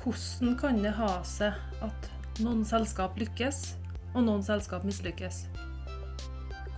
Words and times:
Hvordan 0.00 0.54
kan 0.56 0.78
det 0.80 0.94
ha 0.96 1.10
seg 1.28 1.56
at 1.84 2.06
noen 2.40 2.62
selskap 2.64 3.18
lykkes, 3.20 3.58
og 4.14 4.22
noen 4.24 4.40
selskap 4.40 4.86
mislykkes? 4.88 5.42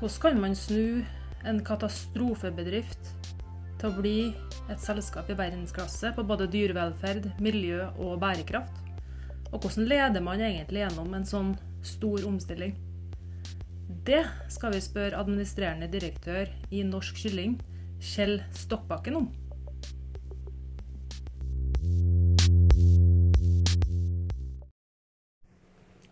Hvordan 0.01 0.17
kan 0.25 0.41
man 0.43 0.57
snu 0.59 1.05
en 1.46 1.61
katastrofebedrift 1.62 3.12
til 3.79 3.87
å 3.87 3.95
bli 3.95 4.16
et 4.66 4.82
selskap 4.82 5.30
i 5.30 5.37
verdensklasse 5.39 6.11
på 6.16 6.25
både 6.27 6.48
dyrevelferd, 6.50 7.29
miljø 7.39 7.85
og 7.95 8.19
bærekraft? 8.25 8.80
Og 9.52 9.61
hvordan 9.61 9.86
leder 9.86 10.25
man 10.25 10.43
egentlig 10.43 10.82
gjennom 10.82 11.14
en 11.14 11.29
sånn 11.29 11.52
stor 11.86 12.27
omstilling? 12.27 12.75
Det 14.02 14.25
skal 14.50 14.75
vi 14.75 14.82
spørre 14.82 15.23
administrerende 15.23 15.86
direktør 15.93 16.50
i 16.75 16.82
Norsk 16.82 17.23
Kylling, 17.23 17.54
Kjell 18.02 18.41
Stokkbakken, 18.50 19.23
om. 19.23 19.30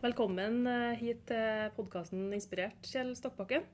Velkommen 0.01 0.63
eh, 0.65 0.95
hit 0.97 1.27
til 1.29 1.73
podkasten 1.77 2.31
Inspirert, 2.33 2.87
Kjell 2.89 3.11
Stokkbakken. 3.19 3.67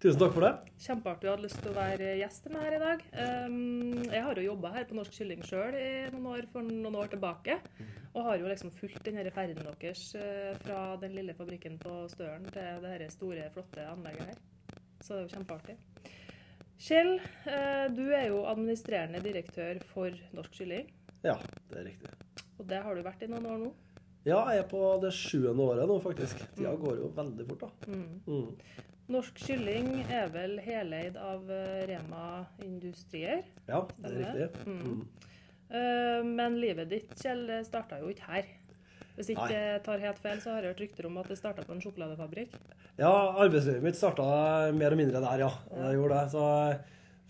Tusen 0.00 0.16
takk 0.22 0.32
for 0.32 0.46
det. 0.46 0.52
Kjempeartig 0.80 1.26
du 1.26 1.28
hadde 1.28 1.44
lyst 1.44 1.58
til 1.60 1.74
å 1.74 1.76
være 1.76 2.14
gjest 2.22 2.48
med 2.48 2.64
her 2.64 2.76
i 2.76 2.78
dag. 2.80 3.04
Um, 3.12 4.06
jeg 4.06 4.22
har 4.24 4.40
jo 4.40 4.46
jobba 4.46 4.70
her 4.78 4.86
på 4.88 4.96
Norsk 4.96 5.12
Kylling 5.18 5.44
sjøl 5.44 5.76
i 5.76 5.90
noen 6.14 6.30
år 6.32 6.48
for 6.54 6.64
noen 6.64 6.96
år 7.02 7.12
tilbake. 7.12 7.58
Og 8.14 8.24
har 8.30 8.40
jo 8.40 8.48
liksom 8.48 8.72
fulgt 8.72 9.04
denne 9.04 9.28
ferden 9.36 9.60
deres 9.60 10.06
eh, 10.16 10.56
fra 10.64 10.80
den 11.04 11.18
lille 11.18 11.36
fabrikken 11.36 11.76
på 11.84 12.00
Støren 12.14 12.48
til 12.48 12.88
det 12.88 13.12
store, 13.12 13.52
flotte 13.52 13.84
anlegget 13.92 14.32
her. 14.32 14.42
Så 15.04 15.18
det 15.18 15.20
er 15.20 15.24
jo 15.26 15.32
kjempeartig. 15.36 15.78
Kjell, 16.88 17.16
eh, 17.44 17.86
du 17.92 18.06
er 18.08 18.30
jo 18.30 18.46
administrerende 18.48 19.20
direktør 19.20 19.84
for 19.92 20.16
Norsk 20.32 20.62
Kylling. 20.62 20.88
Ja, 21.28 21.36
det 21.68 21.82
er 21.82 21.90
riktig. 21.92 22.20
Og 22.56 22.70
det 22.72 22.80
har 22.88 22.96
du 22.96 23.04
vært 23.04 23.28
i 23.28 23.34
noen 23.36 23.52
år 23.52 23.66
nå? 23.68 23.74
Ja, 24.24 24.40
jeg 24.54 24.62
er 24.62 24.68
på 24.70 24.80
det 25.02 25.12
sjuende 25.12 25.64
året 25.68 25.88
nå, 25.88 25.98
faktisk. 26.00 26.40
Tida 26.56 26.72
går 26.80 27.02
jo 27.02 27.10
veldig 27.16 27.46
fort, 27.50 27.64
da. 27.66 27.92
Mm. 27.92 28.82
Norsk 29.12 29.40
Kylling 29.44 29.90
er 30.08 30.30
vel 30.32 30.56
heleid 30.64 31.18
av 31.20 31.50
eh, 31.52 31.82
Rema 31.90 32.46
Industrier? 32.64 33.42
Ja, 33.68 33.82
det 34.00 34.12
er 34.14 34.20
riktig. 34.22 34.64
Mm. 34.64 34.78
Mm. 34.80 35.32
Eh, 35.68 36.20
Men 36.24 36.56
livet 36.62 36.88
ditt, 36.88 37.12
Kjell, 37.20 37.44
starta 37.68 38.00
jo 38.00 38.08
ikke 38.14 38.30
her. 38.30 38.48
Hvis 39.14 39.28
ikke 39.30 39.50
jeg 39.52 39.82
tar 39.84 40.00
helt 40.02 40.18
feil, 40.24 40.40
så 40.42 40.54
har 40.54 40.64
jeg 40.64 40.72
hørt 40.72 40.80
rykter 40.82 41.06
om 41.06 41.20
at 41.20 41.28
det 41.30 41.36
starta 41.38 41.62
på 41.66 41.76
en 41.76 41.84
sjokoladefabrikk. 41.84 42.56
Ja, 42.98 43.12
arbeidslivet 43.44 43.84
mitt 43.84 43.98
starta 43.98 44.24
mer 44.74 44.88
eller 44.88 44.98
mindre 44.98 45.20
der, 45.22 45.44
ja. 45.44 45.52
Det 45.68 45.92
gjorde 45.98 46.18
det. 46.18 46.32
Så 46.32 46.46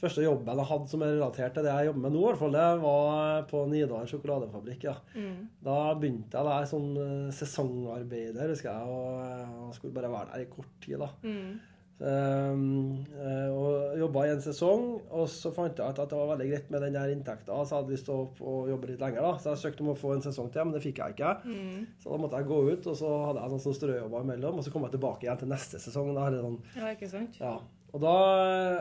første 0.05 0.25
jobben 0.25 0.63
jeg 0.63 0.69
hadde 0.71 0.91
som 0.93 1.03
er 1.05 1.13
relatert 1.17 1.57
til 1.57 1.67
det 1.67 1.75
jeg 1.75 1.91
jobber 1.91 2.05
med 2.07 2.15
nå, 2.15 2.23
i 2.23 2.29
hvert 2.29 2.43
fall, 2.45 2.57
det 2.57 2.71
var 2.85 3.45
på 3.51 3.67
Nidar 3.73 4.09
sjokoladefabrikk. 4.11 4.89
ja. 4.91 4.97
Mm. 5.19 5.37
Da 5.65 5.79
begynte 5.99 6.39
jeg 6.41 6.51
der 6.53 6.71
som 6.71 6.89
eh, 6.97 7.29
sesongarbeider, 7.43 8.51
husker 8.55 8.71
jeg, 8.71 8.97
og 8.97 9.69
jeg 9.69 9.79
skulle 9.79 9.95
bare 10.01 10.13
være 10.13 10.35
der 10.35 10.45
i 10.45 10.51
kort 10.53 10.75
tid. 10.85 10.99
da. 11.03 11.11
Mm. 11.27 11.55
Um, 12.05 13.05
eh, 13.23 13.51
og 13.55 13.95
jobba 14.01 14.25
i 14.27 14.33
en 14.35 14.41
sesong, 14.43 14.83
og 15.15 15.29
så 15.31 15.53
fant 15.55 15.79
jeg 15.79 15.95
ut 15.95 16.01
at 16.03 16.11
det 16.11 16.19
var 16.19 16.33
veldig 16.33 16.49
greit 16.51 16.73
med 16.75 16.83
den 16.83 16.97
der 16.99 17.13
inntekta, 17.15 17.61
så 17.63 17.77
jeg 17.77 17.85
hadde 17.85 17.95
lyst 17.95 18.09
til 18.09 18.25
å, 18.43 18.57
jobbe 18.69 18.91
litt 18.91 19.05
lenger. 19.05 19.23
da, 19.23 19.31
Så 19.39 19.53
jeg 19.53 19.63
søkte 19.63 19.85
om 19.87 19.93
å 19.93 19.97
få 20.01 20.17
en 20.17 20.25
sesong 20.25 20.51
til, 20.53 20.67
men 20.67 20.75
det 20.75 20.83
fikk 20.85 20.99
jeg 21.01 21.15
ikke. 21.15 21.31
Mm. 21.47 21.87
Så 22.03 22.11
da 22.11 22.19
måtte 22.21 22.41
jeg 22.43 22.51
gå 22.51 22.59
ut, 22.73 22.91
og 22.91 22.99
så 22.99 23.13
hadde 23.29 23.45
jeg 23.45 23.55
noen 23.55 23.63
sånne 23.63 23.79
strøjobber 23.79 24.27
imellom, 24.27 24.59
og 24.59 24.67
så 24.67 24.75
kom 24.75 24.89
jeg 24.89 24.97
tilbake 24.97 25.29
igjen 25.29 25.41
til 25.45 25.53
neste 25.55 25.81
sesong. 25.87 26.11
Da 26.19 26.27
eller 26.27 26.45
sånn, 26.49 26.61
Ja, 26.75 26.91
ikke 26.97 27.11
sant? 27.15 27.39
ja. 27.41 27.55
Og 27.95 28.03
da, 28.03 28.15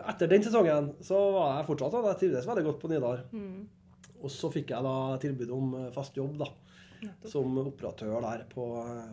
etter 0.09 0.30
den 0.31 0.44
sesongen, 0.45 0.89
så 1.06 1.19
var 1.36 1.59
jeg 1.59 1.69
fortsatt 1.69 1.94
da, 1.94 2.03
jeg 2.09 2.22
trivdes 2.23 2.50
veldig 2.50 2.66
godt 2.66 2.80
på 2.81 2.89
Nidar. 2.89 3.23
Mm. 3.30 3.64
Og 4.23 4.31
så 4.33 4.50
fikk 4.53 4.73
jeg 4.73 4.86
da 4.86 4.95
tilbud 5.22 5.52
om 5.53 5.73
eh, 5.78 5.89
fast 5.94 6.17
jobb, 6.17 6.39
da. 6.42 6.50
Nettopp. 7.03 7.30
Som 7.30 7.58
operatør 7.59 8.16
der 8.23 8.45
på, 8.50 8.66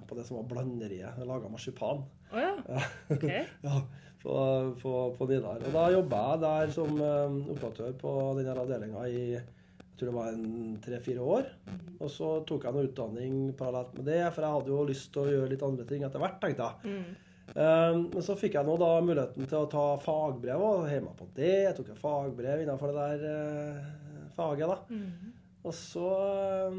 på 0.06 0.16
det 0.16 0.24
som 0.26 0.38
var 0.38 0.48
blanderiet. 0.52 1.18
Jeg 1.18 1.28
laga 1.28 1.50
marsipan. 1.50 2.04
Oh, 2.30 2.38
ja. 2.40 2.84
OK. 3.10 3.26
Ja, 3.66 3.80
på, 4.22 4.34
på, 4.80 4.96
på 5.18 5.30
Nidar. 5.30 5.64
Og 5.66 5.74
da 5.74 5.86
jobba 5.92 6.26
jeg 6.30 6.44
der 6.46 6.76
som 6.76 7.00
eh, 7.04 7.40
operatør 7.56 7.96
på 8.00 8.18
denne 8.38 8.56
avdelinga 8.64 9.08
i 9.10 9.24
jeg 10.00 10.06
tror 10.06 10.14
det 10.14 10.16
var 10.16 10.28
en 10.32 10.76
tre-fire 10.80 11.24
år. 11.34 11.48
Og 12.00 12.08
så 12.08 12.28
tok 12.48 12.62
jeg 12.64 12.72
noe 12.72 12.86
utdanning 12.86 13.34
parallelt 13.58 13.98
med 13.98 14.06
det, 14.08 14.22
for 14.32 14.46
jeg 14.46 14.54
hadde 14.54 14.72
jo 14.72 14.84
lyst 14.88 15.10
til 15.12 15.26
å 15.26 15.34
gjøre 15.34 15.50
litt 15.50 15.64
andre 15.66 15.84
ting 15.90 16.06
etter 16.06 16.22
hvert, 16.22 16.38
tenkte 16.40 16.68
jeg. 16.70 16.94
Mm. 16.94 17.26
Eh, 17.56 17.96
Men 17.96 18.22
så 18.22 18.36
fikk 18.38 18.54
jeg 18.58 18.66
nå 18.66 18.76
da 18.80 18.90
muligheten 19.04 19.48
til 19.50 19.58
å 19.58 19.68
ta 19.70 19.84
fagbrev, 20.02 20.60
og 20.62 20.88
hjemme 20.90 21.14
på 21.18 21.26
det. 21.34 21.52
Jeg 21.66 21.76
tok 21.78 21.90
et 21.94 21.98
fagbrev 22.02 22.62
innenfor 22.64 22.92
det 22.94 23.04
der 23.20 23.28
eh, 23.32 24.28
faget, 24.36 24.68
da. 24.70 24.78
Mm. 24.90 25.32
Og 25.60 25.74
så, 25.76 26.06
eh, 26.70 26.78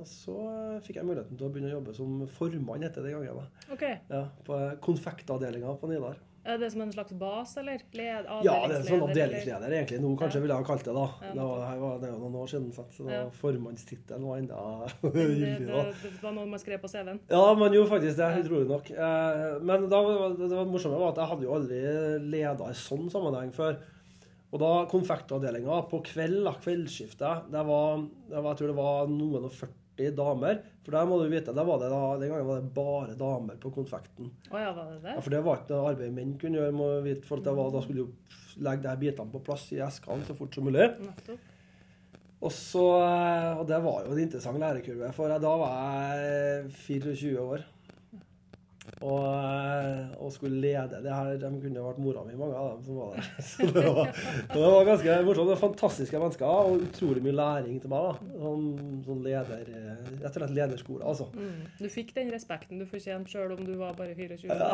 og 0.00 0.08
så 0.08 0.36
fikk 0.82 0.96
jeg 0.98 1.06
muligheten 1.06 1.36
til 1.38 1.46
å 1.46 1.52
begynne 1.52 1.70
å 1.70 1.76
jobbe 1.78 1.94
som 1.94 2.16
formann 2.38 2.82
etter 2.88 3.06
den 3.06 3.18
gangen. 3.18 3.36
da. 3.44 3.74
Okay. 3.76 4.00
Ja, 4.10 4.24
På 4.46 4.58
konfektavdelinga 4.82 5.76
på 5.78 5.90
Nidar. 5.92 6.18
Er 6.42 6.56
det 6.56 6.70
som 6.72 6.80
en 6.80 6.92
slags 6.92 7.12
bas, 7.20 7.50
eller? 7.60 7.82
Led, 7.92 8.24
Ja, 8.44 8.54
det 8.66 8.76
er 8.76 8.80
en 8.80 8.86
sånn 8.86 9.02
avdelingsleder, 9.10 9.72
egentlig. 9.76 9.98
Nå 10.00 10.14
kanskje 10.16 10.38
Ja. 10.38 10.40
ville 10.40 10.54
jeg 10.56 10.64
ha 10.64 10.68
kalt 10.70 10.84
det 10.84 10.94
da. 10.96 11.06
Ja, 11.20 11.32
Det 11.34 11.42
var, 11.44 11.58
det 11.74 11.80
var, 11.80 11.98
er 12.00 12.12
jo 12.14 12.18
noen 12.22 12.38
år 12.40 12.48
siden, 12.48 12.72
så 12.72 13.04
det 13.06 13.12
Ja. 13.12 13.24
formannstittelen 13.30 14.24
var 14.24 14.38
enda 14.38 14.60
Det, 15.02 15.26
gyldig 15.36 15.66
da. 15.68 15.82
det 15.92 16.22
var 16.22 16.32
noe 16.32 16.46
man 16.46 16.58
skrev 16.58 16.80
på 16.80 16.88
CV-en? 16.88 17.20
Ja, 17.28 17.54
man 17.54 17.72
gjorde 17.72 17.90
faktisk 17.92 18.16
det, 18.16 18.30
utrolig 18.44 18.68
nok. 18.68 18.90
Eh, 18.90 19.60
Men 19.60 19.88
da, 19.90 20.00
det 20.32 20.50
var 20.56 20.64
morsomme 20.64 20.98
var 20.98 21.12
at 21.12 21.16
jeg 21.20 21.28
hadde 21.28 21.42
jo 21.44 21.54
aldri 21.54 21.80
leda 22.30 22.70
i 22.70 22.72
sånn 22.72 23.10
sammenheng 23.12 23.52
før. 23.52 23.76
Og 24.52 24.58
da 24.58 24.70
konfektavdelinga 24.90 25.76
på 25.90 26.00
kveld, 26.08 26.40
da, 26.44 26.52
kveldsskiftet, 26.58 27.50
det 27.52 27.66
var, 27.68 28.00
det 28.30 28.40
var, 28.42 28.48
jeg 28.54 28.58
tror 28.58 28.66
det 28.72 28.76
var 28.80 29.06
noen 29.12 29.44
og 29.44 29.52
40 29.52 29.68
damer. 29.98 30.62
For 30.84 30.96
der 30.96 31.08
må 31.08 31.18
du 31.20 31.28
vite, 31.28 31.52
der 31.54 31.66
var 31.68 31.80
det 31.82 31.90
da, 31.92 32.00
den 32.20 32.32
gangen 32.32 32.48
var 32.48 32.60
det 32.60 32.72
bare 32.74 33.16
damer 33.18 33.58
på 33.60 33.72
konfekten. 33.74 34.30
Oh, 34.50 34.58
ja, 34.60 34.72
var 34.72 34.94
det 34.94 35.02
det? 35.02 35.14
Ja, 35.16 35.20
For 35.20 35.34
det 35.34 35.42
var 35.44 35.60
ikke 35.60 35.74
noe 35.74 35.92
arbeid 35.92 36.14
menn 36.16 36.36
kunne 36.40 36.60
gjøre. 36.60 36.76
Må 36.76 36.90
vite, 37.04 37.26
for 37.28 37.44
det 37.44 37.54
var, 37.58 37.72
da 37.74 37.82
skulle 37.84 38.06
du 38.06 38.62
legge 38.64 38.86
de 38.86 38.96
bitene 39.04 39.32
på 39.32 39.42
plass 39.44 39.66
i 39.76 39.82
eskene 39.84 40.26
så 40.26 40.36
fort 40.38 40.56
som 40.56 40.66
mulig. 40.66 40.88
Nettopp. 41.04 41.48
Og, 42.40 42.52
så, 42.56 42.86
og 43.60 43.66
det 43.68 43.76
var 43.84 44.06
jo 44.06 44.14
en 44.14 44.22
interessant 44.22 44.56
lærekurve, 44.62 45.10
for 45.12 45.28
da 45.28 45.50
var 45.60 46.16
jeg 46.16 46.70
24 46.72 47.34
år. 47.42 47.66
Og, 49.00 49.22
og 50.20 50.32
skulle 50.32 50.58
lede 50.60 50.98
det 51.00 51.08
her. 51.14 51.30
De 51.40 51.48
kunne 51.62 51.84
vært 51.86 52.00
mora 52.04 52.20
mi, 52.26 52.34
mange 52.36 52.56
av 52.60 52.74
dem 52.74 52.82
som 52.84 52.98
var 53.00 53.14
der. 53.14 53.28
Så 53.50 53.68
det 53.72 53.84
var, 53.86 54.10
det 54.50 54.60
var 54.60 54.88
ganske 54.90 55.14
morsomt. 55.24 55.46
Det 55.48 55.54
var 55.54 55.62
fantastiske 55.62 56.20
mennesker 56.20 56.50
og 56.50 56.84
utrolig 56.84 57.22
mye 57.24 57.36
læring 57.38 57.78
til 57.80 57.92
meg. 57.94 58.10
da. 58.10 58.34
Sånn, 58.42 58.66
sånn 59.06 59.22
leder, 59.24 59.64
rett 60.20 60.28
og 60.28 60.36
slett 60.36 60.52
lederskole, 60.58 61.00
altså. 61.14 61.30
Mm. 61.32 61.62
Du 61.80 61.88
fikk 61.92 62.12
den 62.18 62.28
respekten 62.34 62.82
du 62.82 62.84
fortjente 62.90 63.32
sjøl 63.32 63.56
om 63.56 63.64
du 63.64 63.72
var 63.80 63.96
bare 63.96 64.12
24? 64.18 64.52
Ja, 64.52 64.68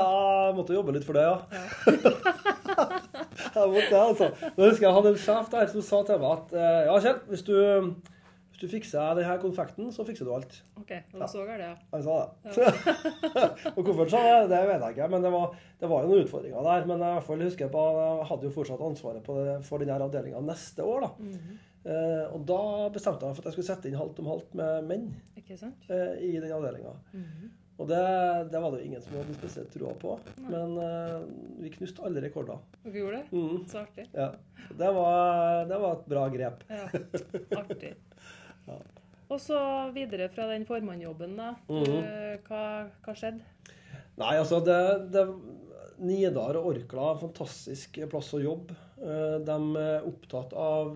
jeg 0.49 0.59
måtte 0.59 0.75
jobbe 0.75 0.97
litt 0.99 1.07
for 1.07 1.21
det, 1.21 1.29
ja. 1.29 1.39
Ja. 1.55 1.65
Jeg 3.57 3.69
måtte 3.73 3.89
det, 3.89 4.01
altså. 4.01 4.27
Nå 4.57 4.67
husker 4.69 4.85
jeg 4.85 4.87
jeg 4.87 4.95
hadde 4.97 5.11
en 5.13 5.21
sjef 5.21 5.49
der 5.53 5.69
som 5.73 5.83
sa 5.85 6.01
til 6.09 6.21
meg 6.21 6.33
at 6.35 6.55
eh, 6.57 6.81
ja, 6.89 6.97
Kjell, 7.05 7.19
hvis 7.31 7.45
du, 7.47 7.55
hvis 8.57 8.63
du 8.65 8.73
fikser 8.73 9.19
denne 9.19 9.35
konfekten, 9.43 9.91
så 9.93 10.05
fikser 10.09 10.25
du 10.25 10.33
alt. 10.33 10.55
OK. 10.81 10.89
Det 10.89 11.19
var 11.21 11.29
så 11.29 11.43
galt, 11.45 11.61
ja. 11.61 11.75
Han 11.93 12.05
sa 12.07 12.15
det. 12.25 12.69
og 13.77 13.81
hvorfor 13.85 14.01
han 14.07 14.13
sa 14.15 14.23
det, 14.25 14.47
det 14.55 14.61
vet 14.71 14.81
jeg 14.87 14.95
ikke, 14.97 15.09
men 15.13 15.27
det 15.27 15.33
var, 15.35 15.53
det 15.83 15.91
var 15.91 16.07
jo 16.07 16.09
noen 16.15 16.25
utfordringer 16.25 16.65
der. 16.65 16.87
Men 16.89 17.05
jeg, 17.05 17.21
jeg 17.29 17.51
husker 17.51 17.73
på, 17.75 17.83
jeg 18.01 18.29
hadde 18.31 18.49
jo 18.49 18.55
fortsatt 18.57 18.85
ansvaret 18.89 19.27
på 19.29 19.37
det, 19.43 19.59
for 19.69 19.85
denne 19.85 19.99
avdelinga 20.09 20.41
neste 20.49 20.87
år. 20.89 21.05
da. 21.05 21.13
Mhm. 21.21 21.59
Eh, 21.87 22.25
og 22.35 22.41
da 22.49 22.57
bestemte 22.91 23.29
jeg 23.29 23.37
for 23.37 23.45
at 23.45 23.47
jeg 23.53 23.55
skulle 23.55 23.69
sette 23.69 23.87
inn 23.87 24.01
halvt 24.01 24.17
om 24.19 24.27
halvt 24.33 24.57
med 24.59 24.89
menn 24.89 25.05
Ikke 25.39 25.55
sant? 25.61 25.85
eh, 25.87 26.17
i 26.27 26.33
den 26.41 26.51
avdelinga. 26.57 26.97
Mhm. 27.13 27.53
Og 27.77 27.91
det, 27.91 28.01
det 28.51 28.61
var 28.63 28.73
det 28.73 28.79
jo 28.81 28.87
ingen 28.89 29.03
som 29.05 29.13
hadde 29.19 29.35
spesielt 29.37 29.69
troa 29.77 29.93
på. 30.01 30.15
Men 30.49 30.73
eh, 30.81 31.19
vi 31.61 31.69
knuste 31.75 32.01
alle 32.09 32.23
rekorder. 32.25 32.57
Dere 32.87 33.03
gjorde 33.03 33.19
det? 33.21 33.37
Mm. 33.37 33.59
Så 33.69 33.83
artig. 33.83 34.07
Ja. 34.17 34.31
Det 34.81 34.89
var, 34.97 35.67
det 35.69 35.81
var 35.83 35.99
et 35.99 36.07
bra 36.09 36.23
grep. 36.33 36.65
Ja, 36.73 36.87
artig. 37.61 37.93
Ja. 38.67 38.79
Og 39.29 39.41
så 39.43 39.59
videre 39.95 40.29
fra 40.31 40.47
den 40.53 40.65
formannjobben, 40.69 41.33
da. 41.39 41.53
Mm. 41.67 42.41
Hva, 42.47 42.61
hva 43.03 43.15
skjedde? 43.19 43.43
Nei, 44.17 44.35
altså 44.39 44.61
det, 44.65 44.77
det 45.13 45.25
Nidar 46.07 46.57
og 46.61 46.69
Orkla 46.75 47.09
er 47.11 47.17
en 47.17 47.23
fantastisk 47.25 47.99
plass 48.13 48.31
å 48.37 48.41
jobbe. 48.45 48.77
Eh, 49.03 49.39
De 49.45 49.57
er 49.83 50.07
opptatt 50.07 50.55
av 50.57 50.95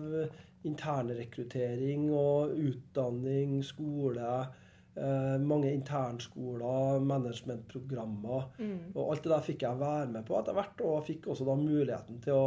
internrekruttering 0.67 2.09
og 2.13 2.53
utdanning, 2.59 3.61
skole. 3.65 4.47
eh, 4.95 5.37
Mange 5.39 5.71
internskoler, 5.73 6.99
managementprogrammer. 7.07 8.47
Mm. 8.59 8.91
Og 8.95 9.11
alt 9.13 9.23
det 9.23 9.31
der 9.31 9.45
fikk 9.45 9.61
jeg 9.67 9.79
være 9.79 10.07
med 10.11 10.25
på 10.27 10.37
etter 10.39 10.53
hvert, 10.57 10.81
og 10.85 11.03
fikk 11.07 11.27
også 11.31 11.45
da 11.47 11.55
muligheten 11.55 12.21
til 12.23 12.33
å 12.37 12.45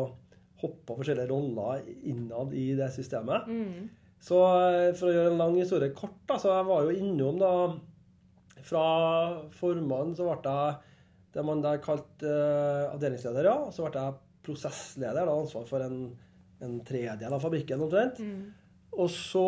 hoppe 0.63 0.85
på 0.87 0.97
forskjellige 1.01 1.29
roller 1.31 1.83
innad 2.05 2.55
i 2.55 2.75
det 2.79 2.91
systemet. 2.95 3.49
Mm. 3.49 3.91
Så 4.25 4.41
eh, 4.41 4.91
for 4.97 5.11
å 5.11 5.15
gjøre 5.15 5.35
en 5.35 5.41
lang 5.41 5.57
historie 5.59 5.93
kort, 5.97 6.23
da, 6.29 6.39
så 6.41 6.55
jeg 6.55 6.69
var 6.71 6.87
jo 6.87 6.97
innom 6.97 7.41
da 7.41 7.53
Fra 8.65 8.85
formann 9.53 10.15
så 10.17 10.29
ble 10.31 10.55
jeg 10.57 10.93
det 11.35 11.43
man 11.43 11.59
der 11.65 11.81
kalte 11.83 12.31
uh, 12.31 12.93
avdelingsleder, 12.93 13.49
ja. 13.49 13.57
Så 13.75 13.83
ble 13.83 13.99
jeg 13.99 14.21
prosessleder, 14.47 15.27
da 15.27 15.33
ansvar 15.35 15.65
for 15.67 15.83
en, 15.83 16.05
en 16.63 16.77
tredjedel 16.87 17.35
av 17.35 17.43
fabrikken 17.43 17.83
omtrent. 17.83 18.21
Mm. 18.23 18.53
Og 18.95 19.11
så 19.11 19.43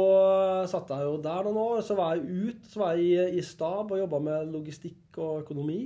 satt 0.67 0.91
jeg 0.91 1.07
jo 1.07 1.21
der 1.23 1.47
noen 1.47 1.61
år. 1.63 1.85
Så 1.87 1.95
var 1.95 2.17
jeg 2.17 2.27
ut, 2.27 2.67
så 2.73 2.83
var 2.83 2.97
jeg 2.99 3.07
i, 3.07 3.39
i 3.39 3.45
stab 3.47 3.95
og 3.95 4.01
jobba 4.01 4.19
med 4.27 4.51
logistikk 4.57 5.21
og 5.23 5.45
økonomi. 5.45 5.85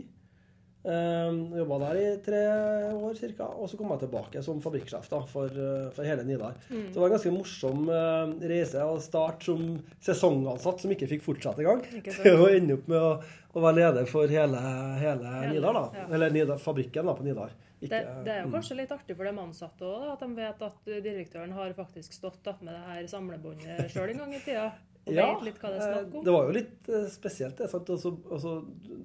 Um, 0.81 1.51
jobba 1.53 1.77
der 1.83 1.99
i 2.01 2.05
tre 2.25 2.39
år 2.97 3.19
ca. 3.37 3.49
Og 3.61 3.69
så 3.69 3.77
kom 3.77 3.91
jeg 3.93 4.01
tilbake 4.07 4.41
som 4.45 4.63
fabrikksjef 4.65 5.11
da, 5.13 5.19
for, 5.29 5.53
eh, 5.53 5.91
for 5.93 6.09
hele 6.09 6.25
Nidar. 6.25 6.55
Så 6.71 6.95
det 6.95 7.03
var 7.03 7.11
en 7.11 7.17
ganske 7.19 7.33
morsom 7.35 7.83
uh, 7.93 8.33
reise 8.49 8.87
å 8.89 8.97
starte 9.05 9.51
som 9.51 9.75
sesongansatt 10.01 10.81
som 10.81 10.95
ikke 10.97 11.11
fikk 11.11 11.27
fortsette 11.27 11.61
engang. 11.61 11.85
Til 12.23 12.47
å 12.47 12.49
ende 12.49 12.79
opp 12.79 12.89
med 12.89 12.97
å, 12.97 13.13
å 13.53 13.65
være 13.67 13.83
leder 13.83 14.09
for 14.09 14.33
hele, 14.33 14.63
hele 15.03 15.35
Hele, 15.35 15.53
Nidar. 15.53 15.77
da. 15.77 15.85
ja. 16.01 16.07
Eller 16.17 16.33
Nidar, 16.33 16.63
fabrikken 16.65 17.13
da, 17.13 17.17
på 17.19 17.29
Nidar. 17.29 17.53
Ikke- 17.81 17.91
Det, 17.91 18.01
det 18.25 18.33
er 18.33 18.43
jo 18.43 18.49
mm. 18.49 18.55
kanskje 18.57 18.77
litt 18.81 18.91
artig 18.93 19.17
for 19.17 19.29
de 19.29 19.37
ansatte 19.41 19.85
òg, 19.89 20.09
at 20.15 20.25
de 20.25 20.35
vet 20.37 20.65
at 20.65 20.91
direktøren 21.05 21.53
har 21.57 21.73
faktisk 21.77 22.17
stått 22.17 22.49
med 22.61 22.73
det 22.73 22.83
her 22.89 23.07
samlebåndet 23.09 23.93
sjøl 23.93 24.13
en 24.15 24.25
gang 24.25 24.35
i 24.37 24.41
tida. 24.45 24.71
Og 25.11 25.19
vet 25.19 25.49
litt 25.49 25.59
hva 25.63 25.73
det 25.73 25.81
er 25.81 25.89
snakk 25.89 26.05
eh, 26.05 26.19
om. 26.19 26.25
Det 26.27 26.37
var 26.37 26.47
jo 26.47 26.55
litt 26.57 26.89
eh, 26.93 27.09
spesielt, 27.13 27.59
det. 27.59 27.69
sant? 27.73 27.91
Også, 27.97 28.15
også, 28.37 28.55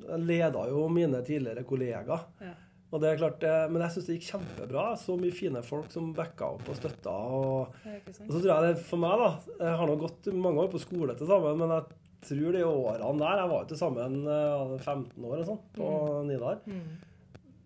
jeg 0.06 0.30
leda 0.30 0.68
jo 0.72 0.86
mine 0.94 1.22
tidligere 1.26 1.66
kollegaer. 1.68 2.30
Ja. 2.44 2.54
Og 2.94 3.02
det 3.02 3.10
er 3.10 3.20
klart, 3.20 3.44
eh, 3.44 3.66
Men 3.72 3.84
jeg 3.84 3.96
syns 3.96 4.08
det 4.08 4.16
gikk 4.20 4.30
kjempebra. 4.30 4.86
Så 5.02 5.18
mye 5.20 5.36
fine 5.36 5.62
folk 5.66 5.92
som 5.92 6.14
backa 6.16 6.54
opp 6.56 6.70
og 6.72 6.78
støtta. 6.80 7.12
Og, 7.12 7.76
og 7.92 8.32
så 8.32 8.40
tror 8.40 8.52
jeg 8.54 8.70
det 8.70 8.86
for 8.88 9.02
meg, 9.02 9.20
da 9.20 9.66
Jeg 9.66 9.80
har 9.82 9.90
nå 9.90 9.98
gått 10.06 10.32
mange 10.34 10.64
år 10.64 10.72
på 10.72 10.84
skole 10.84 11.18
til 11.18 11.30
sammen, 11.30 11.60
men 11.60 11.74
jeg 11.76 12.02
tror 12.26 12.56
de 12.56 12.62
årene 12.66 13.20
der 13.22 13.42
Jeg 13.42 13.50
var 13.52 13.60
jo 13.66 13.68
til 13.72 13.82
sammen 13.82 14.22
eh, 14.26 14.78
15 14.80 15.28
år 15.28 15.42
og 15.42 15.50
sånn 15.50 15.62
på 15.76 15.90
Nidar. 16.30 16.64
Mm. 16.70 16.88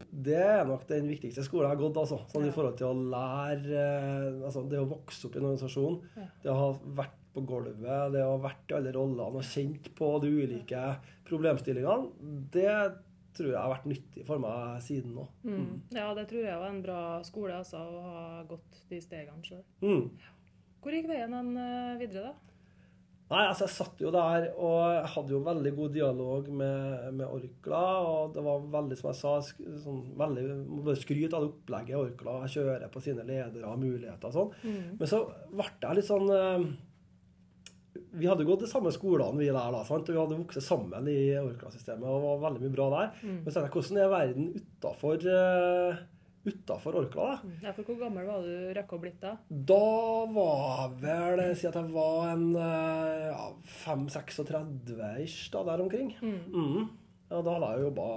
Det 0.09 0.39
er 0.41 0.65
nok 0.65 0.87
den 0.89 1.05
viktigste 1.11 1.43
skolen 1.45 1.67
jeg 1.67 1.75
har 1.77 1.83
gått. 1.83 1.99
altså. 2.01 2.17
Sånn 2.31 2.47
Ja. 2.47 2.49
I 2.49 2.55
forhold 2.55 2.79
til 2.79 2.89
å 2.89 3.09
lære 3.13 3.83
eh, 3.85 4.45
altså 4.47 4.65
Det 4.65 4.81
å 4.81 4.89
vokse 4.89 5.27
opp 5.27 5.35
i 5.35 5.41
en 5.43 5.49
organisasjon. 5.51 5.99
Ja. 6.17 6.27
Det 6.43 6.53
å 6.53 6.59
ha 6.63 6.69
vært 7.03 7.18
på 7.39 7.45
gulvet, 7.49 8.13
det 8.13 8.23
å 8.25 8.33
ha 8.35 8.41
vært 8.43 8.71
i 8.71 8.77
alle 8.77 8.95
rollene 8.95 9.41
og 9.41 9.45
kjent 9.45 9.91
på 9.97 10.09
de 10.23 10.31
ulike 10.41 10.83
problemstillingene. 11.29 12.33
Det 12.53 12.73
tror 13.37 13.53
jeg 13.53 13.61
har 13.61 13.71
vært 13.71 13.87
nyttig 13.89 14.25
for 14.27 14.41
meg 14.43 14.81
siden 14.83 15.15
nå. 15.15 15.25
Mm. 15.45 15.71
Ja, 15.95 16.09
det 16.17 16.27
tror 16.31 16.43
jeg 16.43 16.59
var 16.59 16.73
en 16.73 16.83
bra 16.83 17.01
skole, 17.27 17.61
altså, 17.61 17.79
å 17.79 18.03
ha 18.03 18.43
gått 18.49 18.83
de 18.89 18.99
stegene 19.03 19.45
sjøl. 19.45 19.63
Mm. 19.85 20.05
Hvor 20.79 20.95
gikk 20.95 21.09
veien 21.11 21.35
en 21.35 21.55
eh, 21.59 21.97
videre, 21.99 22.31
da? 22.31 22.49
Nei, 23.29 23.43
altså 23.45 23.67
Jeg 23.67 23.75
satt 23.75 23.99
jo 24.01 24.09
der 24.09 24.47
og 24.57 24.77
jeg 24.89 25.09
hadde 25.13 25.33
jo 25.35 25.39
veldig 25.45 25.71
god 25.77 25.91
dialog 25.93 26.47
med, 26.49 27.03
med 27.19 27.27
Orkla. 27.29 27.81
Og 28.01 28.33
det 28.33 28.43
var 28.45 28.63
veldig, 28.73 28.97
som 28.97 29.11
jeg 29.11 29.19
sa, 29.19 29.33
sk 29.45 29.59
sånn, 29.83 29.99
veldig, 30.17 30.45
må 30.65 30.95
skryt 30.97 31.35
av 31.37 31.45
det 31.45 31.51
opplegget 31.51 31.99
Orkla 31.99 32.39
kjører 32.49 32.89
på 32.89 33.03
sine 33.05 33.25
ledere 33.27 33.69
og 33.69 33.83
muligheter 33.83 34.31
og 34.31 34.33
sånn. 34.33 34.55
Mm. 34.65 34.95
Men 34.97 35.11
så 35.11 35.21
ble 35.51 35.67
jeg 35.69 35.99
litt 35.99 36.09
sånn 36.09 36.33
eh, 36.33 36.65
Vi 37.89 38.27
hadde 38.29 38.45
gått 38.45 38.63
de 38.65 38.69
samme 38.69 38.91
skolene, 38.93 39.39
vi 39.39 39.49
der, 39.49 39.73
da, 39.73 39.81
sant? 39.87 40.07
og 40.09 40.13
vi 40.13 40.19
hadde 40.19 40.37
vokst 40.37 40.61
sammen 40.65 41.09
i 41.09 41.19
Orkla-systemet. 41.39 42.05
og 42.05 42.25
var 42.25 42.45
veldig 42.47 42.63
mye 42.65 42.75
bra 42.75 42.87
der. 42.93 43.11
Mm. 43.23 43.41
Men 43.43 43.53
så 43.53 43.61
er 43.63 43.73
hvordan 43.73 43.99
er 43.99 44.11
verden 44.13 44.49
utafor 44.59 45.25
uh, 45.25 46.01
utafor 46.49 46.95
Orkla? 46.95 47.25
da? 47.25 47.39
Mm. 47.43 47.55
Ja, 47.63 47.73
for 47.73 47.89
hvor 47.89 47.99
gammel 48.03 48.27
var 48.29 48.45
du 48.45 48.73
rakk 48.77 48.93
å 48.95 48.99
blitt 49.01 49.19
da? 49.23 49.35
Da 49.49 49.79
var 50.33 50.93
vel 51.01 51.43
Si 51.57 51.67
at 51.69 51.77
jeg 51.77 51.93
var 51.93 52.29
en 52.33 52.45
eh, 52.55 53.25
ja, 53.29 53.47
5-36-ish, 53.83 55.49
da, 55.53 55.65
der 55.71 55.83
omkring. 55.83 56.13
Mm. 56.21 56.39
Mm. 56.53 56.85
Ja, 57.29 57.41
da 57.41 57.57
hadde 57.57 57.73
jeg 57.73 57.87
jobba 57.87 58.07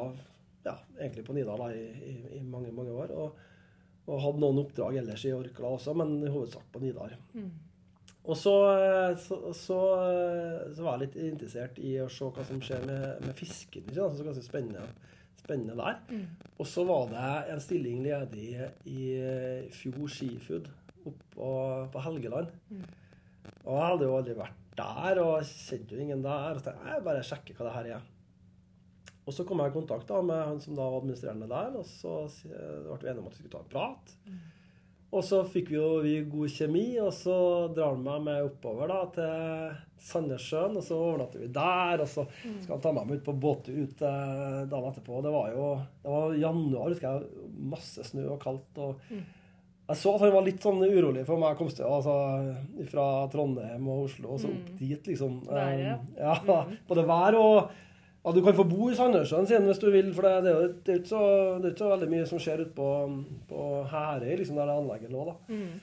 ja, 0.62 0.76
egentlig 1.00 1.26
på 1.26 1.36
Nidar 1.36 1.60
da, 1.60 1.72
i, 1.74 1.88
i, 2.12 2.14
i 2.38 2.44
mange 2.46 2.72
mange 2.74 2.94
år. 2.94 3.14
Og, 3.16 3.42
og 4.06 4.24
hadde 4.24 4.42
noen 4.42 4.62
oppdrag 4.64 5.00
ellers 5.02 5.26
i 5.26 5.34
Orkla 5.34 5.74
også, 5.76 5.94
men 5.98 6.16
i 6.22 6.32
hovedsak 6.32 6.68
på 6.72 6.82
Nidar. 6.82 7.16
Mm. 7.34 7.50
Og 8.22 8.38
så, 8.38 8.54
eh, 8.78 9.16
så, 9.18 9.38
så, 9.54 9.78
eh, 10.06 10.68
så 10.74 10.84
var 10.84 10.94
jeg 10.94 11.08
litt 11.08 11.16
interessert 11.32 11.80
i 11.82 11.96
å 12.02 12.10
se 12.12 12.28
hva 12.30 12.44
som 12.46 12.60
skjer 12.62 12.84
med, 12.86 13.24
med 13.24 13.34
fisken. 13.38 13.82
Ikke 13.88 13.98
sant? 13.98 14.18
Så 14.18 14.26
ganske 14.28 14.44
spennende, 14.46 14.84
spennende 15.40 15.74
der. 15.80 15.98
Mm. 16.12 16.52
Og 16.54 16.70
så 16.70 16.86
var 16.86 17.10
det 17.10 17.32
en 17.54 17.64
stilling 17.64 18.04
ledig 18.06 18.52
i 18.86 19.08
Fjord 19.74 20.14
Skifood 20.14 20.70
oppe 21.02 21.34
på, 21.34 22.04
Helgeland. 22.06 22.54
Mm. 22.70 22.86
Og 23.64 23.74
jeg 23.74 23.88
hadde 23.88 24.06
jo 24.06 24.16
aldri 24.20 24.38
vært 24.38 24.60
der, 24.78 25.22
og 25.24 25.50
kjente 25.50 25.96
jo 25.96 26.06
ingen 26.06 26.22
der. 26.22 26.54
Og 26.54 26.62
så 26.62 26.70
tenkte 26.70 26.94
jeg 26.94 27.06
bare 27.10 27.26
sjekker 27.26 27.58
hva 27.58 27.68
det 27.68 27.76
her 27.80 27.92
er. 27.98 28.08
Og 29.22 29.34
så 29.34 29.44
kom 29.46 29.60
jeg 29.62 29.70
i 29.70 29.74
kontakt 29.74 30.08
da 30.10 30.22
med 30.22 30.40
han 30.46 30.62
som 30.62 30.78
da 30.78 30.86
var 30.86 31.02
administrerende 31.02 31.50
der, 31.50 31.74
og 31.78 31.86
så 31.86 32.14
ble 32.42 32.96
vi 33.02 33.10
enige 33.10 33.22
om 33.22 33.28
at 33.28 33.36
vi 33.36 33.42
skulle 33.42 33.54
ta 33.54 33.60
en 33.62 33.70
prat. 33.70 34.14
Og 35.12 35.24
så 35.28 35.42
fikk 35.44 35.68
vi 35.74 35.76
jo 35.76 35.88
vi 36.00 36.14
god 36.24 36.52
kjemi, 36.54 36.86
og 37.02 37.10
så 37.12 37.34
drar 37.76 37.92
han 37.92 38.04
meg 38.06 38.22
med 38.24 38.46
oppover 38.46 38.88
da 38.88 39.00
til 39.12 39.74
Sandnessjøen, 40.02 40.78
og 40.80 40.86
så 40.86 40.96
overnatter 40.96 41.42
vi 41.42 41.50
der, 41.52 42.00
og 42.00 42.08
så 42.08 42.24
skal 42.62 42.78
han 42.78 42.82
ta 42.86 42.94
meg 42.96 43.10
med 43.10 43.20
ut 43.20 43.26
på 43.26 43.34
båttur 43.44 43.76
ut 43.76 44.02
eh, 44.08 44.62
dagen 44.70 44.88
etterpå. 44.88 45.20
Det 45.20 45.34
var 45.34 45.52
jo 45.52 45.68
det 46.00 46.16
var 46.16 46.40
januar, 46.40 46.88
husker 46.94 47.08
jeg, 47.10 47.46
masse 47.74 48.08
snø 48.08 48.24
og 48.32 48.40
kaldt. 48.42 48.80
og 48.80 49.04
jeg 49.92 49.98
så 49.98 50.14
at 50.14 50.22
han 50.24 50.32
var 50.32 50.44
litt 50.46 50.64
sånn 50.64 50.80
urolig 50.80 51.26
for 51.28 51.36
meg. 51.36 51.52
Jeg 51.52 51.60
kom 51.60 51.70
til, 51.76 51.84
altså, 51.84 52.16
fra 52.88 53.06
Trondheim 53.32 53.88
og 53.92 54.06
Oslo 54.06 54.32
og 54.32 54.40
så 54.40 54.52
opp 54.52 54.68
dit, 54.78 55.08
liksom. 55.10 55.40
Um, 55.44 56.12
ja, 56.16 56.36
både 56.88 57.04
vær 57.08 57.36
og 57.36 57.74
ja, 58.24 58.32
Du 58.32 58.42
kan 58.44 58.56
få 58.56 58.66
bo 58.70 58.90
i 58.90 58.98
Sandnessjøen 58.98 59.48
sin 59.50 59.68
hvis 59.68 59.80
du 59.82 59.88
vil, 59.90 60.12
for 60.14 60.26
det, 60.26 60.34
det, 60.44 60.52
er 60.52 60.74
det 60.86 60.94
er 60.94 61.00
ikke 61.00 61.12
så, 61.14 61.22
det 61.58 61.70
er 61.70 61.74
ikke 61.74 61.84
så 61.84 61.94
veldig 61.94 62.10
mye 62.12 62.26
som 62.30 62.42
skjer 62.42 62.66
ute 62.66 62.76
på, 62.76 62.90
på 63.50 63.70
Herøy, 63.92 64.36
liksom, 64.40 64.60
der 64.60 64.70
det 64.70 64.76
anlegget 64.80 65.14
lå. 65.14 65.24
da. 65.30 65.38
Mm. 65.52 65.80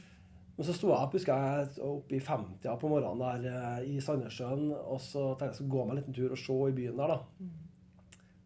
Men 0.60 0.68
så 0.68 0.76
sto 0.76 0.90
jeg 0.92 1.00
opp 1.00 1.14
husker 1.16 1.40
jeg, 1.40 1.68
oppe 1.88 2.18
i 2.18 2.20
50 2.20 2.80
på 2.82 2.92
morgenen 2.92 3.22
der 3.24 3.46
eh, 3.48 3.84
i 3.94 4.02
Sandnessjøen, 4.04 4.70
og 4.76 5.00
så 5.00 5.30
tenkte 5.32 5.46
jeg 5.46 5.54
jeg 5.54 5.60
skulle 5.62 5.76
gå 5.76 5.84
meg 5.86 5.94
en 5.94 6.00
liten 6.02 6.18
tur 6.18 6.36
og 6.36 6.42
se 6.42 6.58
i 6.68 6.74
byen 6.76 7.00
der, 7.00 7.14
da. 7.14 7.50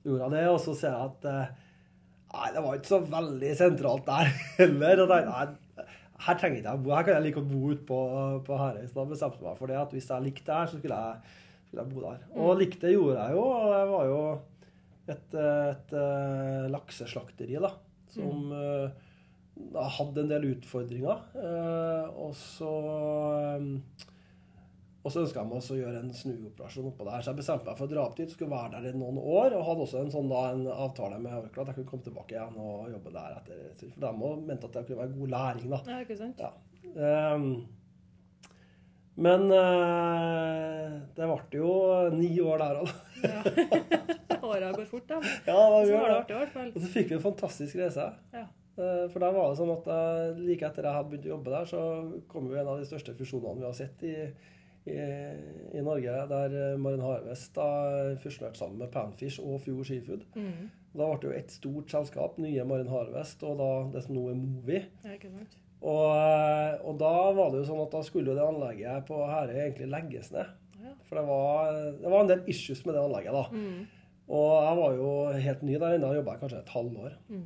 Så 0.03 0.11
gjorde 0.11 0.27
jeg 0.27 0.35
det, 0.35 0.43
og 0.51 0.59
så 0.61 0.75
ser 0.77 0.93
jeg 0.93 1.11
at 1.11 1.29
eh, 1.31 1.59
Nei, 2.33 2.47
det 2.49 2.61
var 2.65 2.77
ikke 2.79 2.89
så 2.89 2.97
veldig 3.05 3.49
sentralt 3.57 4.07
der 4.07 4.29
heller. 4.59 5.01
Og 5.03 5.11
tenkte, 5.11 5.33
nei, 5.33 5.89
her 6.25 6.37
trenger 6.39 6.57
jeg 6.57 6.63
ikke 6.63 6.73
å 6.73 6.81
bo. 6.81 6.93
Her 6.95 7.05
kan 7.05 7.17
jeg 7.17 7.25
like 7.27 7.41
å 7.41 7.49
bo 7.49 7.59
ute 7.69 7.85
på, 7.89 7.99
på 8.47 8.57
Herøy. 8.57 8.87
Så 8.87 8.97
da 8.97 9.05
bestemte 9.09 9.37
jeg 9.37 9.45
meg 9.45 9.59
for 9.59 9.69
det 9.69 9.77
at 9.77 9.93
hvis 9.93 10.09
jeg 10.09 10.25
likte 10.25 10.47
det 10.47 10.57
her, 10.57 10.71
så 10.71 10.79
skulle 10.79 10.97
jeg, 10.97 11.37
skulle 11.73 11.87
jeg 11.87 11.95
bo 11.95 12.05
der. 12.05 12.25
Og 12.37 12.59
likte 12.61 12.85
det 12.85 12.93
gjorde 12.93 13.17
jeg 13.17 13.37
jo. 13.37 13.45
Det 13.73 13.81
var 13.89 14.05
jo 14.11 14.21
et, 15.09 15.33
eh, 15.33 15.65
et, 15.73 15.97
eh, 15.99 16.69
lakseslakteri, 16.71 17.59
da, 17.63 17.73
som 18.13 18.47
mm. 18.53 19.69
da 19.73 19.89
hadde 19.97 20.23
en 20.23 20.31
del 20.31 20.49
utfordringer. 20.53 21.27
Eh, 21.41 22.19
og 22.23 22.35
så 22.37 22.73
eh, 23.57 24.09
og 25.03 25.11
så 25.11 25.19
ønska 25.19 25.41
jeg 25.41 25.49
meg 25.49 25.57
også 25.57 25.73
å 25.75 25.77
gjøre 25.81 25.99
en 25.99 26.13
snuoperasjon 26.15 26.85
oppå 26.87 27.03
der. 27.03 27.23
Så 27.23 27.33
jeg 27.33 27.39
bestemte 27.41 27.67
meg 27.67 27.75
for 27.75 27.89
å 27.89 27.91
dra 27.91 28.03
opp 28.07 28.13
dit, 28.15 28.29
skulle 28.31 28.53
være 28.53 28.77
der 28.77 28.93
i 28.93 28.99
noen 29.01 29.17
år. 29.19 29.55
Og 29.57 29.65
hadde 29.67 29.83
også 29.83 29.99
en 29.99 30.13
sånn 30.13 30.29
da, 30.31 30.43
en 30.53 30.63
avtale 30.71 31.17
med 31.19 31.35
Orkla 31.41 31.65
at 31.65 31.71
jeg 31.73 31.79
kunne 31.81 31.89
komme 31.89 32.05
tilbake 32.05 32.37
igjen 32.37 32.55
og 32.63 32.85
jobbe 32.93 33.11
der 33.17 33.35
etter. 33.35 33.65
For 33.81 34.05
de 34.05 34.11
mente 34.47 34.69
at 34.69 34.77
det 34.77 34.85
kunne 34.87 35.01
være 35.01 35.17
god 35.17 35.33
læring, 35.33 35.73
da. 35.73 35.81
Ja, 35.91 35.97
ikke 36.05 36.19
sant? 36.21 36.39
Ja. 36.39 36.53
Ehm, 36.93 37.49
men 39.15 39.43
eh, 39.53 40.93
det 41.15 41.27
ble 41.29 41.59
jo 41.59 41.73
ni 42.15 42.31
år 42.41 42.57
der 42.63 42.79
òg. 42.81 42.93
Ja. 43.23 43.43
Åra 44.43 44.71
går 44.75 44.85
fort, 44.89 45.05
da. 45.07 45.19
Ja, 45.47 45.57
det 45.79 45.87
gjør 45.91 46.01
var 46.01 46.09
det 46.09 46.13
det. 46.13 46.17
artig, 46.19 46.35
i 46.35 46.39
hvert 46.41 46.53
fall. 46.57 46.71
Og 46.75 46.81
så 46.83 46.89
fikk 46.91 47.11
vi 47.13 47.15
en 47.19 47.23
fantastisk 47.23 47.77
reise. 47.79 48.07
Ja. 48.35 48.41
Eh, 48.75 49.05
For 49.13 49.21
da 49.23 49.29
var 49.35 49.51
det 49.53 49.59
sånn 49.61 49.71
at 49.77 49.87
eh, 49.93 50.41
like 50.49 50.67
etter 50.67 50.87
jeg 50.89 50.97
hadde 50.97 51.11
begynt 51.13 51.29
å 51.29 51.33
jobbe 51.35 51.53
der, 51.53 51.69
så 51.69 51.83
kom 52.31 52.49
jo 52.51 52.57
en 52.59 52.71
av 52.73 52.81
de 52.81 52.89
største 52.89 53.15
fusjonene 53.19 53.61
vi 53.61 53.67
har 53.69 53.77
sett 53.77 54.03
i, 54.09 54.15
i, 54.91 54.97
i 55.79 55.85
Norge, 55.85 56.17
der 56.33 56.57
Marin 56.81 57.05
Harvest 57.05 57.53
da 57.55 57.69
fusjonerte 58.19 58.59
sammen 58.59 58.81
med 58.83 58.91
Panfish 58.93 59.39
og 59.39 59.61
Fjord 59.63 59.87
Seafood. 59.87 60.25
Mm. 60.35 60.67
Da 60.93 61.07
ble 61.07 61.21
det 61.23 61.29
jo 61.31 61.37
ett 61.39 61.53
stort 61.55 61.93
selskap, 61.95 62.35
nye 62.43 62.65
Marin 62.69 62.91
Harvest, 62.91 63.41
og 63.47 63.55
da 63.61 63.69
det 63.95 64.03
som 64.05 64.17
nå 64.19 64.27
er 64.33 64.41
Movi. 64.41 64.81
Ja, 65.05 65.15
ikke 65.15 65.31
sant? 65.31 65.55
Og, 65.83 66.85
og 66.87 66.93
da 67.01 67.11
var 67.35 67.49
det 67.51 67.59
jo 67.59 67.65
sånn 67.67 67.81
at 67.83 67.91
da 67.91 68.01
skulle 68.07 68.35
det 68.37 68.43
anlegget 68.45 69.03
på 69.09 69.17
Herøy 69.27 69.57
egentlig 69.65 69.89
legges 69.91 70.29
ned. 70.31 70.53
Ja. 70.79 70.93
For 71.09 71.19
det 71.19 71.25
var, 71.27 71.73
det 71.99 72.13
var 72.13 72.23
en 72.23 72.31
del 72.31 72.45
issues 72.53 72.85
med 72.87 72.95
det 72.95 73.03
anlegget, 73.03 73.35
da. 73.35 73.43
Mm. 73.51 74.07
Og 74.33 74.47
jeg 74.63 74.77
var 74.79 74.95
jo 74.95 75.09
helt 75.43 75.65
ny 75.67 75.75
der 75.81 75.97
ennå, 75.97 76.13
jobba 76.15 76.37
kanskje 76.39 76.61
et 76.63 76.71
halvår. 76.71 77.17
Mm. 77.27 77.43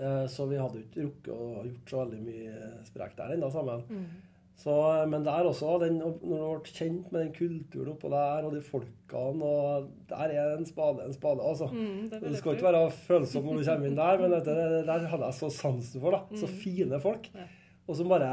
Eh, 0.00 0.24
Så 0.32 0.46
vi 0.48 0.56
hadde 0.56 0.80
jo 0.80 0.86
ikke 0.86 1.04
rukket 1.04 1.30
å 1.36 1.48
gjort 1.68 1.92
så 1.92 2.00
veldig 2.00 2.20
mye 2.24 2.70
sprek 2.88 3.16
der 3.18 3.34
ennå 3.36 3.50
sammen. 3.52 3.84
Mm. 3.92 4.06
Så, 4.60 4.72
men 5.08 5.22
der 5.24 5.46
også, 5.48 5.78
den, 5.80 5.94
når 6.02 6.18
du 6.20 6.58
ble 6.60 6.72
kjent 6.76 7.06
med 7.14 7.22
den 7.22 7.30
kulturen 7.32 7.94
oppå 7.94 8.10
der, 8.12 8.44
og 8.44 8.52
de 8.52 8.60
folkene 8.60 9.46
og 9.46 9.86
Der 10.10 10.34
er 10.36 10.50
en 10.58 10.66
spade 10.68 11.06
en 11.06 11.14
spade, 11.16 11.40
altså. 11.48 11.70
Mm, 11.72 12.10
det 12.10 12.20
Du 12.28 12.36
skal 12.36 12.58
ikke 12.58 12.66
være 12.68 12.90
følsom 13.06 13.46
når 13.48 13.62
du 13.62 13.64
kommer 13.70 13.88
inn 13.88 13.96
der, 13.96 14.20
men 14.20 14.34
dette, 14.36 14.56
der 14.90 15.06
hadde 15.14 15.24
jeg 15.30 15.38
så 15.38 15.48
sansen 15.54 16.00
for. 16.02 16.10
da. 16.12 16.20
Så 16.36 16.46
Mm. 16.50 16.58
fine 16.60 17.00
folk. 17.00 17.30
Ja. 17.34 17.46
Og 17.88 17.96
som 17.96 18.08
bare 18.12 18.28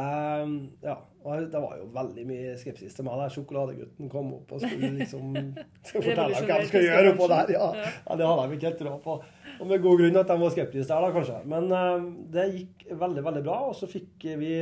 Ja. 0.83 0.95
Det 1.27 1.59
var 1.59 1.73
jo 1.79 1.87
veldig 1.91 2.23
mye 2.27 2.51
skepsis 2.59 2.93
til 2.95 3.03
meg 3.03 3.17
der 3.19 3.29
sjokoladegutten 3.33 4.09
kom 4.09 4.29
opp 4.37 4.51
og 4.55 4.61
skulle 4.61 4.91
liksom 4.99 5.33
fortelle 5.91 6.43
hva 6.47 6.59
de 6.61 6.67
skulle 6.69 6.83
gjøre 6.87 7.09
oppå 7.15 7.27
der. 7.31 7.51
Ja. 7.55 7.65
Ja. 7.75 8.15
Det 8.15 8.27
hadde 8.29 8.43
jeg 8.45 8.51
ikke 8.59 8.67
helt 8.69 8.79
tro 8.83 8.93
på. 9.03 9.15
Og 9.59 9.67
med 9.67 9.81
god 9.81 9.97
grunn 9.99 10.19
at 10.21 10.27
de 10.29 10.37
var 10.39 10.53
skeptiske 10.53 10.87
der, 10.87 11.01
da, 11.01 11.11
kanskje. 11.11 11.39
Men 11.51 11.71
eh, 11.71 12.07
det 12.35 12.45
gikk 12.53 12.85
veldig, 12.99 13.23
veldig 13.25 13.43
bra. 13.43 13.57
Og 13.71 13.75
så 13.75 13.89
fikk 13.91 14.27
vi 14.39 14.53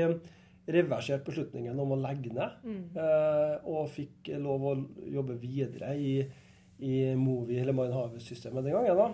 reversert 0.68 1.26
beslutningen 1.28 1.78
om 1.80 1.94
å 1.94 2.00
legge 2.02 2.34
ned. 2.34 2.58
eh, 2.98 3.68
og 3.70 3.90
fikk 3.94 4.32
lov 4.42 4.66
å 4.66 4.76
jobbe 5.14 5.38
videre 5.42 5.94
i, 5.98 6.16
i 6.80 6.96
Movi, 7.20 7.60
eller 7.62 7.76
Mine 7.78 7.94
Harvest-systemet 7.94 8.66
den 8.66 8.74
gangen. 8.74 8.98
da. 8.98 9.12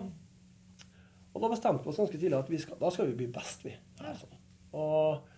Og 1.32 1.40
da 1.40 1.52
bestemte 1.52 1.84
vi 1.84 1.92
oss 1.92 2.00
ganske 2.00 2.18
tidlig 2.18 2.38
at 2.38 2.50
vi 2.52 2.60
skal, 2.60 2.78
da 2.80 2.90
skal 2.92 3.08
vi 3.10 3.20
bli 3.22 3.28
best, 3.32 3.64
vi. 3.64 3.74
Her, 4.00 4.16
sånn. 4.18 4.40
og, 4.76 5.28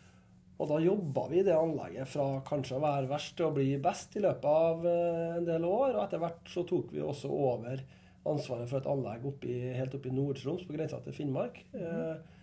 og 0.54 0.70
da 0.70 0.78
jobba 0.82 1.26
vi 1.30 1.40
i 1.40 1.46
det 1.46 1.54
anlegget 1.54 2.10
fra 2.10 2.28
kanskje 2.46 2.78
å 2.78 2.82
være 2.82 3.10
verst 3.10 3.36
til 3.38 3.48
å 3.48 3.54
bli 3.54 3.74
best 3.82 4.14
i 4.18 4.22
løpet 4.22 4.46
av 4.50 4.86
eh, 4.86 5.36
en 5.40 5.46
del 5.48 5.66
år. 5.66 5.96
Og 5.96 6.02
etter 6.06 6.22
hvert 6.22 6.50
så 6.50 6.62
tok 6.66 6.94
vi 6.94 7.02
også 7.02 7.30
over 7.30 7.82
ansvaret 8.24 8.70
for 8.70 8.80
et 8.80 8.88
anlegg 8.88 9.26
oppi, 9.28 9.56
helt 9.76 9.94
oppe 9.98 10.08
i 10.08 10.14
Nord-Troms, 10.14 10.64
på 10.64 10.76
grensa 10.76 11.02
til 11.04 11.16
Finnmark. 11.16 11.58
Mm. 11.74 11.82
eh, 11.82 12.33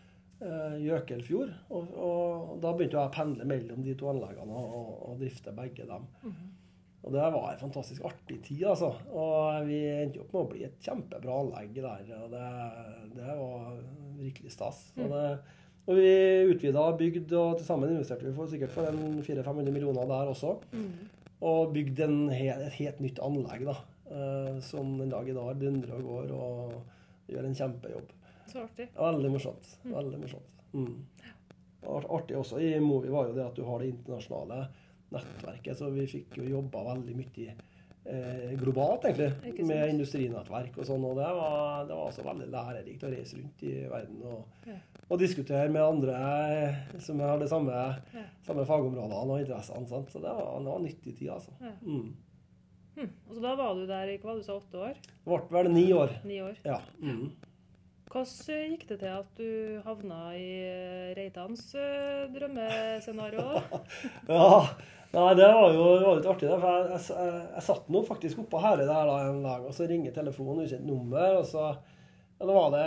Jøkelfjord. 0.81 1.53
Og, 1.69 1.93
og 1.95 2.55
da 2.63 2.73
begynte 2.73 2.97
jeg 2.97 3.11
å 3.11 3.13
pendle 3.13 3.45
mellom 3.49 3.85
de 3.85 3.93
to 3.97 4.09
anleggene 4.11 4.57
og, 4.57 4.91
og, 5.09 5.15
drifte 5.21 5.53
begge 5.55 5.85
dem. 5.89 6.07
Og 7.01 7.15
det 7.15 7.21
var 7.33 7.47
en 7.49 7.61
fantastisk 7.61 8.03
artig 8.05 8.37
tid, 8.45 8.65
altså. 8.69 8.91
Og 9.09 9.65
vi 9.65 9.79
endte 9.89 10.21
opp 10.21 10.35
med 10.35 10.41
å 10.43 10.49
bli 10.51 10.65
et 10.67 10.83
kjempebra 10.85 11.39
anlegg 11.41 11.79
der. 11.79 12.11
Og 12.19 12.33
det, 12.33 12.49
det 13.15 13.37
var 13.39 13.71
virkelig 14.19 14.53
stas. 14.53 14.83
Og, 14.99 15.09
det, 15.09 15.23
og 15.87 15.97
vi 15.97 16.11
utvida 16.51 16.83
og 16.91 16.99
bygde, 16.99 17.39
og 17.39 17.57
til 17.57 17.65
sammen 17.65 17.95
investerte 17.95 18.27
vi 18.27 18.35
for, 18.37 18.51
sikkert 18.51 18.75
for 18.75 18.89
en 18.91 19.17
400-500 19.25 19.73
millioner 19.73 20.09
der 20.13 20.29
også. 20.29 20.59
Og 21.41 21.73
bygde 21.73 22.05
en 22.05 22.19
he, 22.29 22.51
et 22.53 22.77
helt 22.77 23.01
nytt 23.01 23.21
anlegg, 23.25 23.65
da. 23.65 23.79
eh, 24.11 24.59
som 24.61 24.97
den 24.99 25.09
dag 25.09 25.29
i 25.29 25.33
dag 25.33 25.57
dundrer 25.57 25.97
og 25.97 26.05
går 26.05 26.35
og 26.37 27.31
gjør 27.33 27.47
en 27.49 27.57
kjempejobb. 27.57 28.13
Så 28.51 28.63
artig. 28.65 28.89
Veldig 28.97 29.31
morsomt. 29.31 29.73
Veldig 29.87 30.19
morsomt. 30.21 30.63
Mm. 30.73 30.95
Artig 31.89 32.37
også 32.37 32.59
i 32.61 32.75
Movi 32.83 33.09
var 33.11 33.27
jo 33.29 33.35
det 33.35 33.45
at 33.47 33.55
du 33.57 33.63
har 33.65 33.81
det 33.81 33.89
internasjonale 33.95 34.65
nettverket, 35.11 35.75
så 35.77 35.89
vi 35.91 36.05
fikk 36.07 36.37
jo 36.39 36.45
jobba 36.47 36.83
veldig 36.93 37.15
mye 37.17 37.53
eh, 38.05 38.53
globalt, 38.59 39.07
egentlig, 39.09 39.65
med 39.67 39.89
industrinettverk 39.95 40.77
og 40.79 40.87
sånn. 40.87 41.03
Og 41.09 41.17
det 41.19 41.27
var, 41.39 41.83
det 41.89 41.97
var 41.97 42.05
også 42.11 42.23
veldig 42.27 42.47
lærerikt 42.53 43.03
å 43.07 43.11
reise 43.11 43.39
rundt 43.41 43.65
i 43.67 43.73
verden 43.91 44.21
og, 44.23 44.45
Ja. 44.69 44.77
og 45.09 45.19
diskutere 45.19 45.67
med 45.73 45.81
andre 45.83 46.15
eh, 46.61 46.97
som 47.03 47.19
har 47.19 47.41
de 47.41 47.49
samme, 47.51 47.75
Ja. 48.13 48.25
samme 48.47 48.65
fagområdene 48.69 49.35
og 49.35 49.39
interessene. 49.43 49.87
Sant? 49.89 50.11
Så 50.13 50.21
det 50.23 50.31
var, 50.37 50.59
det 50.61 50.71
var 50.71 50.79
nyttig 50.85 51.17
tid, 51.17 51.29
altså. 51.29 51.51
Ja. 51.59 51.73
Mm. 51.81 52.13
Hm. 52.95 53.09
Og 53.27 53.35
så 53.35 53.41
da 53.41 53.55
var 53.55 53.75
du 53.75 53.85
der 53.87 54.09
i 54.11 54.17
hva 54.21 54.33
du 54.37 54.43
sa, 54.43 54.57
åtte 54.59 54.77
år? 54.77 54.97
Det 55.01 55.25
ble 55.49 55.63
vel 55.63 55.71
ni 55.73 55.85
år. 55.95 56.17
Ni 56.27 56.41
år. 56.43 56.57
Ja. 56.67 56.79
Mm. 57.01 57.31
Hvordan 58.11 58.73
gikk 58.73 58.87
det 58.89 58.97
til 58.99 59.11
at 59.13 59.37
du 59.39 59.81
havna 59.85 60.17
i 60.35 60.47
eh, 60.67 61.11
Reitans 61.15 61.69
eh, 61.79 62.25
drømmescenario? 62.33 63.45
Ja, 64.31 64.65
nei, 65.15 65.29
det 65.39 65.47
var 65.47 65.73
jo 65.75 65.85
det 65.95 66.05
var 66.07 66.17
litt 66.19 66.27
artig. 66.31 66.49
for 66.51 66.67
Jeg, 66.67 66.99
jeg, 66.99 67.43
jeg, 67.55 67.63
satt 67.67 67.87
nå 67.91 68.01
faktisk 68.07 68.41
oppå 68.43 68.59
her 68.63 68.79
der 68.79 68.91
da 68.91 69.17
en 69.29 69.41
dag, 69.45 69.63
og 69.67 69.75
så 69.75 69.87
ringer 69.89 70.13
telefonen, 70.15 70.65
ukjent 70.65 70.87
nummer. 70.87 71.37
og 71.39 71.45
så 71.47 71.69
ja, 71.71 72.45
Da 72.47 72.51
var 72.55 72.71
det 72.75 72.83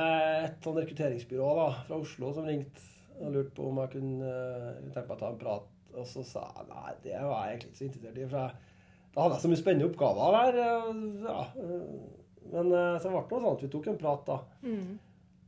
et 0.49 0.67
sånn 0.67 0.77
rekrutteringsbyrå 0.81 1.49
da, 1.61 1.69
fra 1.89 2.01
Oslo 2.05 2.33
som 2.37 2.49
ringte 2.49 2.85
og 3.23 3.31
lurte 3.31 3.55
på 3.55 3.69
om 3.71 3.77
jeg 3.85 3.93
kunne 3.95 4.27
eh, 4.29 4.83
tenke 4.91 5.07
meg 5.07 5.17
å 5.17 5.21
ta 5.21 5.31
en 5.33 5.41
prat. 5.41 5.69
Og 5.95 6.09
så 6.11 6.25
sa 6.27 6.45
jeg 6.59 6.69
nei, 6.73 6.93
det 7.05 7.17
var 7.23 7.45
jeg 7.47 7.55
egentlig 7.55 7.71
ikke 7.71 7.81
så 7.81 7.89
interessert 7.89 8.19
i. 8.19 8.29
for 8.29 8.39
jeg, 8.43 8.77
Da 9.15 9.23
hadde 9.25 9.37
jeg 9.39 9.45
så 9.45 9.51
mye 9.53 9.63
spennende 9.63 9.89
oppgaver 9.93 10.39
der. 10.41 10.61
eh, 10.65 11.03
Ja, 11.29 11.41
eh, 11.65 12.21
men 12.53 12.73
eh, 12.77 12.97
så 13.01 13.09
ble 13.09 13.23
det 13.25 13.31
noe 13.31 13.41
sånn 13.45 13.55
at 13.57 13.63
vi 13.65 13.71
tok 13.73 13.87
en 13.93 14.01
prat, 14.01 14.25
da. 14.29 14.41
Mm. 14.67 14.99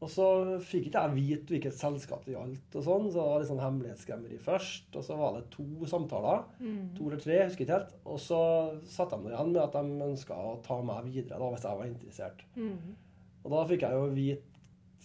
Og 0.05 0.11
så 0.13 0.25
fikk 0.61 0.91
ikke 0.91 1.03
jeg 1.07 1.15
vite 1.17 1.55
hvilket 1.55 1.73
selskap 1.79 2.25
det 2.27 2.35
gjaldt, 2.35 2.75
og 2.77 2.83
sånn, 2.85 3.07
så 3.09 3.17
det 3.17 3.29
var 3.31 3.39
litt 3.41 3.49
sånn 3.49 3.63
hemmelighetsskremmeri 3.65 4.39
først. 4.45 4.91
Og 5.01 5.05
så 5.07 5.17
var 5.17 5.39
det 5.39 5.47
to 5.55 5.65
samtaler, 5.89 6.43
Mm. 6.61 6.95
to 6.99 7.07
eller 7.09 7.23
tre, 7.23 7.33
jeg 7.39 7.49
husker 7.49 7.65
ikke 7.65 7.79
helt. 7.79 7.95
Og 8.05 8.19
så 8.21 8.41
satt 8.85 9.11
de 9.11 9.17
igjen 9.31 9.53
med 9.53 9.63
at 9.63 9.73
de 9.73 10.05
ønska 10.11 10.37
å 10.37 10.63
ta 10.63 10.83
meg 10.83 11.05
videre 11.09 11.39
da, 11.41 11.49
hvis 11.51 11.65
jeg 11.65 11.79
var 11.79 11.87
interessert. 11.87 12.45
Mm. 12.57 12.77
Og 13.45 13.51
da 13.51 13.65
fikk 13.65 13.81
jeg 13.87 13.93
jo 13.93 14.11
vite 14.13 14.56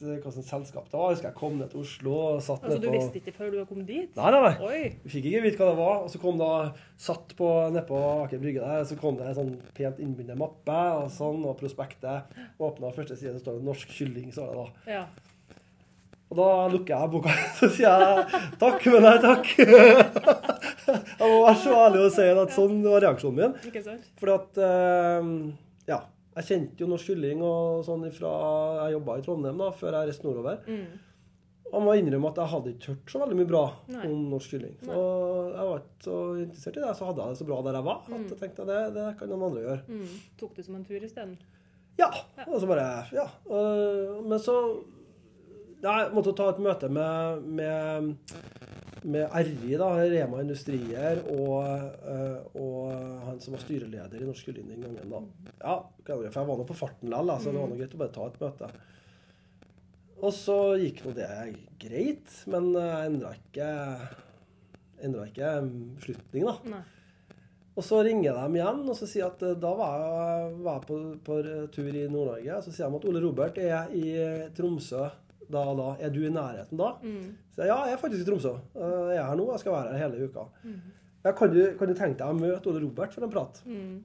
eh, 0.04 0.20
slags 0.22 0.50
selskap 0.50 0.88
det 0.90 0.98
var. 0.98 1.10
Jeg 1.10 1.18
husker 1.18 1.30
jeg 1.30 1.38
kom 1.40 1.58
ned 1.60 1.72
til 1.72 1.82
Oslo 1.84 2.14
og 2.18 2.42
satt 2.44 2.64
Altså, 2.66 2.78
ned 2.78 2.86
du 2.86 2.96
visste 2.96 3.22
ikke 3.22 3.34
før 3.36 3.52
du 3.54 3.60
kom 3.70 3.82
dit? 3.88 4.12
Nei, 4.18 4.32
nei, 4.36 4.42
nei. 4.46 4.54
Oi! 4.68 4.82
Vi 5.06 5.14
fikk 5.16 5.28
ikke 5.32 5.44
vite 5.46 5.62
hva 5.62 5.70
det 5.72 5.80
var. 5.80 5.98
Og 6.06 6.14
så 6.14 6.22
kom 6.22 6.40
da, 6.42 6.52
satt 7.00 7.36
på, 7.38 7.50
nede 7.72 7.84
på 7.90 8.00
Aker 8.26 8.42
Brygge 8.42 8.64
der, 8.64 8.86
så 8.90 8.98
kom 9.00 9.20
det 9.20 9.30
en 9.30 9.38
sånn 9.38 9.52
pent 9.78 10.02
innbundet 10.04 10.40
mappe 10.40 10.78
og 11.00 11.10
sånn, 11.14 11.44
og 11.48 11.58
prospektet. 11.60 12.34
Åpna 12.62 12.94
første 12.96 13.18
side, 13.20 13.36
så 13.38 13.46
står 13.46 13.60
det 13.60 13.68
'Norsk 13.70 13.94
kylling', 13.98 14.32
står 14.36 14.52
det 14.52 14.58
da. 14.62 14.96
Ja. 14.98 15.06
Og 16.32 16.38
da 16.40 16.52
lukker 16.72 16.96
jeg 16.96 17.12
boka, 17.12 17.34
så 17.60 17.68
sier 17.72 18.06
jeg 18.06 18.44
takk, 18.62 18.86
men 18.94 19.04
nei 19.08 19.18
takk. 19.24 19.50
Jeg 20.92 21.30
må 21.30 21.44
være 21.46 21.58
så 21.62 21.74
ærlig 21.78 22.00
å 22.02 22.08
si 22.12 22.24
at 22.26 22.54
sånn 22.56 22.80
var 22.84 23.04
reaksjonen 23.04 23.38
min. 23.38 23.52
Ikke 23.70 23.84
sant? 23.86 24.08
Fordi 24.20 24.34
at 24.34 24.58
Ja, 24.60 25.20
jeg 26.36 26.48
kjente 26.48 26.80
jo 26.84 26.88
Norsk 26.88 27.10
Kylling 27.12 27.42
og 27.44 27.82
sånn 27.88 28.06
fra 28.16 28.30
jeg 28.86 28.94
jobba 28.98 29.18
i 29.20 29.24
Trondheim 29.26 29.58
da, 29.60 29.72
før 29.76 29.98
jeg 29.98 30.08
reiste 30.12 30.28
nordover. 30.28 30.62
Mm. 30.68 31.00
Og 31.72 31.84
må 31.86 31.94
innrømme 31.96 32.28
at 32.34 32.40
jeg 32.42 32.52
hadde 32.52 32.72
ikke 32.74 32.92
hørt 32.92 33.12
så 33.14 33.20
veldig 33.22 33.36
mye 33.40 33.48
bra 33.48 33.64
Nei. 33.94 34.04
om 34.10 34.24
Norsk 34.32 34.52
Kylling. 34.56 34.74
Så 34.84 34.96
jeg 35.56 35.68
var 35.70 35.82
ikke 35.82 36.06
så 36.08 36.16
interessert 36.42 36.80
i 36.80 36.84
det. 36.84 36.94
Så 37.00 37.08
hadde 37.08 37.24
jeg 37.26 37.32
det 37.36 37.40
så 37.42 37.48
bra 37.48 37.60
der 37.68 37.78
jeg 37.80 37.88
var, 37.88 38.02
at 38.08 38.34
jeg 38.34 38.40
tenkte 38.42 38.66
det, 38.68 38.80
det 38.98 39.06
kan 39.20 39.32
noen 39.32 39.46
andre 39.48 39.64
gjøre. 39.66 39.84
Mm. 39.88 40.18
Tok 40.42 40.56
du 40.58 40.64
som 40.68 40.76
en 40.80 40.88
tur 40.88 41.06
isteden? 41.08 41.38
Ja. 42.00 42.10
Og 42.48 42.58
så 42.64 42.68
bare 42.72 42.88
Ja. 43.16 43.28
men 44.24 44.40
så 44.40 44.56
Jeg 45.82 46.12
måtte 46.14 46.36
ta 46.38 46.50
et 46.52 46.60
møte 46.62 46.88
med, 46.94 47.42
med, 47.58 48.12
med 49.04 49.34
RI, 49.34 49.76
da, 49.80 49.90
Rema 50.12 50.42
Industrier, 50.44 51.22
og, 51.34 51.66
øh, 52.06 52.62
og 52.62 52.94
han 53.26 53.42
som 53.42 53.56
var 53.56 53.64
styreleder 53.64 54.22
i 54.22 54.28
Norsk 54.28 54.50
Kylling 54.50 54.70
den 54.70 54.86
gangen. 54.86 55.12
da. 55.12 55.52
Ja, 55.64 55.76
for 56.06 56.26
jeg 56.28 56.48
var 56.50 56.62
nå 56.62 56.68
på 56.70 56.78
farten 56.78 57.10
likevel, 57.10 57.36
så 57.42 57.52
det 57.54 57.62
var 57.62 57.72
nå 57.72 57.80
greit 57.80 57.96
å 57.98 58.02
bare 58.02 58.16
ta 58.16 58.28
et 58.30 58.42
møte. 58.44 58.72
Og 60.22 60.34
så 60.38 60.58
gikk 60.78 61.06
nå 61.06 61.16
det 61.18 61.30
greit, 61.82 62.36
men 62.54 62.74
jeg 62.78 63.10
endra 63.10 63.34
ikke 63.40 63.70
endra 65.02 65.26
ikke 65.26 65.54
slutning, 66.04 66.46
da. 66.46 66.58
Nei. 66.76 66.84
Og 67.72 67.86
så 67.88 68.02
ringer 68.04 68.36
de 68.36 68.60
igjen 68.60 68.82
og 68.84 68.96
så 69.00 69.08
sier 69.08 69.30
at 69.30 69.44
eh, 69.48 69.58
da 69.58 69.72
var 69.80 70.02
jeg, 70.02 70.56
var 70.66 70.80
jeg 70.80 70.88
på, 70.90 70.98
på 71.26 71.38
tur 71.72 71.88
i 71.88 72.04
Nord-Norge. 72.12 72.58
Så 72.66 72.74
sier 72.76 72.92
de 72.92 73.00
at 73.00 73.08
Ole 73.10 73.22
Robert 73.24 73.60
er 73.64 73.94
i 73.96 74.06
Tromsø 74.58 75.06
da 75.54 75.66
og 75.72 75.78
da. 75.82 75.90
Er 76.06 76.10
du 76.16 76.22
i 76.26 76.32
nærheten 76.34 76.80
da? 76.80 76.94
Mm. 77.04 77.30
Så 77.56 77.62
jeg, 77.64 77.70
ja, 77.74 77.78
jeg 77.90 77.98
er 77.98 78.02
faktisk 78.02 78.24
i 78.24 78.30
Tromsø. 78.32 78.54
Eh, 78.76 79.12
Jeg 79.14 79.20
er 79.22 79.28
her 79.30 79.36
nå. 79.40 79.50
Jeg 79.52 79.64
skal 79.66 79.76
være 79.78 79.94
her 79.98 80.06
hele 80.08 80.30
uka. 80.32 80.48
Ja, 81.26 81.32
kan, 81.38 81.52
du, 81.54 81.62
kan 81.78 81.92
du 81.92 81.94
tenke 81.94 82.18
deg 82.18 82.32
å 82.34 82.38
møte 82.40 82.72
Ole 82.72 82.82
Robert 82.82 83.14
for 83.14 83.28
en 83.28 83.34
prat? 83.34 83.60
Mm. 83.70 84.00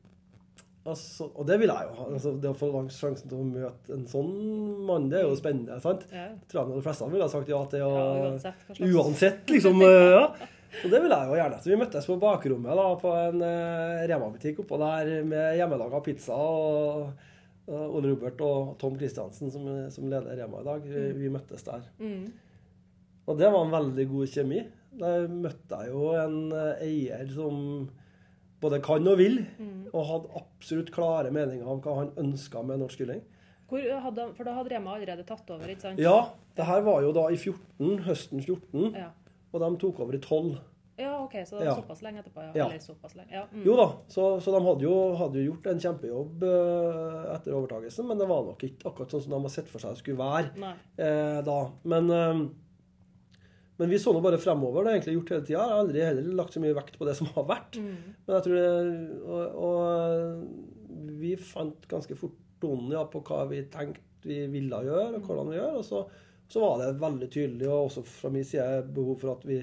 Altså, 0.87 1.26
og 1.35 1.47
det 1.49 1.57
vil 1.59 1.67
jeg 1.73 1.87
jo 1.88 1.95
ha. 1.99 2.05
Altså, 2.15 2.33
det 2.38 2.50
å 2.53 2.55
få 2.55 2.69
sjansen 2.95 3.26
til 3.31 3.41
å 3.41 3.47
møte 3.49 3.95
en 3.97 4.05
sånn 4.07 4.29
mann, 4.87 5.09
det 5.11 5.19
er 5.19 5.25
jo 5.26 5.38
spennende. 5.38 5.81
sant? 5.83 6.05
Ja. 6.12 6.29
Jeg 6.31 6.50
tror 6.53 6.61
jeg 6.61 6.76
de 6.76 6.85
fleste 6.85 7.09
ville 7.11 7.26
ha 7.26 7.33
sagt 7.33 7.49
ja 7.50 7.62
til. 7.73 7.81
ja, 7.83 7.88
Og, 7.88 8.29
uansett. 8.37 8.69
Uansett, 8.87 9.50
liksom. 9.50 9.83
eh, 9.83 10.12
ja. 10.15 10.53
Og 10.85 10.93
det 10.93 11.00
vil 11.03 11.11
jeg 11.17 11.31
jo 11.33 11.38
gjerne. 11.41 11.59
Så 11.65 11.73
vi 11.73 11.79
møttes 11.81 12.07
på 12.07 12.19
bakrommet 12.23 12.79
da, 12.79 12.87
på 13.00 13.15
en 13.17 13.43
uh, 13.43 14.05
Rema-butikk 14.11 14.59
oppå 14.62 14.79
der 14.83 15.11
med 15.26 15.57
hjemmelaga 15.59 16.03
pizza. 16.05 16.37
og 16.37 17.09
Ole 17.68 18.12
Robert 18.12 18.40
og 18.46 18.75
Tom 18.78 18.94
Kristiansen, 18.99 19.50
som, 19.50 19.64
som 19.90 20.06
leder 20.11 20.37
Rema 20.38 20.61
i 20.62 20.66
dag, 20.68 20.85
vi, 20.87 21.04
vi 21.25 21.30
møttes 21.35 21.64
der. 21.66 21.87
Mm. 21.99 22.28
Og 23.26 23.38
det 23.40 23.49
var 23.50 23.64
en 23.66 23.73
veldig 23.75 24.04
god 24.12 24.26
kjemi. 24.30 24.61
Der 25.00 25.26
møtte 25.28 25.80
jeg 25.82 25.90
jo 25.90 26.12
en 26.14 26.37
eh, 26.54 26.85
eier 26.87 27.26
som 27.35 27.56
både 28.62 28.78
kan 28.85 29.06
og 29.11 29.18
vil, 29.18 29.40
Mm. 29.58 29.88
og 29.92 30.06
hadde 30.08 30.30
absolutt 30.40 30.92
klare 30.94 31.30
meninger 31.35 31.66
om 31.68 31.80
hva 31.85 31.96
han 31.99 32.12
ønska 32.23 32.62
med 32.64 32.80
norsk 32.80 33.02
kylling. 33.02 33.20
Hadde, 33.70 34.28
for 34.37 34.46
da 34.46 34.54
hadde 34.54 34.70
Rema 34.76 34.94
allerede 34.94 35.25
tatt 35.26 35.50
over, 35.50 35.66
ikke 35.68 35.82
sant? 35.88 35.99
Ja, 36.00 36.30
det 36.56 36.64
her 36.68 36.80
var 36.87 37.02
jo 37.02 37.11
da 37.12 37.26
i 37.35 37.37
14, 37.37 37.99
høsten 38.06 38.40
14, 38.46 38.94
Ja, 38.94 39.11
og 39.52 39.61
de 39.64 39.70
tok 39.82 39.99
over 40.04 40.14
i 40.14 40.20
12. 40.23 40.54
ja 40.99 41.12
OK, 41.23 41.35
så 41.47 41.59
det 41.59 41.65
var 41.65 41.71
Ja. 41.71 41.76
såpass 41.81 42.03
lenge 42.03 42.23
etterpå, 42.23 42.43
ja. 42.47 42.53
Ja. 42.57 42.67
Eller 42.71 42.79
såpass 42.85 43.15
lenge. 43.19 43.33
Ja. 43.35 43.43
Mm. 43.53 43.65
Jo 43.67 43.76
da, 43.76 43.87
så, 44.09 44.26
så 44.41 44.53
de 44.55 44.61
hadde 44.65 44.87
jo, 44.87 44.95
hadde 45.21 45.41
jo 45.43 45.50
gjort 45.53 45.67
en 45.73 45.81
kjempejobb 45.85 46.45
eh, 46.49 47.35
etter 47.35 47.57
overtagelsen, 47.59 48.07
men 48.09 48.19
det 48.23 48.29
var 48.31 48.47
nok 48.47 48.62
ikke 48.69 48.88
akkurat 48.91 49.12
sånn 49.12 49.25
som 49.26 49.35
de 49.37 49.41
har 49.45 49.53
sett 49.57 49.69
for 49.69 49.83
seg 49.83 49.93
det 49.97 50.00
skulle 50.05 50.23
være 50.23 50.71
eh, 50.97 51.43
da. 51.45 51.59
Men, 51.85 52.09
eh, 52.17 52.41
men 53.76 53.91
vi 53.93 53.99
så 54.00 54.15
nå 54.17 54.23
bare 54.25 54.38
fremover. 54.41 54.83
Det 54.85 54.88
har 54.88 54.95
jeg 54.97 55.03
egentlig 55.03 55.17
gjort 55.19 55.33
hele 55.35 55.45
tida. 55.45 55.59
Jeg 55.61 55.69
har 55.75 55.81
aldri 55.83 56.05
heller 56.07 56.29
lagt 56.38 56.55
så 56.57 56.61
mye 56.65 56.76
vekt 56.79 56.95
på 56.97 57.05
det 57.09 57.17
som 57.19 57.29
har 57.35 57.45
vært. 57.50 57.76
Mm. 57.76 57.97
Men 58.25 58.37
jeg 58.38 58.45
tror 58.47 58.57
det, 58.57 58.71
og, 59.37 59.59
og 59.69 61.11
vi 61.21 61.35
fant 61.37 61.85
ganske 61.91 62.17
fort 62.17 62.38
tonen 62.62 62.95
ja, 62.97 63.03
på 63.12 63.21
hva 63.29 63.43
vi 63.50 63.61
tenkte 63.69 64.00
vi 64.26 64.41
ville 64.50 64.79
gjøre, 64.83 65.19
og 65.21 65.26
hvordan 65.29 65.50
vi 65.53 65.59
gjør. 65.59 65.75
Og 65.83 65.85
så, 65.87 66.00
så 66.50 66.62
var 66.65 66.81
det 66.81 66.95
veldig 67.03 67.29
tydelig, 67.31 67.69
og 67.69 67.91
også 67.91 68.03
fra 68.09 68.31
min 68.33 68.49
side, 68.49 68.81
behov 68.97 69.21
for 69.21 69.37
at 69.37 69.45
vi 69.47 69.61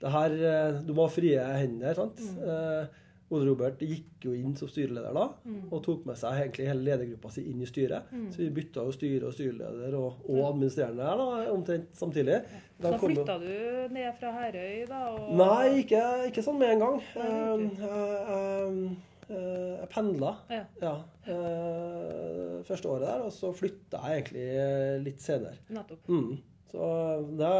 det 0.00 0.10
her, 0.10 0.30
eh, 0.32 0.80
Du 0.86 0.92
må 0.94 1.02
ha 1.06 1.08
frie 1.12 1.38
hender. 1.38 1.94
sant? 1.94 2.18
Eh, 2.40 2.86
Ole 3.32 3.46
Robert 3.46 3.78
gikk 3.78 4.24
jo 4.24 4.32
inn 4.34 4.56
som 4.58 4.66
styreleder 4.66 5.14
da, 5.14 5.28
Mm. 5.46 5.68
og 5.72 5.84
tok 5.84 6.04
med 6.04 6.16
seg 6.16 6.32
egentlig 6.34 6.66
hele 6.66 6.82
ledergruppa 6.82 7.30
si 7.30 7.44
inn 7.48 7.60
i 7.62 7.66
styret. 7.68 8.02
Så 8.32 8.38
vi 8.42 8.48
bytta 8.50 8.82
jo 8.82 8.90
styre 8.90 9.28
og 9.28 9.32
styreleder 9.36 9.94
og, 9.94 10.16
og 10.28 10.40
administrerende 10.48 11.04
her 11.06 11.16
da, 11.16 11.52
omtrent 11.52 11.94
samtidig. 11.94 12.40
Da 12.80 12.96
flytta 12.98 13.36
jo- 13.38 13.86
du 13.88 13.94
ned 13.94 14.14
fra 14.18 14.32
Herøy, 14.34 14.88
da? 14.88 15.00
Og... 15.14 15.36
Nei, 15.36 15.84
ikke, 15.84 16.02
ikke 16.32 16.42
sånn 16.42 16.58
med 16.58 16.70
en 16.74 16.78
gang. 16.80 17.00
Nei, 17.14 17.30
Um, 17.54 17.70
jeg, 17.78 18.66
um, 18.66 18.96
eh, 19.30 19.78
jeg 19.78 19.88
pendla 19.94 20.36
Ja. 20.50 20.64
ja, 20.82 20.94
eh, 21.28 22.62
første 22.66 22.88
året 22.90 23.06
der, 23.06 23.22
og 23.26 23.32
så 23.34 23.52
flytta 23.54 24.00
jeg 24.08 24.24
egentlig 24.24 25.04
litt 25.04 25.20
senere. 25.22 25.54
Nettopp. 25.70 26.02
Mm. 26.08 26.38
Så 26.72 27.36
det, 27.38 27.52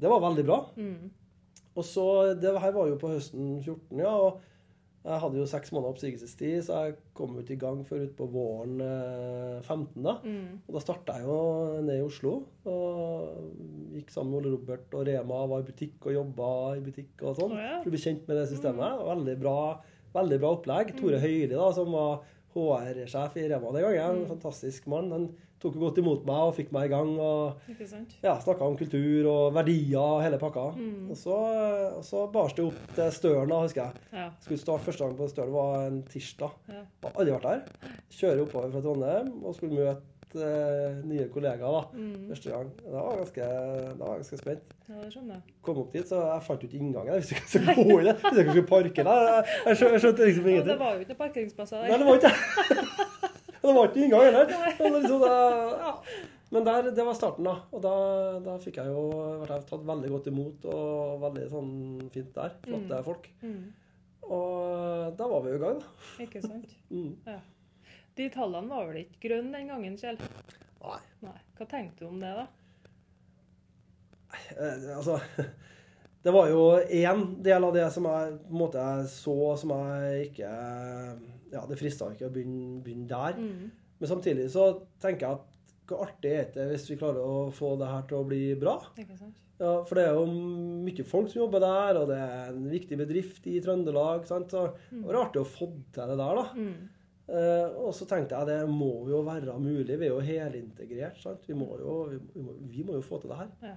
det 0.00 0.10
var 0.12 0.20
veldig 0.28 0.44
bra. 0.48 0.60
Mm. 0.76 1.10
Og 1.78 1.86
så, 1.86 2.34
Det 2.34 2.52
her 2.58 2.74
var 2.74 2.88
jo 2.90 3.00
på 3.00 3.12
høsten 3.12 3.58
14, 3.62 4.00
ja. 4.02 4.12
og 4.12 4.40
Jeg 5.08 5.20
hadde 5.22 5.38
jo 5.38 5.46
seks 5.48 5.70
måneder 5.72 5.94
oppsigelsestid, 5.94 6.56
så 6.66 6.78
jeg 6.84 6.96
kom 7.16 7.36
jo 7.36 7.44
ikke 7.44 7.54
i 7.54 7.60
gang 7.62 7.84
før 7.86 8.02
utpå 8.04 8.26
våren 8.32 8.80
eh, 8.82 9.60
15. 9.62 10.02
da. 10.04 10.16
Mm. 10.24 10.58
Og 10.66 10.74
da 10.74 10.82
starta 10.82 11.14
jeg 11.16 11.24
jo 11.24 11.38
ned 11.86 12.00
i 12.00 12.04
Oslo. 12.04 12.32
og 12.68 13.94
Gikk 13.94 14.10
sammen 14.12 14.34
med 14.34 14.40
Ole 14.40 14.56
Robert 14.56 14.98
og 14.98 15.06
Rema, 15.08 15.44
var 15.48 15.62
i 15.62 15.68
butikk 15.70 16.10
og 16.10 16.18
jobba 16.18 16.50
i 16.76 16.82
butikk 16.84 17.22
og 17.22 17.38
sånn. 17.38 17.54
Oh, 17.56 17.62
ja. 17.62 17.78
For 17.78 17.88
å 17.88 17.94
bli 17.94 18.02
kjent 18.02 18.26
med 18.28 18.40
det 18.42 18.48
systemet. 18.50 19.06
Veldig 19.08 19.38
bra, 19.40 19.60
veldig 20.18 20.40
bra 20.42 20.52
opplegg. 20.58 20.92
Tore 20.98 21.22
Høyli, 21.22 21.54
da, 21.54 21.70
som 21.78 21.94
var 21.94 22.26
HR-sjef 22.58 23.38
i 23.38 23.48
Rema 23.48 23.72
den 23.78 23.86
gangen, 23.86 24.24
en 24.24 24.32
fantastisk 24.34 24.90
mann. 24.90 25.14
Han 25.14 25.30
tok 25.62 25.74
jo 25.74 25.80
godt 25.82 25.98
imot 25.98 26.26
meg 26.28 26.42
og 26.48 26.54
fikk 26.54 26.68
meg 26.76 26.86
i 26.86 26.92
gang. 26.92 27.12
og 27.18 27.72
ja, 28.22 28.36
Snakka 28.40 28.64
om 28.68 28.76
kultur 28.78 29.26
og 29.30 29.54
verdier 29.56 29.98
og 29.98 30.22
hele 30.22 30.38
pakka. 30.38 30.68
Mm. 30.78 31.08
Og 31.10 31.16
så, 31.18 31.38
og 31.98 32.04
så 32.06 32.26
bars 32.32 32.54
det 32.54 32.64
opp 32.68 32.92
til 32.94 33.10
Støren, 33.16 33.50
husker 33.56 33.82
jeg. 33.88 34.04
Ja. 34.12 34.28
Skulle 34.44 34.60
starte 34.62 34.86
første 34.86 35.04
gang 35.04 35.16
på 35.18 35.28
Støren 35.32 35.52
var 35.56 35.86
en 35.88 36.02
tirsdag. 36.12 36.54
ja. 36.70 36.84
Har 37.02 37.18
aldri 37.18 37.34
vært 37.34 37.48
der. 37.48 37.90
Kjører 38.20 38.44
oppover 38.46 38.70
fra 38.76 38.84
Trondheim 38.86 39.34
og 39.44 39.54
skulle 39.58 39.74
møte 39.78 40.04
eh, 40.44 40.98
nye 41.08 41.24
kollegaer 41.32 41.72
da, 41.72 41.82
Mm. 41.96 42.28
første 42.28 42.50
gang. 42.52 42.70
Da 42.84 42.90
var 43.00 43.10
jeg 43.16 43.20
ganske, 43.24 43.46
da 43.98 44.04
var 44.04 44.18
ganske 44.22 44.38
spent. 44.42 44.74
ja, 44.88 44.94
det 45.02 45.12
skjønner 45.14 45.34
jeg. 45.38 45.54
Kom 45.64 45.78
opp 45.82 45.92
dit, 45.92 46.06
så 46.08 46.20
jeg 46.34 46.42
fant 46.46 46.62
jo 46.62 46.68
ikke 46.68 46.78
inngangen. 46.84 47.12
Jeg 47.14 47.22
visste 47.22 47.34
ikke 47.34 47.44
hva 47.44 47.48
jeg 47.48 47.74
skulle 47.74 47.88
gå 47.88 47.98
i 47.98 48.04
det. 48.04 48.14
Jeg 48.14 48.22
visste 48.22 48.28
ikke 48.28 48.44
jeg 48.44 48.54
skulle 48.54 48.70
parke 48.74 49.04
der. 49.08 49.54
Jeg, 49.66 49.76
skjønte, 49.76 50.22
jeg 50.22 50.36
ingenting. 50.36 50.44
liksom 50.44 50.54
Ja, 50.54 50.62
det 50.72 50.78
var 50.78 50.92
jo 50.94 51.00
ikke 51.00 51.14
noen 51.14 51.22
parkeringsplasser 51.24 51.76
Nei, 51.88 51.98
det 51.98 52.06
var 52.06 52.14
ikke 52.20 52.34
det. 53.62 53.74
var 53.76 53.88
ikke 53.88 54.02
inngang 54.04 54.24
heller. 54.28 54.46
Det 54.78 54.90
liksom, 54.96 55.20
det- 55.24 55.78
ja. 55.84 55.94
Men 56.50 56.64
der, 56.64 56.86
det 56.96 57.04
var 57.04 57.12
starten, 57.18 57.44
da. 57.44 57.56
Og 57.76 57.82
da, 57.84 57.90
da 58.40 58.54
fikk 58.62 58.78
jeg 58.80 58.88
jo 58.88 59.02
vært 59.42 59.66
tatt 59.68 59.82
veldig 59.84 60.08
godt 60.14 60.30
imot, 60.30 60.64
og 60.72 61.18
veldig 61.26 61.42
sånn 61.52 61.72
fint 62.14 62.30
der. 62.38 62.54
Flotte 62.64 63.00
folk. 63.04 63.28
Mm. 63.42 63.66
Og 64.28 65.12
da 65.18 65.28
var 65.28 65.44
vi 65.44 65.52
jo 65.52 65.58
i 65.58 65.62
gang, 65.66 65.82
da. 65.84 66.08
Ikke 66.24 66.42
sant? 66.44 66.72
Mm. 66.88 67.10
Ja. 67.28 67.36
De 68.16 68.30
tallene 68.32 68.72
var 68.72 68.86
vel 68.88 69.02
ikke 69.02 69.28
grønne 69.28 69.58
den 69.60 69.68
gangen, 69.68 69.98
Kjell? 70.00 70.16
Nei. 70.80 71.00
Nei. 71.26 71.36
Hva 71.58 71.66
tenkte 71.68 72.06
du 72.06 72.08
om 72.08 72.22
det, 72.22 72.32
da? 72.38 72.46
Eh, 74.56 74.96
altså 74.96 75.18
Det 76.24 76.32
var 76.34 76.48
jo 76.50 76.62
én 76.82 77.22
del 77.44 77.64
av 77.64 77.76
det 77.76 77.84
som 77.94 78.08
jeg 78.08 78.32
på 78.42 78.50
en 78.52 78.58
måte 78.62 78.82
så 79.12 79.36
som 79.60 79.70
jeg 79.76 80.30
ikke 80.30 80.50
Ja, 81.52 81.64
det 81.68 81.78
frista 81.80 82.10
ikke 82.12 82.28
å 82.28 82.34
begynne, 82.34 82.82
begynne 82.84 83.08
der. 83.10 83.38
Mm. 83.38 83.70
Men 83.98 84.10
samtidig 84.10 84.48
så 84.54 84.68
tenker 85.02 85.26
jeg 85.26 85.38
at 85.40 85.54
hvor 85.88 86.04
artig 86.04 86.34
er 86.36 86.50
det 86.52 86.66
hvis 86.72 86.84
vi 86.90 86.98
klarer 87.00 87.24
å 87.24 87.48
få 87.54 87.72
det 87.80 87.88
her 87.88 88.04
til 88.10 88.20
å 88.20 88.28
bli 88.28 88.42
bra? 88.60 88.76
Ja, 89.58 89.72
For 89.88 89.98
det 89.98 90.04
er 90.04 90.18
jo 90.18 90.26
mye 90.84 91.06
folk 91.08 91.30
som 91.32 91.40
jobber 91.40 91.64
der, 91.64 91.98
og 91.98 92.12
det 92.12 92.18
er 92.20 92.52
en 92.52 92.68
viktig 92.70 92.98
bedrift 93.00 93.48
i 93.50 93.56
Trøndelag. 93.64 94.28
sant? 94.28 94.52
Så 94.52 94.68
det 94.92 95.02
var 95.06 95.22
artig 95.24 95.42
å 95.42 95.48
få 95.48 95.72
til 95.94 96.12
det 96.12 96.18
der, 96.20 96.38
da. 96.42 96.44
Mm. 96.54 96.98
Eh, 97.28 97.74
og 97.82 97.90
så 97.96 98.06
tenkte 98.08 98.38
jeg 98.38 98.48
det 98.48 98.60
må 98.70 99.08
jo 99.10 99.24
være 99.26 99.56
mulig. 99.60 99.98
Vi 99.98 100.06
er 100.06 100.14
jo 100.14 100.24
helintegrert. 100.24 101.18
sant? 101.20 101.48
Vi 101.48 101.56
må 101.58 101.72
jo, 101.80 101.96
vi 102.12 102.44
må, 102.44 102.54
vi 102.70 102.84
må 102.86 102.96
jo 103.00 103.04
få 103.04 103.20
til 103.20 103.32
det 103.32 103.40
her. 103.40 103.50
Ja. 103.64 103.74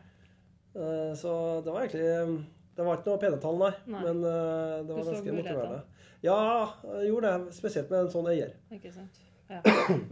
Eh, 0.72 1.12
så 1.20 1.34
det 1.66 1.74
var 1.74 1.88
egentlig 1.88 2.46
Det 2.76 2.86
var 2.88 2.98
ikke 3.00 3.12
noe 3.12 3.20
pene 3.22 3.40
tall, 3.44 3.58
nei. 3.60 3.72
Nei. 3.92 4.02
Men 4.06 4.22
uh, 4.24 4.78
det 4.88 4.96
var 4.96 5.10
ganske 5.12 5.34
motiverende. 5.36 5.82
Ja, 6.24 6.38
jeg 7.02 7.10
gjorde 7.12 7.32
det. 7.34 7.54
Spesielt 7.58 7.90
med 7.92 8.06
en 8.06 8.12
sånn 8.14 8.30
eier. 8.32 8.54
Ikke 8.72 8.94
sant? 8.96 9.20
Ja. 9.52 9.60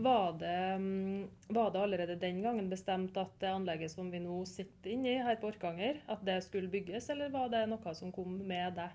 Var, 0.04 0.34
det, 0.42 0.56
mm, 0.84 1.28
var 1.56 1.70
det 1.72 1.80
allerede 1.80 2.16
den 2.20 2.42
gangen 2.44 2.66
bestemt 2.70 3.16
at 3.22 3.38
det 3.40 3.48
anlegget 3.56 3.94
som 3.94 4.10
vi 4.12 4.20
nå 4.20 4.42
sitter 4.50 4.92
inni 4.92 5.14
her 5.24 5.38
på 5.40 5.48
Orkanger, 5.54 6.02
at 6.12 6.26
det 6.28 6.42
skulle 6.44 6.68
bygges, 6.74 7.08
eller 7.14 7.32
var 7.32 7.48
det 7.54 7.62
noe 7.72 7.94
som 7.96 8.12
kom 8.12 8.34
med 8.50 8.76
det? 8.82 8.90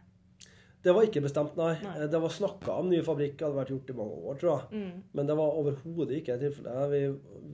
Det 0.85 0.93
var 0.93 1.07
ikke 1.07 1.23
bestemt, 1.25 1.55
nei. 1.57 1.79
Nei. 1.81 1.95
Eh, 2.03 2.11
Det 2.13 2.21
var 2.21 2.29
snakka 2.29 2.75
om 2.77 2.91
ny 2.93 2.99
fabrikk, 3.07 3.41
hadde 3.41 3.57
vært 3.57 3.71
gjort 3.73 3.89
i 3.89 3.97
mange 3.97 4.19
år, 4.21 4.37
tror 4.43 4.51
jeg. 4.53 4.83
Mm. 4.83 4.99
Men 5.17 5.31
det 5.31 5.37
var 5.39 5.57
overhodet 5.63 6.19
ikke 6.19 6.37
tilfellet. 6.43 6.93
Vi, 6.93 7.01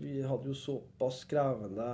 vi 0.02 0.14
hadde 0.26 0.50
jo 0.50 0.56
såpass 0.58 1.22
krevende 1.30 1.86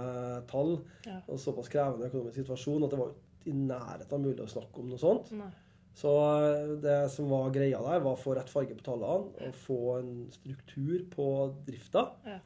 tall 0.49 0.79
Ja. 1.05 1.19
og 1.29 1.37
såpass 1.43 1.69
krevende 1.69 2.09
økonomisk 2.09 2.41
situasjon 2.41 2.89
at 2.89 2.95
det 2.97 3.03
var 3.03 3.13
i 3.47 3.55
nærheten 3.55 4.13
av 4.19 4.23
mulig 4.25 4.43
å 4.45 4.51
snakke 4.51 4.83
om 4.83 4.91
noe 4.91 5.01
sånt. 5.01 5.31
Nei. 5.37 5.49
Så 5.97 6.13
eh, 6.45 6.75
det 6.83 6.99
som 7.15 7.31
var 7.33 7.49
greia 7.55 7.79
der, 7.81 8.03
var 8.05 8.13
å 8.17 8.21
få 8.21 8.35
rett 8.37 8.51
farge 8.53 8.77
på 8.77 8.85
tallene 8.85 9.33
og 9.49 9.57
få 9.65 9.79
en 10.01 10.13
struktur 10.35 11.07
på 11.15 11.29
drifta. 11.67 12.11
Ja. 12.27 12.39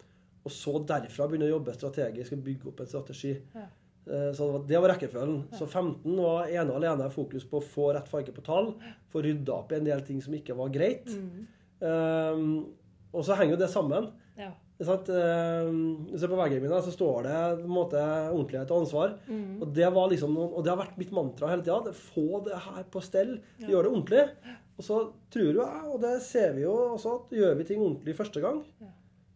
Og 0.47 0.55
så 0.55 0.77
derfra 0.89 1.27
begynne 1.29 1.49
å 1.51 1.57
jobbe 1.57 1.75
strategisk 1.77 2.37
og 2.37 2.45
bygge 2.47 2.71
opp 2.71 2.81
en 2.85 2.91
strategi. 2.93 3.35
Ja. 3.57 3.67
Eh, 4.07 4.31
Så 4.37 4.47
det 4.47 4.53
var, 4.55 4.67
det 4.71 4.83
var 4.85 4.95
rekkefølgen. 4.95 5.41
Så 5.59 5.67
15 5.67 6.15
var 6.17 6.49
ene 6.49 6.71
og 6.71 6.79
alene 6.79 7.11
fokus 7.13 7.45
på 7.51 7.59
å 7.59 7.67
få 7.75 7.91
rett 7.97 8.09
farge 8.09 8.33
på 8.37 8.45
tall, 8.47 8.73
få 9.13 9.25
rydda 9.27 9.57
opp 9.59 9.73
i 9.75 9.81
en 9.81 9.89
del 9.91 10.07
ting 10.07 10.23
som 10.25 10.35
ikke 10.39 10.57
var 10.57 10.71
greit. 10.75 11.11
Mm. 11.11 11.47
Um, 11.81 12.49
og 13.11 13.25
så 13.27 13.35
henger 13.39 13.57
jo 13.57 13.61
det 13.65 13.71
sammen. 13.73 14.11
Ja. 14.39 14.53
Sant? 14.87 15.09
Um, 15.13 15.81
hvis 16.09 16.23
på 16.25 16.39
veggene 16.39 16.65
mine 16.65 16.79
så 16.85 16.93
står 16.95 17.27
det 17.27 17.37
på 17.61 17.67
en 17.69 17.75
måte 17.75 18.01
ordentlighet 18.31 18.71
og 18.73 18.85
ansvar. 18.87 19.15
Mm. 19.29 19.59
Og 19.61 19.75
det 19.77 19.91
var 19.93 20.09
liksom 20.13 20.33
noen, 20.37 20.53
og 20.57 20.65
det 20.65 20.73
har 20.73 20.81
vært 20.81 21.01
mitt 21.01 21.13
mantra 21.17 21.51
hele 21.53 21.67
tida. 21.67 21.93
Få 22.15 22.41
det 22.47 22.57
her 22.67 22.87
på 22.93 23.03
stell. 23.05 23.35
Ja. 23.61 23.73
Gjør 23.75 23.87
det 23.89 23.93
ordentlig. 23.93 24.23
Og 24.81 24.87
så 24.87 25.01
tror 25.35 25.51
jo 25.51 25.61
jeg, 25.61 25.83
og 25.93 25.99
det 26.01 26.15
ser 26.25 26.55
vi 26.57 26.65
jo 26.65 26.73
også, 26.95 27.19
at 27.19 27.35
gjør 27.37 27.59
vi 27.59 27.67
ting 27.69 27.83
ordentlig 27.85 28.17
første 28.17 28.41
gang, 28.41 28.63
Ja. 28.81 28.89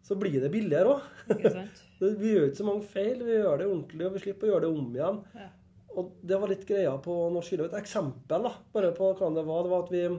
så 0.07 0.17
blir 0.17 0.41
det 0.41 0.53
billigere 0.55 0.95
òg. 0.95 1.11
Vi 2.05 2.33
gjør 2.35 2.49
ikke 2.49 2.59
så 2.59 2.65
mange 2.67 2.85
feil. 2.91 3.21
Vi 3.25 3.37
gjør 3.39 3.61
det 3.61 3.67
ordentlig, 3.69 4.07
og 4.09 4.17
vi 4.17 4.21
slipper 4.25 4.49
å 4.49 4.51
gjøre 4.51 4.65
det 4.65 4.71
om 4.73 4.89
igjen. 4.97 5.21
Ja. 5.39 5.47
Og 5.95 6.09
det 6.27 6.39
var 6.43 6.51
litt 6.51 6.65
greia 6.69 6.91
på 7.01 7.15
Norsk 7.33 7.53
Skiløp. 7.53 7.69
Et 7.71 7.79
eksempel 7.79 8.49
da, 8.49 8.51
bare 8.75 8.91
på 8.97 9.13
hva 9.15 9.29
det 9.37 9.45
var. 9.47 9.63
Det 9.65 9.73
var 9.73 9.85
at 9.85 9.93
vi 9.95 10.03
eh, 10.09 10.17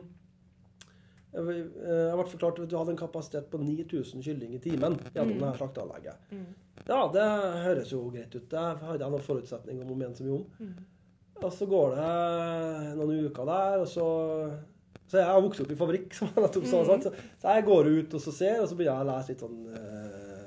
Jeg 1.36 2.16
ble 2.16 2.26
forklart 2.32 2.60
at 2.64 2.72
du 2.72 2.78
hadde 2.78 2.94
en 2.94 3.00
kapasitet 3.00 3.50
på 3.52 3.60
9000 3.60 4.24
kylling 4.24 4.56
i 4.56 4.62
timen 4.64 4.96
gjennom 5.12 5.40
det 5.40 5.50
her 5.50 5.58
slakteanlegget. 5.60 6.30
Mm. 6.32 6.46
Ja, 6.88 7.00
det 7.12 7.26
høres 7.66 7.92
jo 7.92 8.04
greit 8.14 8.36
ut. 8.36 8.46
Det 8.52 8.62
hadde 8.62 9.02
jeg 9.02 9.12
noen 9.12 9.26
forutsetning 9.26 9.82
om 9.84 9.92
å 9.92 9.98
mene 10.00 10.16
så 10.16 10.28
mye 10.28 10.38
om. 10.38 10.46
Mm. 10.60 11.42
Og 11.44 11.52
så 11.52 11.68
går 11.68 11.98
det 11.98 12.96
noen 13.02 13.28
uker 13.28 13.52
der, 13.52 13.84
og 13.84 13.92
så 13.92 14.08
Så 15.06 15.20
jeg 15.20 15.30
har 15.30 15.42
vokst 15.44 15.62
opp 15.62 15.70
i 15.70 15.76
fabrikk, 15.78 16.14
som 16.18 16.32
jeg 16.32 16.42
nettopp 16.42 16.64
sa. 16.66 16.80
Mm. 16.82 17.02
Så, 17.04 17.12
så 17.42 17.52
jeg 17.54 17.66
går 17.68 17.90
ut 17.92 18.16
og 18.18 18.22
så 18.24 18.32
ser, 18.34 18.62
og 18.64 18.70
så 18.72 18.78
begynner 18.78 18.96
jeg 18.98 19.06
å 19.06 19.10
lese 19.12 19.34
litt 19.34 19.44
sånn 19.44 19.60
uh, 19.76 20.46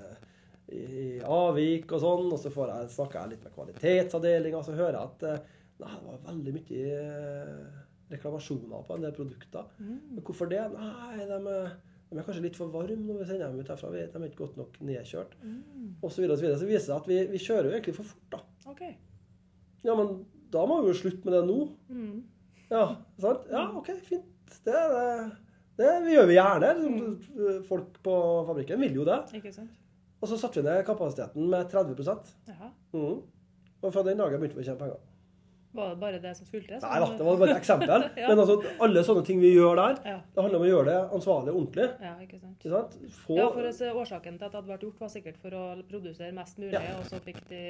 i, 0.75 0.81
i 0.83 1.05
avvik 1.23 1.93
og 1.95 2.03
sånn, 2.03 2.33
og 2.35 2.41
så 2.43 2.51
får 2.51 2.73
jeg, 2.73 2.89
snakker 2.97 3.21
jeg 3.21 3.33
litt 3.35 3.45
med 3.47 3.55
kvalitetsavdelinga, 3.55 4.59
og 4.59 4.67
så 4.67 4.75
hører 4.75 4.99
jeg 4.99 5.13
at 5.13 5.23
uh, 5.29 5.55
nei, 5.79 5.93
det 5.95 6.09
var 6.09 6.25
veldig 6.27 6.55
mye 6.57 6.97
eh, 6.97 7.79
reklamasjoner 8.13 8.87
på 8.89 8.97
en 8.97 9.05
del 9.05 9.15
produkter. 9.17 9.69
Mm. 9.79 9.99
Men 10.15 10.25
hvorfor 10.25 10.51
det? 10.51 10.63
Nei, 10.75 11.27
de 11.29 11.39
er, 11.39 11.75
de 12.09 12.19
er 12.19 12.25
kanskje 12.27 12.45
litt 12.47 12.59
for 12.59 12.73
varme 12.73 12.97
når 13.05 13.21
vi 13.23 13.29
sender 13.29 13.53
dem 13.53 13.61
ut 13.61 13.73
herfra. 13.73 13.91
De 13.93 14.05
er 14.07 14.27
ikke 14.31 14.45
godt 14.45 14.57
nok 14.61 14.79
nedkjørt. 14.89 15.37
Mm. 15.43 15.91
Og 16.01 16.13
så 16.13 16.23
videre 16.23 16.37
og 16.37 16.41
så 16.41 16.47
videre. 16.47 16.61
Så 16.63 16.71
viser 16.71 16.79
det 16.79 16.87
seg 16.89 16.97
at 17.03 17.11
vi, 17.11 17.21
vi 17.35 17.43
kjører 17.45 17.69
jo 17.69 17.77
egentlig 17.77 17.97
for 17.99 18.13
fort, 18.13 18.27
da. 18.33 18.43
Okay. 18.73 18.95
Ja, 19.85 19.95
men 19.99 20.15
da 20.53 20.65
må 20.69 20.81
vi 20.83 20.93
jo 20.93 21.01
slutte 21.03 21.29
med 21.29 21.37
det 21.37 21.43
nå. 21.49 21.59
Mm. 21.93 22.17
Ja, 22.71 22.85
sant? 23.21 23.45
Ja, 23.53 23.67
OK, 23.77 23.93
fint. 24.05 24.57
Det, 24.65 24.73
det, 24.73 25.11
det 25.81 25.93
vi 26.07 26.17
gjør 26.17 26.31
vi 26.31 26.39
gjerne. 26.39 26.73
Liksom, 26.81 27.61
Folk 27.69 28.01
på 28.05 28.17
fabrikken 28.49 28.81
vil 28.85 29.01
jo 29.01 29.07
det. 29.09 29.21
Ikke 29.41 29.53
sant? 29.55 29.77
Og 30.19 30.31
så 30.31 30.39
satte 30.41 30.59
vi 30.59 30.67
ned 30.67 30.83
kapasiteten 30.87 31.45
med 31.51 31.69
30 31.71 31.95
Jaha. 32.49 32.73
mm. 32.93 33.19
Og 33.79 33.93
fra 33.95 34.03
den 34.03 34.19
dagen 34.19 34.41
begynte 34.41 34.59
vi 34.59 34.65
å 34.65 34.67
tjene 34.67 34.81
penger. 34.81 35.05
Var 35.75 35.89
det 35.93 35.99
bare 36.01 36.19
det 36.23 36.31
som 36.37 36.47
til? 36.49 36.63
Nei 36.71 36.79
da, 37.03 37.07
det 37.19 37.25
var 37.27 37.37
bare 37.37 37.51
et 37.53 37.59
eksempel. 37.61 38.05
Ja. 38.23 38.29
Men 38.31 38.39
altså, 38.41 38.57
alle 38.81 39.03
sånne 39.05 39.25
ting 39.27 39.41
vi 39.43 39.51
gjør 39.55 39.77
der, 39.77 39.99
Ja. 40.09 40.19
det 40.35 40.43
handler 40.43 40.59
om 40.59 40.65
å 40.65 40.71
gjøre 40.71 40.87
det 40.89 40.99
ansvarlig 41.19 41.53
og 41.53 41.59
ordentlig. 41.61 41.89
ja, 42.03 42.15
ikke 42.25 42.41
sant. 42.41 42.55
Ikke 42.59 42.73
sant? 42.73 42.97
Få, 43.27 43.37
Ja, 43.37 43.49
for 43.53 43.69
altså, 43.69 43.93
Årsaken 44.01 44.39
til 44.39 44.45
at 44.49 44.53
det 44.53 44.59
hadde 44.63 44.73
vært 44.73 44.87
gjort, 44.89 45.01
var 45.05 45.09
sikkert 45.13 45.37
for 45.43 45.51
å 45.51 45.65
produsere 45.91 46.33
mest 46.33 46.59
mulig, 46.59 46.81
og 46.99 47.05
så 47.11 47.21
fikk 47.21 47.43
de 47.53 47.63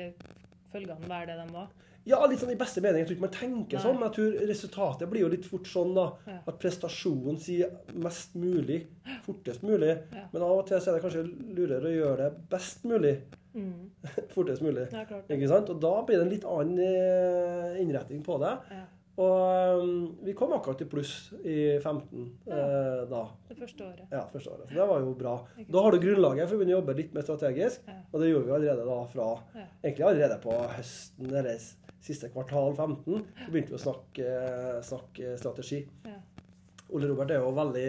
følgene 0.72 1.08
være 1.08 1.26
det 1.32 1.36
de 1.46 1.54
var. 1.54 1.68
Ja, 2.08 2.18
litt 2.26 2.40
sånn 2.40 2.52
i 2.54 2.56
beste 2.56 2.80
mening. 2.80 3.02
Jeg 3.02 3.08
tror 3.08 3.16
ikke 3.18 3.26
man 3.26 3.34
tenker 3.34 3.76
Nei. 3.76 3.82
sånn, 3.84 3.98
men 3.98 4.06
jeg 4.08 4.14
tror 4.16 4.46
resultatet 4.48 5.10
blir 5.10 5.20
jo 5.26 5.28
litt 5.28 5.44
fort 5.44 5.66
sånn 5.68 5.90
da, 5.94 6.06
Ja. 6.26 6.38
at 6.46 6.58
prestasjonen 6.62 7.36
sier 7.38 7.70
mest 7.94 8.34
mulig, 8.38 8.86
fortest 9.26 9.62
mulig. 9.62 9.90
Ja. 10.14 10.24
Men 10.32 10.42
av 10.42 10.54
og 10.58 10.66
til 10.70 10.78
så 10.80 10.88
er 10.94 11.00
det 11.00 11.04
kanskje 11.04 11.26
lurere 11.58 11.90
å 11.90 11.96
gjøre 11.98 12.16
det 12.30 12.48
best 12.48 12.84
mulig, 12.84 13.18
Mm. 13.58 13.90
fortest 14.36 14.62
mulig. 14.62 14.86
Ja, 14.92 15.04
klart. 15.04 15.26
Ikke 15.28 15.48
sant? 15.48 15.68
Og 15.72 15.80
da 15.80 16.02
blir 16.06 16.18
det 16.20 16.26
en 16.26 16.30
litt 16.30 16.44
annen 16.44 16.78
eh, 16.78 17.80
innretning 17.82 18.22
på 18.22 18.38
det. 18.38 18.52
Ja. 18.70 18.84
Og 19.18 19.80
um, 19.82 20.02
vi 20.22 20.32
kom 20.38 20.52
akkurat 20.54 20.82
i 20.84 20.86
pluss 20.86 21.32
i 21.42 21.56
15 21.80 22.20
eh, 22.46 23.00
da. 23.10 23.22
Det 23.48 23.56
første 23.58 23.82
året. 23.88 24.04
Ja, 24.14 24.20
første 24.30 24.52
året. 24.52 24.68
Så 24.70 24.76
det 24.78 24.86
var 24.92 25.00
jo 25.02 25.14
bra. 25.18 25.32
Da 25.66 25.82
har 25.82 25.90
du 25.96 25.98
grunnlaget 26.04 26.46
for 26.46 26.54
å 26.54 26.60
begynne 26.60 26.76
å 26.76 26.78
jobbe 26.78 26.94
litt 27.00 27.16
mer 27.16 27.26
strategisk. 27.26 27.88
Ja. 27.90 27.96
Og 28.12 28.22
det 28.22 28.28
gjorde 28.30 28.46
vi 28.46 28.54
allerede 28.60 28.84
da 28.86 28.98
fra 29.10 29.26
Ja. 29.58 29.64
Egentlig 29.82 30.06
allerede 30.06 30.38
på 30.44 30.54
høsten 30.76 31.34
eller 31.34 31.58
siste 32.08 32.30
kvartal 32.30 32.76
15. 32.78 33.24
Så 33.42 33.50
begynte 33.50 33.74
vi 33.74 33.80
å 33.80 33.82
snakke, 33.82 34.28
snakke 34.86 35.34
strategi. 35.42 35.80
Ja. 36.06 36.14
Ole 36.94 37.08
Robert 37.10 37.34
er 37.34 37.42
jo 37.42 37.50
veldig, 37.52 37.88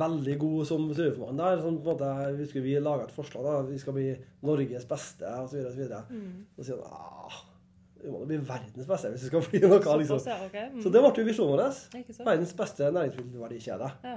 veldig 0.00 0.38
god 0.40 0.64
som 0.66 0.88
styreformann 0.90 1.36
der. 1.38 1.60
Sånn, 1.62 1.76
på 1.84 1.92
en 1.92 1.98
måte, 2.00 2.38
vi 2.40 2.46
skulle 2.48 2.64
vi 2.64 2.78
lage 2.82 3.04
et 3.06 3.12
forslag. 3.14 3.44
da, 3.44 3.60
Vi 3.68 3.78
skal 3.78 3.94
bli 3.94 4.08
Norges 4.48 4.88
beste, 4.88 5.28
osv. 5.44 5.60
Så, 5.68 5.76
videre, 5.76 6.00
og 6.00 6.08
så, 6.08 6.16
Mm. 6.16 6.46
så 6.56 6.64
sier 6.64 6.80
han 6.80 6.96
ah, 6.96 7.36
vi 8.06 8.12
må 8.14 8.22
da 8.22 8.28
bli 8.30 8.38
verdens 8.46 8.86
beste 8.86 9.10
hvis 9.10 9.26
vi 9.26 9.30
skal 9.32 9.44
bli 9.50 9.60
noe. 9.64 9.80
liksom. 10.00 10.20
Ja. 10.30 10.66
Mm. 10.70 10.80
Så 10.84 10.92
det 10.94 11.02
ble 11.02 11.12
jo 11.18 11.26
visjonen 11.26 11.52
vår. 11.58 11.78
Verdens 12.22 12.52
beste 12.58 12.90
næringsmiddelverdikjede. 12.94 13.88
Ja. 14.06 14.16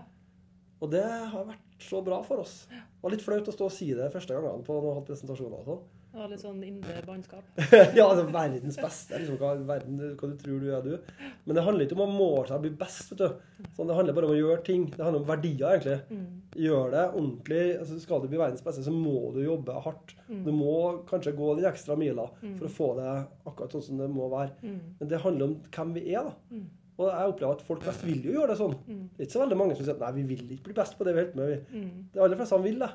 Og 0.79 0.91
det 0.93 1.03
har 1.03 1.47
vært 1.47 1.83
så 1.83 1.99
bra 2.05 2.21
for 2.23 2.43
oss. 2.43 2.61
Det 2.69 3.03
var 3.03 3.15
litt 3.15 3.23
flaut 3.25 3.49
å 3.49 3.55
stå 3.55 3.67
og 3.67 3.73
si 3.73 3.89
det 3.97 4.11
første 4.13 4.35
gangene 4.37 4.63
på 4.67 4.77
noen 4.83 5.01
presentasjoner 5.07 5.63
og 5.63 5.71
sånn. 5.71 5.81
Var 6.09 6.29
litt 6.31 6.41
sånn 6.41 6.61
indre 6.65 7.01
bannskap. 7.05 7.45
ja, 7.97 8.05
altså 8.05 8.23
verdens 8.33 8.79
beste. 8.81 9.19
Liksom, 9.19 9.37
hva, 9.37 9.51
verden, 9.67 9.99
hva 10.17 10.29
du 10.31 10.37
tror 10.41 10.63
du 10.63 10.71
er, 10.73 10.85
du. 10.85 11.27
Men 11.45 11.57
det 11.57 11.65
handler 11.67 11.85
ikke 11.85 11.97
om 11.99 12.05
å 12.07 12.09
måle 12.09 12.47
seg 12.47 12.55
og 12.57 12.63
bli 12.65 12.71
best. 12.79 13.11
vet 13.11 13.21
du. 13.21 13.67
Sånn, 13.77 13.91
det 13.91 13.97
handler 13.99 14.17
bare 14.17 14.29
om 14.29 14.33
å 14.33 14.39
gjøre 14.39 14.63
ting. 14.65 14.87
Det 14.95 15.05
handler 15.05 15.21
om 15.21 15.29
verdier, 15.29 15.75
egentlig. 15.75 15.99
Mm. 16.09 16.41
Gjør 16.65 16.95
det 16.95 17.05
ordentlig. 17.11 17.61
Altså, 17.83 17.99
skal 18.01 18.23
du 18.23 18.27
bli 18.31 18.41
verdens 18.41 18.65
beste, 18.65 18.87
så 18.87 18.95
må 18.95 19.29
du 19.35 19.43
jobbe 19.45 19.77
hardt. 19.85 20.15
Du 20.29 20.51
må 20.55 20.73
kanskje 21.09 21.35
gå 21.37 21.53
den 21.59 21.69
ekstra 21.69 21.97
mila 21.99 22.25
for 22.41 22.65
å 22.65 22.73
få 22.73 22.89
det 22.99 23.13
akkurat 23.45 23.77
sånn 23.77 23.87
som 23.91 24.01
det 24.01 24.09
må 24.13 24.29
være. 24.33 24.55
Mm. 24.65 24.81
Men 24.99 25.13
det 25.13 25.23
handler 25.23 25.51
om 25.51 25.57
hvem 25.69 25.95
vi 25.97 26.07
er, 26.09 26.29
da. 26.29 26.57
Mm. 26.57 26.67
Og 26.99 27.07
jeg 27.07 27.31
opplever 27.31 27.55
at 27.55 27.61
folk 27.63 27.83
flest 27.85 28.01
vil 28.03 28.25
jo 28.27 28.33
gjøre 28.35 28.51
det 28.51 28.59
sånn. 28.59 28.73
Mm. 28.83 29.03
Det 29.13 29.21
er 29.21 29.27
ikke 29.29 29.37
så 29.37 29.43
veldig 29.45 29.57
mange 29.61 29.75
som 29.77 29.85
sier 29.85 29.95
at 29.95 30.01
nei, 30.03 30.15
vi 30.17 30.25
vil 30.33 30.55
ikke 30.57 30.67
bli 30.67 30.79
best 30.81 30.97
på 30.99 31.07
det 31.07 31.13
vi 31.15 31.21
holder 31.21 31.35
på 31.35 31.39
med. 31.39 31.51
vi. 31.53 31.83
Mm. 31.83 32.07
De 32.11 32.23
aller 32.25 32.39
fleste 32.41 32.59
vil 32.65 32.81
det. 32.83 32.89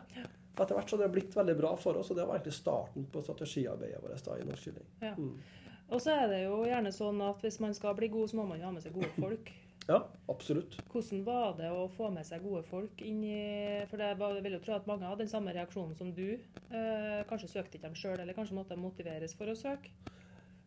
Etter 0.55 0.77
hvert 0.77 0.91
så 0.91 0.97
har 0.97 1.05
det 1.05 1.15
blitt 1.17 1.35
veldig 1.35 1.57
bra 1.59 1.75
for 1.81 1.99
oss, 1.99 2.13
og 2.13 2.19
det 2.19 2.27
var 2.29 2.39
egentlig 2.39 2.55
starten 2.55 3.07
på 3.11 3.23
strategiarbeidet 3.25 4.03
vårt 4.03 4.25
da 4.27 4.39
i 4.39 4.47
Norsk 4.47 4.69
Kylling. 4.69 4.89
Ja. 5.03 5.13
Mm. 5.19 5.37
Og 5.93 6.01
så 6.01 6.15
er 6.15 6.31
det 6.31 6.41
jo 6.47 6.63
gjerne 6.65 6.93
sånn 6.95 7.21
at 7.27 7.43
hvis 7.45 7.61
man 7.61 7.75
skal 7.77 7.97
bli 7.99 8.09
god, 8.13 8.31
så 8.31 8.39
må 8.39 8.47
man 8.49 8.61
jo 8.61 8.69
ha 8.69 8.73
med 8.75 8.85
seg 8.85 8.97
gode 8.97 9.13
folk. 9.19 9.53
Ja, 9.85 9.99
absolutt. 10.33 10.79
Hvordan 10.89 11.19
var 11.27 11.51
det 11.59 11.69
å 11.69 11.83
få 11.93 12.09
med 12.09 12.25
seg 12.25 12.41
gode 12.41 12.63
folk 12.65 13.03
inn 13.05 13.19
i 13.29 13.83
For 13.91 14.01
det 14.01 14.15
var, 14.17 14.33
jeg 14.33 14.45
vil 14.47 14.57
jo 14.57 14.61
tro 14.65 14.73
at 14.79 14.87
mange 14.89 15.05
hadde 15.05 15.27
den 15.27 15.29
samme 15.29 15.53
reaksjonen 15.53 15.93
som 15.99 16.15
du. 16.17 16.39
Eh, 16.71 17.21
kanskje 17.29 17.51
søkte 17.51 17.77
ikke 17.77 17.91
dem 17.91 17.99
sjøl, 18.01 18.17
eller 18.17 18.33
kanskje 18.33 18.57
måtte 18.57 18.73
de 18.73 18.81
motiveres 18.81 19.37
for 19.37 19.53
å 19.53 19.59
søke. 19.59 19.93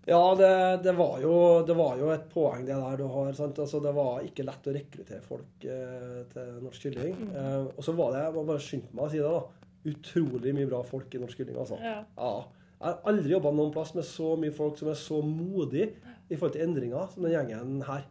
Ja, 0.08 0.22
det, 0.40 0.84
det, 0.86 0.94
var 0.96 1.18
jo, 1.20 1.34
det 1.68 1.74
var 1.76 1.98
jo 2.00 2.14
et 2.14 2.30
poeng 2.32 2.62
det 2.64 2.78
der 2.78 3.02
du 3.02 3.08
har. 3.12 3.34
sant? 3.36 3.58
Altså, 3.60 3.82
det 3.84 3.92
var 3.98 4.22
ikke 4.24 4.46
lett 4.48 4.70
å 4.70 4.76
rekruttere 4.78 5.26
folk 5.26 5.66
eh, 5.66 6.22
til 6.32 6.54
Norsk 6.64 6.86
Kylling. 6.86 7.18
Mm. 7.18 7.34
Eh, 7.42 7.66
og 7.74 7.82
så 7.84 7.98
var 7.98 8.14
det, 8.14 8.22
jeg 8.24 8.36
må 8.38 8.46
bare 8.48 8.64
skynde 8.64 8.94
meg 8.94 9.04
å 9.04 9.12
si 9.12 9.20
det, 9.20 9.34
da, 9.34 9.66
utrolig 9.92 10.54
mye 10.56 10.70
bra 10.70 10.84
folk 10.86 11.14
i 11.16 11.22
Norsk 11.22 11.42
Kylling. 11.42 11.58
altså. 11.58 11.80
Ja. 11.84 12.00
Ja. 12.18 12.32
Jeg 12.78 12.94
har 12.94 13.10
aldri 13.10 13.34
jobba 13.34 13.52
noen 13.58 13.74
plass 13.74 13.96
med 13.98 14.06
så 14.06 14.36
mye 14.38 14.54
folk 14.54 14.78
som 14.78 14.92
er 14.92 15.00
så 15.00 15.18
modige 15.26 15.96
i 16.30 16.36
forhold 16.36 16.54
til 16.54 16.66
endringer 16.68 17.08
som 17.14 17.26
den 17.26 17.34
gjengen 17.34 17.80
her. 17.88 18.04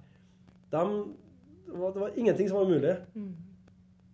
De, 0.72 0.80
det, 1.68 1.76
var, 1.76 1.92
det 1.94 2.02
var 2.02 2.16
ingenting 2.18 2.48
som 2.50 2.58
var 2.58 2.66
umulig. 2.66 2.96
Mm. 3.14 3.34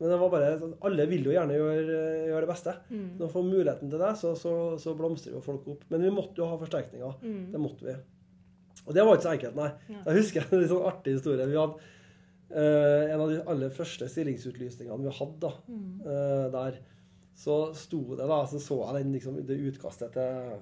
Men 0.02 0.10
det 0.10 0.18
var 0.18 0.30
bare, 0.32 0.50
sånn, 0.58 0.74
alle 0.82 1.04
vil 1.06 1.28
jo 1.28 1.32
gjerne 1.32 1.56
gjøre, 1.56 1.98
gjøre 2.26 2.42
det 2.42 2.50
beste. 2.50 2.72
Mm. 2.90 3.04
Når 3.06 3.22
man 3.22 3.32
får 3.36 3.44
muligheten 3.46 3.92
til 3.92 4.00
det, 4.02 4.10
så, 4.18 4.32
så, 4.38 4.54
så 4.82 4.94
blomstrer 4.98 5.36
jo 5.36 5.42
folk 5.44 5.68
opp. 5.70 5.84
Men 5.94 6.02
vi 6.02 6.10
måtte 6.10 6.42
jo 6.42 6.48
ha 6.50 6.58
forsterkninger. 6.58 7.20
Mm. 7.22 7.44
Det 7.52 7.60
måtte 7.62 7.86
vi. 7.86 7.94
Og 8.82 8.96
det 8.96 9.04
var 9.06 9.14
ikke 9.14 9.28
så 9.28 9.34
enkelt, 9.36 9.58
nei. 9.60 9.68
Ja. 9.94 10.00
Jeg 10.08 10.18
husker 10.18 10.48
en 10.48 10.58
litt 10.58 10.72
sånn 10.72 10.88
artig 10.90 11.14
historie. 11.16 11.46
Vi 11.46 11.60
hadde 11.60 11.92
uh, 12.50 13.12
en 13.14 13.22
av 13.22 13.30
de 13.30 13.38
aller 13.54 13.76
første 13.76 14.08
stillingsutlysningene 14.10 15.06
vi 15.06 15.14
hadde 15.20 15.38
da, 15.44 15.52
eh, 15.70 16.46
der. 16.56 16.80
Så 17.34 17.56
sto 17.74 18.02
det 18.16 18.28
da, 18.28 18.42
så 18.46 18.60
så 18.60 18.76
jeg 18.82 19.00
den, 19.00 19.16
liksom, 19.16 19.38
det 19.46 19.56
utkastet 19.70 20.12
til, 20.14 20.52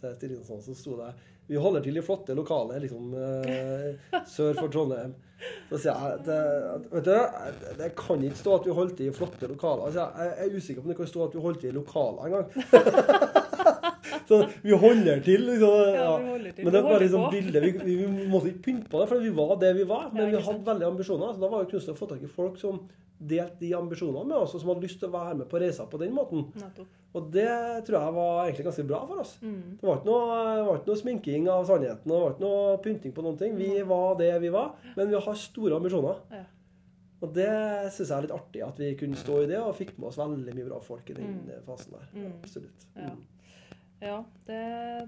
til 0.00 0.14
stillingen, 0.18 0.44
sånn, 0.46 0.62
så 0.62 0.76
sto 0.76 0.98
det 0.98 1.08
Vi 1.48 1.58
holder 1.58 1.82
til 1.82 1.96
i 1.98 2.04
flotte 2.04 2.36
lokaler 2.36 2.82
liksom, 2.84 3.14
eh, 3.16 4.20
sør 4.28 4.54
for 4.60 4.70
Trondheim. 4.70 5.16
Så 5.70 5.80
sier 5.80 5.96
jeg 5.96 6.20
det, 6.26 6.38
vet 6.92 7.08
du, 7.08 7.72
det 7.80 7.88
kan 7.98 8.22
ikke 8.28 8.38
stå 8.38 8.54
at 8.58 8.68
vi 8.68 8.76
holdt 8.76 8.96
til 8.98 9.08
i 9.08 9.16
flotte 9.16 9.48
lokaler. 9.50 9.90
Så 9.90 10.04
jeg, 10.04 10.30
jeg 10.36 10.46
er 10.46 10.56
usikker 10.60 10.82
på 10.82 10.86
om 10.86 10.92
det 10.92 10.98
kan 11.00 11.10
stå 11.10 11.24
at 11.24 11.34
vi 11.34 11.44
holdt 11.46 11.62
til 11.64 11.72
i 11.72 11.78
lokaler 11.80 12.28
engang. 12.28 12.46
så 14.28 14.40
vi 14.62 14.72
holder 14.84 15.20
til, 15.26 15.44
liksom. 15.48 15.76
Ja, 15.94 16.16
vi 16.22 16.30
holder 16.34 16.52
til. 16.56 16.64
Men 16.64 16.72
det 16.74 16.80
er 16.80 16.88
bare 16.88 17.02
liksom 17.04 17.26
bildet, 17.34 17.62
vi, 17.62 17.72
vi, 17.84 17.94
vi 18.20 18.26
måtte 18.30 18.50
ikke 18.52 18.64
pynte 18.68 18.90
på 18.92 19.00
det, 19.02 19.08
for 19.12 19.20
vi 19.24 19.30
var 19.36 19.54
det 19.62 19.74
vi 19.76 19.84
var. 19.90 20.10
Men 20.14 20.30
vi 20.32 20.40
hadde 20.46 20.66
veldig 20.70 20.88
ambisjoner. 20.92 21.34
Så 21.36 21.42
da 21.44 21.48
var 21.52 21.64
det 21.64 21.70
kunst 21.74 21.88
å 21.92 21.96
få 21.98 22.08
tak 22.10 22.22
i 22.26 22.30
folk 22.30 22.58
som 22.62 22.82
delte 23.20 23.58
de 23.60 23.74
ambisjonene 23.76 24.24
med 24.30 24.36
oss, 24.40 24.54
og 24.56 24.62
som 24.62 24.70
hadde 24.72 24.86
lyst 24.86 24.96
til 25.02 25.10
å 25.10 25.12
være 25.12 25.34
med 25.42 25.48
på 25.50 25.58
reisa 25.60 25.84
på 25.90 25.98
den 26.00 26.14
måten. 26.16 26.46
Og 27.12 27.26
det 27.34 27.50
tror 27.84 27.96
jeg 27.98 28.14
var 28.16 28.38
egentlig 28.46 28.64
ganske 28.70 28.84
bra 28.88 29.00
for 29.10 29.20
oss. 29.20 29.34
Mm. 29.42 29.58
Det 29.80 29.88
var 29.90 29.98
noe, 30.06 30.38
det 30.56 30.62
var 30.68 30.78
ikke 30.78 30.88
noe 30.92 31.00
sminking 31.02 31.48
av 31.52 31.66
sannheten, 31.68 32.06
det 32.08 32.20
var 32.22 32.32
ikke 32.32 32.44
noe 32.46 32.78
pynting 32.86 33.12
på 33.12 33.24
noen 33.26 33.36
ting. 33.42 33.58
Vi 33.60 33.74
var 33.90 34.14
det 34.22 34.30
vi 34.40 34.48
var, 34.54 34.70
men 34.96 35.10
vi 35.12 35.20
har 35.26 35.36
store 35.42 35.76
ambisjoner. 35.76 36.22
Ja. 36.32 36.46
Og 37.20 37.34
det 37.36 37.50
syns 37.92 38.08
jeg 38.08 38.16
er 38.16 38.24
litt 38.24 38.32
artig, 38.32 38.62
at 38.64 38.78
vi 38.80 38.94
kunne 38.96 39.18
stå 39.20 39.42
i 39.42 39.48
det, 39.50 39.58
og 39.60 39.74
fikk 39.76 39.90
med 39.98 40.08
oss 40.08 40.16
veldig 40.16 40.54
mye 40.56 40.68
bra 40.70 40.78
folk 40.80 41.10
i 41.12 41.18
den 41.18 41.34
Mm. 41.34 41.50
fasen 41.66 41.92
der. 41.98 42.06
Mm. 42.16 42.30
Absolutt. 42.40 42.86
Ja. 42.96 43.10
Ja, 44.00 44.24
det 44.46 44.64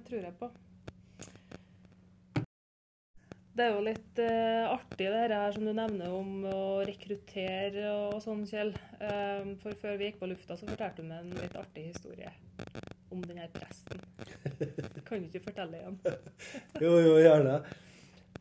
tror 0.08 0.20
jeg 0.20 0.36
på. 0.36 0.50
Det 3.52 3.64
er 3.66 3.74
jo 3.74 3.84
litt 3.84 4.20
eh, 4.20 4.64
artig 4.64 5.10
det 5.12 5.26
her 5.28 5.52
som 5.52 5.66
du 5.66 5.72
nevner 5.76 6.12
om 6.12 6.44
å 6.48 6.60
rekruttere 6.88 7.84
og 8.08 8.16
sånn, 8.24 8.46
Kjell. 8.48 8.72
Um, 8.96 9.54
for 9.60 9.76
før 9.76 9.98
vi 10.00 10.08
gikk 10.08 10.22
på 10.22 10.28
lufta, 10.30 10.56
så 10.56 10.68
fortalte 10.68 11.04
du 11.04 11.10
meg 11.10 11.20
en 11.20 11.34
litt 11.36 11.56
artig 11.60 11.90
historie 11.90 12.32
om 13.12 13.20
den 13.24 13.42
her 13.42 13.50
presten. 13.52 14.00
Kan 15.04 15.24
du 15.24 15.28
ikke 15.28 15.50
fortelle 15.50 15.82
igjen? 15.82 15.98
Jo, 16.84 16.96
jo, 17.04 17.16
gjerne. 17.20 17.60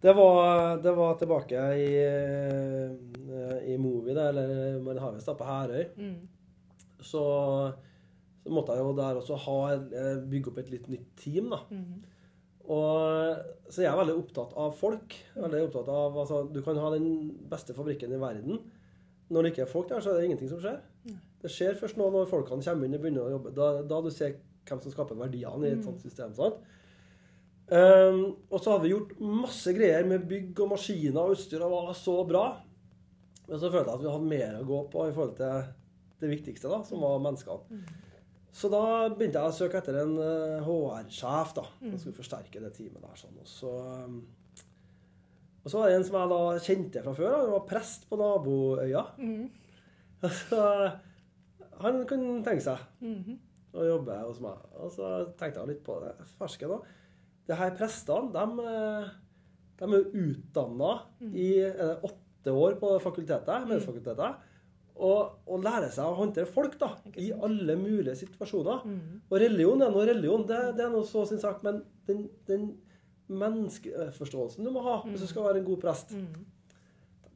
Det 0.02 0.14
var, 0.18 0.78
det 0.82 0.92
var 0.98 1.18
tilbake 1.20 1.66
i, 1.78 1.90
eh, 2.02 3.58
i 3.70 3.76
Movi, 3.78 4.16
eller 4.16 4.80
da, 4.80 5.36
på 5.36 5.50
Herøy. 5.50 5.84
Mm. 6.00 6.16
Så, 7.04 7.26
så 8.42 8.54
måtte 8.54 8.76
jeg 8.76 8.84
jo 8.86 8.96
der 8.98 9.20
også 9.20 9.38
ha, 9.46 9.58
eh, 9.78 10.22
bygge 10.32 10.52
opp 10.52 10.60
et 10.62 10.72
litt 10.74 10.90
nytt 10.90 11.10
team, 11.20 11.52
da. 11.54 11.62
Mm. 11.70 12.02
Og, 12.72 13.42
så 13.74 13.84
jeg 13.84 13.90
er 13.92 13.98
veldig 14.00 14.16
opptatt 14.18 14.54
av 14.60 14.76
folk. 14.78 15.16
Veldig 15.36 15.64
opptatt 15.68 15.90
av, 15.92 16.18
altså, 16.24 16.44
Du 16.54 16.62
kan 16.66 16.78
ha 16.78 16.92
den 16.94 17.08
beste 17.52 17.76
fabrikken 17.78 18.14
i 18.14 18.22
verden. 18.22 18.62
Når 19.32 19.44
det 19.44 19.52
ikke 19.52 19.66
er 19.66 19.72
folk 19.72 19.90
der, 19.90 20.04
så 20.04 20.12
er 20.12 20.20
det 20.20 20.30
ingenting 20.30 20.52
som 20.52 20.62
skjer. 20.62 20.80
Det 21.42 21.50
skjer 21.50 21.78
først 21.80 21.98
nå 21.98 22.10
når 22.14 22.30
folkene 22.30 22.64
kommer 22.64 22.88
inn 22.88 22.98
og 22.98 23.04
begynner 23.04 23.26
å 23.26 23.34
jobbe. 23.36 23.54
Da, 23.58 23.70
da 23.88 24.02
du 24.04 24.12
ser 24.14 24.38
hvem 24.68 24.82
som 24.84 24.94
skaper 24.94 25.18
verdiene 25.18 25.68
i 25.68 25.74
et 25.76 25.86
sånt 25.86 26.04
system. 26.04 26.36
sant? 26.38 26.62
Um, 27.72 28.24
og 28.52 28.60
så 28.60 28.74
hadde 28.74 28.84
vi 28.84 28.92
gjort 28.92 29.14
masse 29.24 29.72
greier 29.74 30.04
med 30.08 30.26
bygg 30.28 30.60
og 30.60 30.74
maskiner 30.74 31.22
og 31.24 31.38
utstyr, 31.38 31.64
og 31.64 31.74
var 31.74 31.98
så 31.98 32.18
bra. 32.28 32.46
Men 33.48 33.62
så 33.62 33.72
følte 33.72 33.88
jeg 33.88 33.98
at 33.98 34.04
vi 34.04 34.12
hadde 34.12 34.32
mer 34.34 34.58
å 34.60 34.68
gå 34.68 34.82
på 34.92 35.08
i 35.08 35.14
forhold 35.16 35.38
til 35.40 35.70
det 36.22 36.30
viktigste, 36.36 36.70
da, 36.70 36.82
som 36.86 37.02
var 37.04 37.24
menneskene. 37.24 37.82
Så 38.52 38.68
da 38.72 38.82
begynte 39.16 39.40
jeg 39.40 39.48
å 39.54 39.56
søke 39.56 39.80
etter 39.80 39.96
en 40.02 40.18
eh, 40.20 40.66
HR-sjef 40.66 41.54
da, 41.56 41.64
som 41.80 41.98
skulle 42.02 42.18
forsterke 42.18 42.60
det 42.60 42.74
teamet 42.76 43.00
der. 43.06 43.16
sånn. 43.16 43.38
Og 43.40 43.48
så, 43.48 43.72
um, 44.04 44.18
og 45.62 45.70
så 45.72 45.78
var 45.80 45.88
det 45.88 45.96
en 46.00 46.04
som 46.08 46.18
jeg 46.20 46.32
da 46.34 46.42
kjente 46.66 47.04
fra 47.06 47.14
før. 47.16 47.38
Han 47.38 47.54
var 47.56 47.64
prest 47.70 48.10
på 48.10 48.20
naboøya. 48.20 49.06
Mm. 49.22 49.46
Så 50.22 50.60
han 51.82 52.04
kunne 52.10 52.44
tenke 52.46 52.62
seg 52.66 52.84
Mhm. 53.02 53.40
å 53.74 53.86
jobbe 53.88 54.20
hos 54.28 54.42
meg. 54.44 54.58
Og 54.84 54.92
så 54.92 55.12
tenkte 55.40 55.62
jeg 55.62 55.72
litt 55.72 55.84
på 55.86 55.96
det 56.04 56.12
ferske 56.38 56.68
da. 56.68 56.82
De 57.48 57.56
her 57.56 57.72
prestene, 57.78 58.32
de, 58.36 58.66
eh, 58.68 59.12
de 59.80 59.88
er 59.88 59.98
jo 59.98 60.12
mm. 61.22 61.32
i 61.34 61.50
er 61.64 62.04
åtte 62.04 62.52
år 62.52 62.76
på 62.82 62.92
fakultetet, 63.02 63.68
mediefakultetet. 63.70 64.36
Og, 64.96 65.32
og 65.48 65.64
lære 65.64 65.88
seg 65.92 66.06
å 66.06 66.18
håndtere 66.20 66.46
folk 66.46 66.76
da, 66.80 66.92
i 67.18 67.32
alle 67.34 67.76
mulige 67.80 68.16
situasjoner. 68.20 68.84
Mhm. 68.86 69.22
Og 69.32 69.40
religion 69.42 69.82
er 69.82 69.90
nå 69.94 70.04
religion, 70.06 70.44
det, 70.48 70.60
det 70.78 70.86
er 70.86 70.92
noe 70.94 71.06
så 71.10 71.24
sin 71.30 71.40
sak. 71.42 71.64
Men 71.64 71.80
den, 72.08 72.26
den 72.48 72.68
menneskeforståelsen 73.32 74.66
du 74.68 74.72
må 74.76 74.84
ha 74.86 74.98
hvis 75.08 75.24
du 75.24 75.28
skal 75.30 75.48
være 75.50 75.62
en 75.62 75.68
god 75.70 75.80
prest, 75.82 76.12
Mhm. 76.14 76.46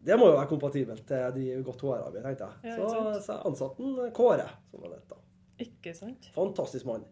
det 0.05 0.17
må 0.19 0.27
jo 0.29 0.35
være 0.37 0.47
kompatibelt 0.51 1.05
til 1.07 1.31
de 1.35 1.63
godt 1.65 1.81
håra 1.81 2.11
mi, 2.13 2.21
tenkte 2.21 2.45
jeg. 2.45 2.71
Ja, 2.77 2.87
så, 2.89 3.21
så 3.25 3.39
ansatte 3.47 3.81
han 3.83 4.11
Kåre, 4.13 4.47
som 4.71 4.81
var 4.83 4.89
dette. 4.93 5.15
Ikke 5.65 5.93
sant? 5.95 6.27
Fantastisk 6.35 6.85
mann. 6.85 7.05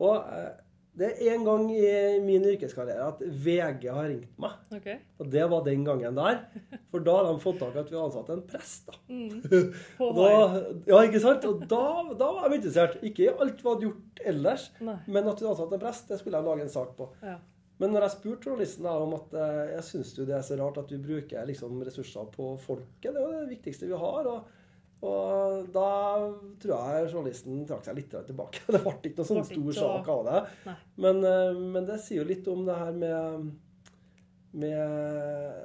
Og 0.00 0.16
eh, 0.32 0.48
det 0.96 1.10
er 1.20 1.34
en 1.34 1.44
gang 1.44 1.68
i 1.70 2.18
min 2.24 2.42
yrkeskarriere 2.48 3.06
at 3.12 3.20
VG 3.44 3.86
har 3.92 4.08
ringt 4.08 4.38
meg. 4.40 4.50
Okay. 4.72 4.98
Og 5.20 5.30
det 5.30 5.44
var 5.50 5.62
den 5.66 5.84
gangen 5.86 6.14
der. 6.16 6.40
For 6.94 7.02
da 7.02 7.14
har 7.18 7.24
de 7.26 7.42
fått 7.42 7.56
tak 7.58 7.74
i 7.74 7.80
at 7.80 7.88
vi 7.90 7.98
ansatte 7.98 8.14
ansatt 8.14 8.28
en 8.30 8.42
prest. 8.46 8.86
da. 8.86 8.94
Mm. 9.08 9.40
Da 10.18 10.28
ja, 10.86 11.00
ikke 11.02 11.22
sant? 11.22 11.46
Og 11.48 11.64
da, 11.70 11.82
da 12.14 12.28
var 12.36 12.48
de 12.52 12.60
interessert. 12.60 13.00
Ikke 13.02 13.26
i 13.26 13.32
alt 13.32 13.62
vi 13.62 13.70
hadde 13.70 13.88
gjort 13.88 14.22
ellers, 14.32 14.68
Nei. 14.78 14.96
men 15.08 15.26
at 15.26 15.40
vi 15.40 15.48
hadde 15.48 15.56
ansatt 15.56 15.74
en 15.74 15.82
prest, 15.82 16.06
det 16.10 16.20
skulle 16.20 16.38
jeg 16.38 16.46
lage 16.46 16.66
en 16.66 16.74
sak 16.76 16.94
på. 16.98 17.08
Ja. 17.24 17.38
Men 17.82 17.90
når 17.90 18.06
jeg 18.06 18.14
spurte 18.14 18.50
journalisten 18.52 18.86
om 18.86 19.16
at 19.16 19.32
eh, 19.34 19.62
jeg 19.72 19.86
syns 19.88 20.12
det 20.20 20.36
er 20.36 20.44
så 20.46 20.58
rart 20.60 20.78
at 20.84 20.92
du 20.92 21.00
bruker 21.02 21.48
liksom 21.48 21.80
ressurser 21.82 22.28
på 22.30 22.52
folket, 22.62 23.10
det 23.10 23.18
er 23.18 23.24
jo 23.24 23.40
det 23.40 23.56
viktigste 23.56 23.90
vi 23.90 24.04
har. 24.04 24.30
og 24.30 24.60
og 25.04 25.66
da 25.74 25.88
tror 26.62 26.70
jeg 26.72 27.08
journalisten 27.10 27.64
trakk 27.68 27.84
seg 27.84 27.98
litt 27.98 28.14
tilbake. 28.14 28.62
Det 28.72 28.80
ble 28.80 28.94
ikke 29.10 29.18
noe 29.18 29.28
sånn 29.28 29.44
stor 29.44 29.74
sak 29.76 30.08
av 30.14 30.22
det. 30.30 30.38
Men, 31.04 31.20
eh, 31.28 31.58
men 31.74 31.84
det 31.88 31.98
sier 32.00 32.22
jo 32.22 32.28
litt 32.30 32.48
om 32.48 32.62
det 32.64 32.76
her 32.78 32.94
med, 32.96 33.50
med 34.54 34.78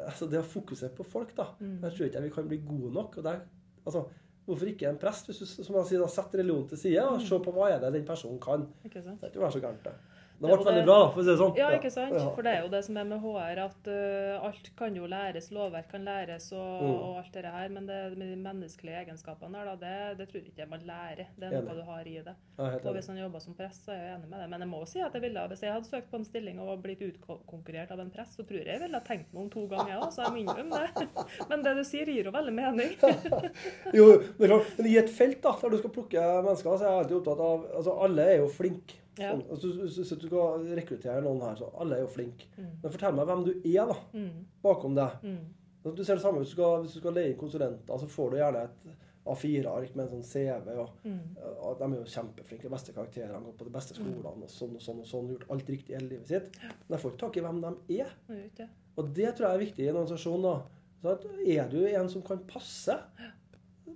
altså 0.08 0.28
det 0.30 0.40
å 0.42 0.48
fokusere 0.48 0.96
på 0.98 1.06
folk. 1.08 1.36
da. 1.38 1.52
Mm. 1.60 1.78
Jeg 1.86 1.96
tror 1.96 2.10
ikke 2.10 2.24
vi 2.26 2.34
kan 2.34 2.50
bli 2.50 2.62
gode 2.66 2.94
nok. 2.96 3.20
og 3.20 3.28
det 3.28 3.36
er, 3.36 3.46
altså, 3.86 4.08
Hvorfor 4.50 4.66
ikke 4.66 4.88
en 4.90 4.98
prest? 4.98 5.28
Hvis 5.30 5.38
du 5.44 5.46
som 5.62 5.76
jeg 5.78 5.86
sier, 5.92 6.02
da, 6.02 6.08
setter 6.10 6.42
religionen 6.42 6.70
til 6.72 6.80
side 6.82 7.02
og 7.06 7.20
se 7.22 7.38
på 7.46 7.52
hva 7.54 7.68
er 7.70 7.84
det 7.84 7.92
den 7.94 8.06
personen 8.08 8.40
kan. 8.42 8.64
Ikke 8.82 9.04
sant? 9.04 9.20
Det 9.22 9.28
er 9.28 9.36
ikke 9.36 9.44
være 9.44 9.54
så 9.54 9.62
gærent, 9.62 9.84
det. 9.86 10.19
Det 10.40 10.48
Ja, 10.48 10.56
ble 10.56 10.66
veldig 10.70 10.84
bra, 10.88 10.98
da, 11.04 11.08
for 11.12 11.20
å 11.20 11.24
si 11.26 11.30
det 11.34 11.38
sånn. 11.42 11.56
Ja, 11.60 11.70
ikke 11.76 11.90
sant? 11.92 12.14
Ja. 12.16 12.30
For 12.36 12.46
det 12.48 12.52
er 12.56 12.62
jo 12.64 12.70
det 12.72 12.80
som 12.86 12.98
er 12.98 13.08
med 13.10 13.20
HR, 13.20 13.60
at 13.66 13.90
uh, 13.92 14.46
alt 14.48 14.70
kan 14.80 14.96
jo 14.96 15.06
læres, 15.12 15.50
lovverk 15.52 15.90
kan 15.92 16.06
læres 16.08 16.46
og, 16.56 16.80
Mm. 16.80 16.94
og 16.96 17.18
alt 17.20 17.34
det 17.34 17.44
her, 17.52 17.70
men 17.76 17.86
det 17.90 17.98
med 18.18 18.30
de 18.32 18.38
menneskelige 18.46 19.02
egenskapene 19.04 19.52
der, 19.60 19.66
da, 19.66 19.76
det, 19.82 20.18
det 20.22 20.28
tror 20.30 20.40
jeg 20.40 20.54
ikke 20.54 20.70
man 20.72 20.86
lærer. 20.88 21.28
Det 21.36 21.50
er 21.50 21.62
noe 21.62 21.76
du 21.76 21.84
har 21.90 22.08
i 22.08 22.16
det. 22.24 22.36
Jeg 22.60 22.80
er 22.80 22.88
Og 22.88 22.94
hvis 22.96 23.08
han 23.12 23.18
jobber 23.20 23.40
som 23.44 23.54
press, 23.60 23.82
så 23.84 23.92
er 23.92 24.00
jeg 24.06 24.16
enig 24.16 24.30
med 24.32 24.40
det. 24.40 24.48
Men 24.56 24.60
jeg 24.66 24.70
må 24.72 24.80
si 24.88 25.04
at 25.04 25.14
jeg 25.20 25.22
ville, 25.28 25.44
hvis 25.52 25.62
jeg 25.68 25.74
hadde 25.76 25.90
søkt 25.92 26.10
på 26.12 26.22
en 26.22 26.26
stilling 26.26 26.60
og 26.64 26.82
blitt 26.84 27.04
utkonkurrert 27.10 27.92
av 27.92 28.00
en 28.00 28.10
press, 28.16 28.32
så 28.40 28.46
tror 28.48 28.62
jeg 28.64 28.68
jeg 28.72 28.80
ville 28.86 29.02
tenkt 29.08 29.34
meg 29.34 29.44
om 29.44 29.50
to 29.54 29.66
ganger 29.68 30.00
òg, 30.00 30.08
så 30.16 30.24
jeg 30.24 30.32
må 30.38 30.44
innrømme 30.46 30.80
det. 30.88 31.08
Men 31.52 31.64
det 31.68 31.76
du 31.76 31.84
sier, 31.84 32.06
gir 32.08 32.32
jo 32.32 32.32
veldig 32.32 32.56
mening. 32.56 32.96
Jo, 34.00 34.06
men 34.38 34.52
I 34.88 34.96
et 35.02 35.10
felt 35.12 35.42
da, 35.44 35.52
der 35.62 35.70
du 35.74 35.78
skal 35.82 35.92
plukke 35.94 36.24
mennesker, 36.46 36.78
så 36.78 36.86
er 36.86 36.90
jeg 36.92 37.00
alltid 37.04 37.18
opptatt 37.20 37.44
av 37.44 37.64
altså 37.80 37.96
Alle 38.06 38.26
er 38.34 38.38
jo 38.44 38.50
flinke. 38.54 38.96
Ja. 39.18 39.32
Sånn, 39.34 39.42
så, 39.60 39.88
så, 39.90 40.04
så, 40.06 40.16
du 40.22 40.28
skal 40.28 40.66
rekruttere 40.78 41.22
noen 41.26 41.42
her, 41.42 41.56
så 41.60 41.72
alle 41.82 41.98
er 41.98 42.02
jo 42.06 42.12
flinke. 42.14 42.46
Mm. 42.58 42.70
Men 42.84 42.92
fortell 42.94 43.16
meg 43.18 43.26
hvem 43.28 43.44
du 43.46 43.52
er 43.58 43.86
da, 43.90 43.96
Mm, 44.14 44.46
bakom 44.64 44.96
deg. 44.96 45.18
mm, 45.24 45.40
Altså, 45.84 45.96
Du 45.98 46.04
ser 46.04 46.16
det 46.16 46.22
samme 46.24 46.40
hvis 46.44 46.50
du 46.50 46.56
skal, 46.56 46.82
hvis 46.84 46.94
du 46.94 47.00
skal 47.00 47.14
leie 47.14 47.32
inn 47.34 47.38
konsulenter, 47.40 47.98
så 48.00 48.08
får 48.08 48.32
du 48.32 48.38
gjerne 48.38 48.64
et 48.64 48.96
A4-ark 49.30 49.96
med 49.96 50.06
en 50.06 50.12
sånn 50.22 50.24
CV. 50.26 50.68
og 50.80 50.90
mm, 51.04 51.20
ja, 51.40 51.74
De 51.80 51.84
er 51.88 51.98
jo 52.00 52.04
kjempeflinke, 52.16 52.64
de 52.68 52.70
beste 52.74 52.94
karakterene, 52.96 53.42
gått 53.46 53.58
på 53.58 53.68
de 53.68 53.74
beste 53.76 53.94
skolene 53.96 54.44
og 54.44 54.50
sånn 54.50 54.76
og 54.76 54.82
sånn. 54.82 55.00
og 55.00 55.08
sånn, 55.08 55.30
Gjort 55.34 55.50
alt 55.52 55.70
riktig 55.70 55.94
i 55.94 55.98
hele 56.00 56.10
livet 56.10 56.28
sitt. 56.28 56.60
Men 56.62 56.98
jeg 56.98 57.00
får 57.04 57.12
ikke 57.14 57.24
tak 57.26 57.38
i 57.38 57.44
hvem 57.46 57.62
de 57.62 58.00
er. 58.02 58.12
Ja. 58.60 58.68
Og 58.98 59.14
det 59.16 59.36
tror 59.36 59.48
jeg 59.48 59.56
er 59.56 59.66
viktig 59.66 59.86
i 59.86 59.90
en 59.90 59.96
organisasjon. 60.02 60.42
da. 60.42 60.56
Så 61.02 61.12
at 61.16 61.26
er 61.48 61.70
du 61.72 61.80
en 61.88 62.10
som 62.10 62.22
kan 62.22 62.40
passe, 62.48 62.98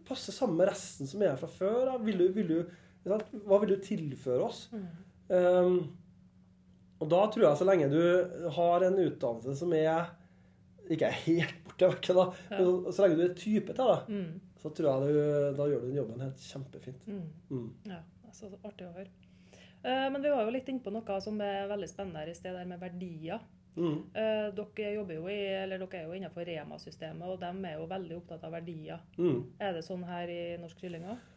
passe 0.08 0.32
sammen 0.36 0.58
med 0.58 0.70
resten 0.72 1.08
som 1.10 1.22
er 1.26 1.36
fra 1.40 1.48
før? 1.52 1.98
Vil 2.04 2.18
du, 2.18 2.28
vil 2.36 2.48
du? 2.48 2.60
Hva 3.04 3.60
vil 3.64 3.74
du 3.76 3.80
tilføre 3.84 4.44
oss? 4.50 4.68
Mm, 4.74 4.88
Um, 5.34 5.78
og 7.02 7.08
da 7.10 7.22
tror 7.32 7.46
jeg 7.48 7.58
så 7.58 7.66
lenge 7.66 7.88
du 7.90 8.50
har 8.54 8.84
en 8.86 8.98
utdannelse 9.00 9.54
som 9.58 9.72
er 9.74 10.10
ikke 10.92 11.08
er 11.08 11.16
helt 11.24 11.56
borte 11.64 11.88
vekk, 11.94 12.10
da, 12.18 12.26
men 12.52 12.92
så 12.94 13.06
lenge 13.06 13.18
du 13.18 13.24
er 13.30 13.34
type 13.40 13.74
til 13.74 13.88
det, 13.88 13.96
mm, 14.12 14.34
så 14.62 14.72
tror 14.76 14.90
jeg 14.92 15.16
du, 15.16 15.58
da 15.58 15.68
gjør 15.72 15.82
du 15.82 15.88
den 15.88 15.98
jobben 16.02 16.22
helt 16.26 16.44
kjempefint. 16.44 17.08
mm. 17.08 17.24
Mm. 17.56 17.70
Ja, 17.88 18.02
altså, 18.28 18.52
artig 18.68 18.86
å 18.90 18.94
høre. 19.00 19.08
Eh, 19.82 20.06
Men 20.12 20.22
vi 20.22 20.30
var 20.36 20.44
jo 20.44 20.54
litt 20.54 20.70
inne 20.70 20.84
på 20.86 20.94
noe 20.94 21.18
som 21.24 21.40
er 21.42 21.72
veldig 21.72 21.90
spennende 21.90 22.20
her 22.26 22.32
i 22.36 22.38
sted, 22.38 22.54
der 22.60 22.66
med 22.70 22.84
verdier. 22.84 23.40
Mm. 23.76 23.98
Eh, 24.14 24.48
Dere 24.60 24.94
jobber 25.00 25.18
jo 25.18 25.28
i, 25.32 25.40
eller 25.64 25.82
dere 25.82 26.04
er 26.04 26.08
jo 26.12 26.20
innenfor 26.20 26.46
Rema-systemet, 26.46 27.26
og 27.26 27.40
de 27.42 27.50
er 27.72 27.80
jo 27.80 27.88
veldig 27.90 28.20
opptatt 28.20 28.44
av 28.44 28.52
verdier. 28.60 29.00
Mm. 29.18 29.40
Er 29.60 29.74
det 29.80 29.88
sånn 29.88 30.04
her 30.06 30.28
i 30.30 30.42
Norsk 30.62 30.84
Kylling 30.84 31.08
òg? 31.16 31.30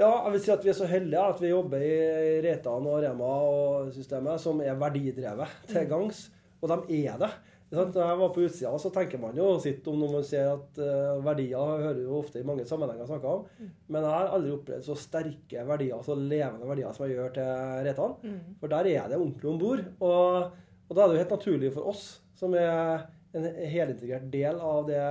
Ja, 0.00 0.08
jeg 0.24 0.32
vil 0.32 0.40
si 0.40 0.52
at 0.54 0.62
vi 0.64 0.70
er 0.72 0.76
så 0.78 0.88
heldige 0.88 1.22
at 1.34 1.40
vi 1.42 1.50
jobber 1.50 1.82
i 1.84 1.94
Reitan 2.40 2.86
og 2.88 3.02
Rema 3.04 3.30
og 3.44 3.90
systemet 3.92 4.40
som 4.40 4.62
er 4.64 4.78
verdidrevet 4.80 5.58
til 5.68 5.88
gangs. 5.90 6.28
Og 6.60 6.72
de 6.72 7.00
er 7.04 7.18
det. 7.20 7.28
Når 7.70 7.92
jeg 7.94 8.18
var 8.18 8.32
på 8.34 8.42
utsida, 8.46 8.72
så 8.82 8.90
tenker 8.90 9.20
man 9.22 9.36
jo 9.38 9.52
sitt 9.62 9.84
om 9.92 10.00
når 10.00 10.14
man 10.16 10.24
ser 10.26 10.48
at 10.56 10.80
eh, 10.82 11.20
verdier 11.22 11.84
hører 11.84 12.00
jo 12.02 12.16
ofte 12.18 12.40
i 12.40 12.46
mange 12.46 12.64
sammenhenger 12.66 13.06
snakka 13.06 13.34
om. 13.36 13.44
Men 13.86 14.02
jeg 14.02 14.14
har 14.16 14.32
aldri 14.34 14.56
opplevd 14.56 14.88
så 14.88 14.96
sterke 14.98 15.62
verdier, 15.68 16.00
så 16.02 16.16
levende 16.18 16.66
verdier 16.66 16.96
som 16.96 17.06
jeg 17.06 17.14
gjør 17.14 17.36
til 17.36 17.52
Reitan. 17.86 18.16
Mm. 18.24 18.58
For 18.58 18.72
der 18.72 18.90
er 18.90 19.06
det 19.12 19.20
ordentlig 19.20 19.52
om 19.52 19.60
bord. 19.60 19.86
Og, 20.00 20.50
og 20.88 20.96
da 20.96 21.04
er 21.04 21.06
det 21.06 21.18
jo 21.18 21.22
helt 21.22 21.36
naturlig 21.36 21.72
for 21.76 21.92
oss, 21.92 22.06
som 22.40 22.56
er 22.58 23.06
en 23.36 23.46
helintegrert 23.46 24.26
del 24.32 24.58
av 24.58 24.88
det 24.88 25.04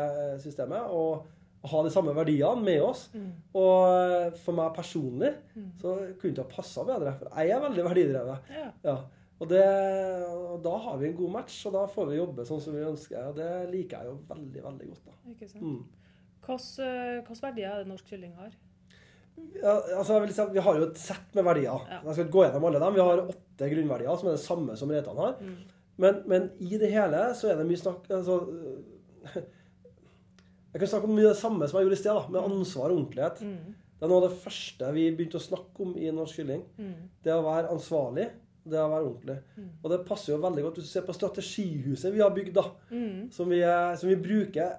systemet, 0.43 0.91
å 0.91 1.21
ha 1.67 1.83
de 1.83 1.91
samme 1.91 2.13
verdiene 2.15 2.63
med 2.63 2.81
oss. 2.83 3.07
Mm. 3.13 3.29
Og 3.59 4.37
for 4.43 4.55
meg 4.55 4.75
personlig 4.75 5.33
så 5.81 5.95
kunne 6.19 6.35
det 6.37 6.45
ha 6.45 6.49
passa 6.51 6.85
bedre. 6.87 7.15
For 7.19 7.33
jeg 7.35 7.55
er 7.55 7.63
veldig 7.65 7.87
verdidrevet. 7.89 8.53
Ja. 8.55 8.67
Ja. 8.85 8.97
Og, 9.39 9.47
det, 9.47 9.65
og 10.27 10.57
da 10.63 10.73
har 10.83 10.97
vi 10.99 11.09
en 11.09 11.19
god 11.19 11.35
match, 11.37 11.61
og 11.67 11.75
da 11.75 11.85
får 11.87 12.09
vi 12.09 12.17
jobbe 12.19 12.45
sånn 12.47 12.63
som 12.63 12.75
vi 12.75 12.83
ønsker. 12.83 13.29
Og 13.31 13.37
det 13.37 13.51
liker 13.71 14.01
jeg 14.01 14.11
jo 14.11 14.17
veldig, 14.31 14.63
veldig 14.65 14.89
godt. 14.89 15.05
da. 15.11 15.19
Ikke 15.33 15.51
sant? 15.51 15.63
Mm. 15.63 16.25
Hvilke 16.49 17.37
verdier 17.43 17.69
er 17.69 17.83
det 17.83 17.91
Norsk 17.91 18.09
Kylling 18.09 18.33
har? 18.39 18.55
Ja, 19.55 19.75
altså 19.95 20.17
jeg 20.17 20.23
vil 20.25 20.33
si 20.35 20.41
at 20.43 20.49
Vi 20.51 20.63
har 20.63 20.75
jo 20.75 20.87
et 20.89 20.99
sett 20.99 21.35
med 21.37 21.45
verdier. 21.47 21.85
Ja. 21.87 21.99
Jeg 22.09 22.17
skal 22.17 22.31
gå 22.33 22.43
gjennom 22.43 22.65
alle 22.67 22.81
dem. 22.83 22.95
Vi 22.97 23.05
har 23.05 23.21
åtte 23.23 23.69
grunnverdier 23.73 24.19
som 24.19 24.31
er 24.31 24.35
det 24.35 24.43
samme 24.43 24.75
som 24.79 24.91
Reitan 24.91 25.21
har. 25.21 25.37
Mm. 25.39 25.59
Men, 25.99 26.19
men 26.31 26.49
i 26.63 26.79
det 26.79 26.91
hele 26.91 27.21
så 27.35 27.51
er 27.51 27.59
det 27.59 27.67
mye 27.67 27.79
snakk 27.79 28.07
altså, 28.15 28.39
Jeg 30.73 30.79
kan 30.83 30.87
snakke 30.91 31.07
om 31.09 31.15
mye 31.15 31.29
det 31.31 31.37
samme 31.39 31.67
som 31.67 31.79
jeg 31.79 31.87
gjorde 31.87 31.97
i 31.97 32.01
sted, 32.03 32.13
da, 32.13 32.27
med 32.29 32.43
ansvar 32.51 32.91
og 32.91 32.97
ordentlighet. 32.99 33.41
Mm. 33.41 33.75
Det 33.99 34.05
er 34.05 34.11
noe 34.11 34.21
av 34.23 34.29
det 34.29 34.37
første 34.43 34.91
vi 34.95 35.07
begynte 35.17 35.39
å 35.39 35.43
snakke 35.43 35.81
om 35.83 35.95
i 35.97 36.11
Norsk 36.15 36.35
Kylling. 36.39 36.61
Mm. 36.77 36.93
Det 37.25 37.33
å 37.33 37.41
være 37.43 37.71
ansvarlig, 37.73 38.27
det 38.69 38.77
å 38.79 38.89
være 38.91 39.07
ordentlig. 39.09 39.37
Mm. 39.57 39.69
Og 39.83 39.89
det 39.91 40.05
passer 40.07 40.33
jo 40.33 40.41
veldig 40.43 40.63
godt 40.67 40.77
hvis 40.79 40.85
du 40.85 40.93
ser 40.93 41.07
på 41.07 41.15
strategihuset 41.17 42.13
vi 42.13 42.21
har 42.21 42.31
bygd, 42.35 42.53
da, 42.53 42.63
Mm. 42.91 43.31
som 43.33 43.49
vi, 43.49 43.61
er- 43.61 43.95
som 43.97 44.09
vi 44.09 44.15
bruker 44.15 44.77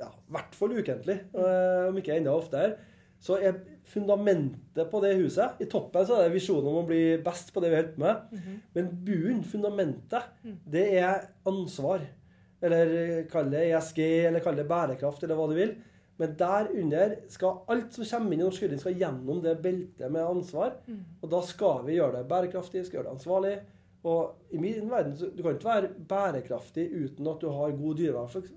ja, 0.00 0.06
i 0.06 0.32
hvert 0.32 0.54
fall 0.54 0.70
ukentlig, 0.76 1.18
eh, 1.34 1.88
om 1.88 1.96
ikke 1.96 2.14
enda 2.16 2.30
oftere. 2.32 2.76
Så 3.20 3.36
er 3.42 3.58
fundamentet 3.84 4.88
på 4.90 5.00
det 5.02 5.16
huset 5.18 5.60
I 5.60 5.66
toppen 5.66 6.06
så 6.06 6.16
er 6.16 6.28
det 6.28 6.38
visjonen 6.40 6.68
om 6.70 6.78
å 6.84 6.86
bli 6.86 7.18
best 7.22 7.52
på 7.52 7.60
det 7.60 7.68
vi 7.70 7.76
holder 7.76 7.92
på 7.92 7.98
med. 7.98 8.16
Mhm. 8.32 8.60
Men 8.74 8.88
bunnen, 9.04 9.44
fundamentet, 9.44 10.22
Mm. 10.44 10.56
det 10.70 10.86
er 11.02 11.28
ansvar. 11.44 12.00
Eller 12.60 13.22
kall 13.30 13.50
det 13.52 13.64
ESG, 13.70 14.00
eller 14.28 14.44
kall 14.44 14.58
det 14.58 14.68
bærekraft, 14.68 15.22
eller 15.24 15.38
hva 15.38 15.48
du 15.48 15.56
vil. 15.56 15.74
Men 16.20 16.34
der 16.36 16.68
under 16.76 17.14
skal 17.32 17.62
alt 17.72 17.94
som 17.96 18.04
kommer 18.04 18.34
inn 18.34 18.42
i 18.42 18.44
norsk 18.44 18.66
kylling, 18.66 18.80
skal 18.82 18.98
gjennom 19.00 19.38
det 19.40 19.54
beltet 19.64 20.12
med 20.12 20.20
ansvar. 20.20 20.74
Mm. 20.84 20.98
Og 21.22 21.30
da 21.32 21.40
skal 21.48 21.86
vi 21.86 21.96
gjøre 21.96 22.18
det 22.18 22.28
bærekraftig, 22.28 22.82
skal 22.84 22.98
gjøre 22.98 23.08
det 23.08 23.14
ansvarlig. 23.16 23.54
Og 24.10 24.52
i 24.52 24.60
min 24.60 24.90
verden, 24.90 25.16
så 25.16 25.30
du 25.32 25.42
kan 25.42 25.56
ikke 25.56 25.68
være 25.68 25.92
bærekraftig 26.08 26.86
uten 26.92 27.28
at 27.32 27.40
du 27.40 27.48
har 27.52 27.76
god 27.76 27.96
dyrevelferd, 27.96 28.50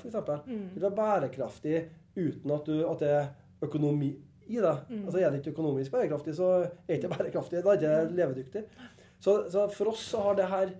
f.eks. 0.00 0.16
Mm. 0.46 0.64
Du 0.72 0.80
kan 0.80 0.86
være 0.86 0.96
bærekraftig 1.02 1.76
uten 2.16 2.56
at, 2.56 2.66
du, 2.66 2.80
at 2.88 3.04
det 3.04 3.12
er 3.12 3.28
økonomi 3.64 4.10
i 4.46 4.60
det. 4.60 4.74
Mm. 4.88 5.04
Altså 5.04 5.18
Er 5.20 5.30
det 5.30 5.40
ikke 5.40 5.54
økonomisk 5.58 5.92
bærekraftig, 5.92 6.34
så 6.36 6.50
er 6.56 6.66
det 6.88 6.98
ikke 6.98 7.12
bærekraftig. 7.16 7.64
Da 7.64 7.76
er 7.76 7.80
det 7.80 7.92
ikke 7.92 8.16
levedyktig. 8.16 8.64
Så, 9.20 9.38
så 9.50 9.68
for 9.72 9.92
oss 9.92 10.08
så 10.08 10.20
har 10.24 10.40
det 10.40 10.48
her, 10.48 10.74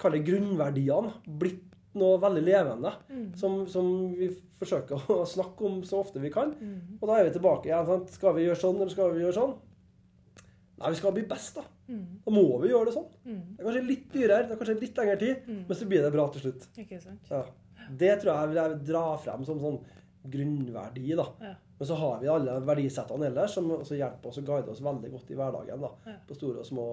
kall 0.00 0.16
det 0.16 0.24
grunnverdiene, 0.26 1.12
blitt 1.40 1.66
noe 2.00 2.18
veldig 2.22 2.42
levende. 2.46 2.92
Mm. 3.10 3.26
Som, 3.36 3.64
som 3.70 3.86
vi 4.16 4.28
forsøker 4.60 5.08
å 5.10 5.24
snakke 5.26 5.66
om 5.66 5.80
så 5.86 6.00
ofte 6.04 6.20
vi 6.22 6.30
kan. 6.34 6.52
Mm. 6.60 6.98
Og 7.00 7.08
da 7.10 7.16
er 7.18 7.26
vi 7.28 7.34
tilbake 7.38 7.68
igjen. 7.70 7.86
Sant? 7.88 8.10
Skal 8.14 8.36
vi 8.36 8.44
gjøre 8.46 8.60
sånn, 8.62 8.76
eller 8.80 8.92
skal 8.94 9.12
vi 9.16 9.24
gjøre 9.24 9.36
sånn? 9.38 9.54
Nei, 10.80 10.90
vi 10.94 10.96
skal 11.00 11.12
bli 11.16 11.24
best, 11.28 11.58
da. 11.58 11.64
Mm. 11.90 12.04
Da 12.24 12.32
må 12.32 12.44
vi 12.62 12.70
gjøre 12.70 12.88
det 12.88 12.94
sånn. 12.96 13.08
Mm. 13.26 13.40
Det 13.56 13.60
er 13.60 13.66
kanskje 13.68 13.86
litt 13.88 14.06
dyrere, 14.14 14.44
det 14.48 14.54
er 14.54 14.60
kanskje 14.62 14.78
litt 14.80 15.00
lengre 15.02 15.16
tid, 15.20 15.42
Mm. 15.50 15.64
men 15.68 15.76
så 15.76 15.88
blir 15.90 16.02
det 16.06 16.12
bra 16.14 16.28
til 16.32 16.40
slutt. 16.46 16.68
Ikke 16.80 17.00
sant? 17.02 17.26
Ja. 17.30 17.42
Det 17.90 18.12
tror 18.22 18.30
jeg 18.36 18.48
vil 18.52 18.60
jeg 18.62 18.78
dra 18.86 19.02
frem 19.18 19.44
som 19.44 19.58
sånn 19.60 19.80
grunnverdi, 20.30 21.16
da. 21.18 21.26
Ja. 21.40 21.54
Men 21.80 21.88
så 21.88 21.94
har 21.96 22.18
vi 22.20 22.28
alle 22.28 22.58
verdisettene 22.64 23.26
ellers 23.30 23.54
som 23.56 23.70
hjelper 23.72 24.28
oss 24.28 24.38
og 24.40 24.44
guider 24.48 24.70
oss 24.72 24.82
veldig 24.84 25.10
godt 25.14 25.30
i 25.32 25.36
hverdagen. 25.38 25.80
da, 25.80 25.90
Ja. 26.06 26.16
På 26.28 26.34
store 26.36 26.60
og 26.60 26.66
små 26.68 26.86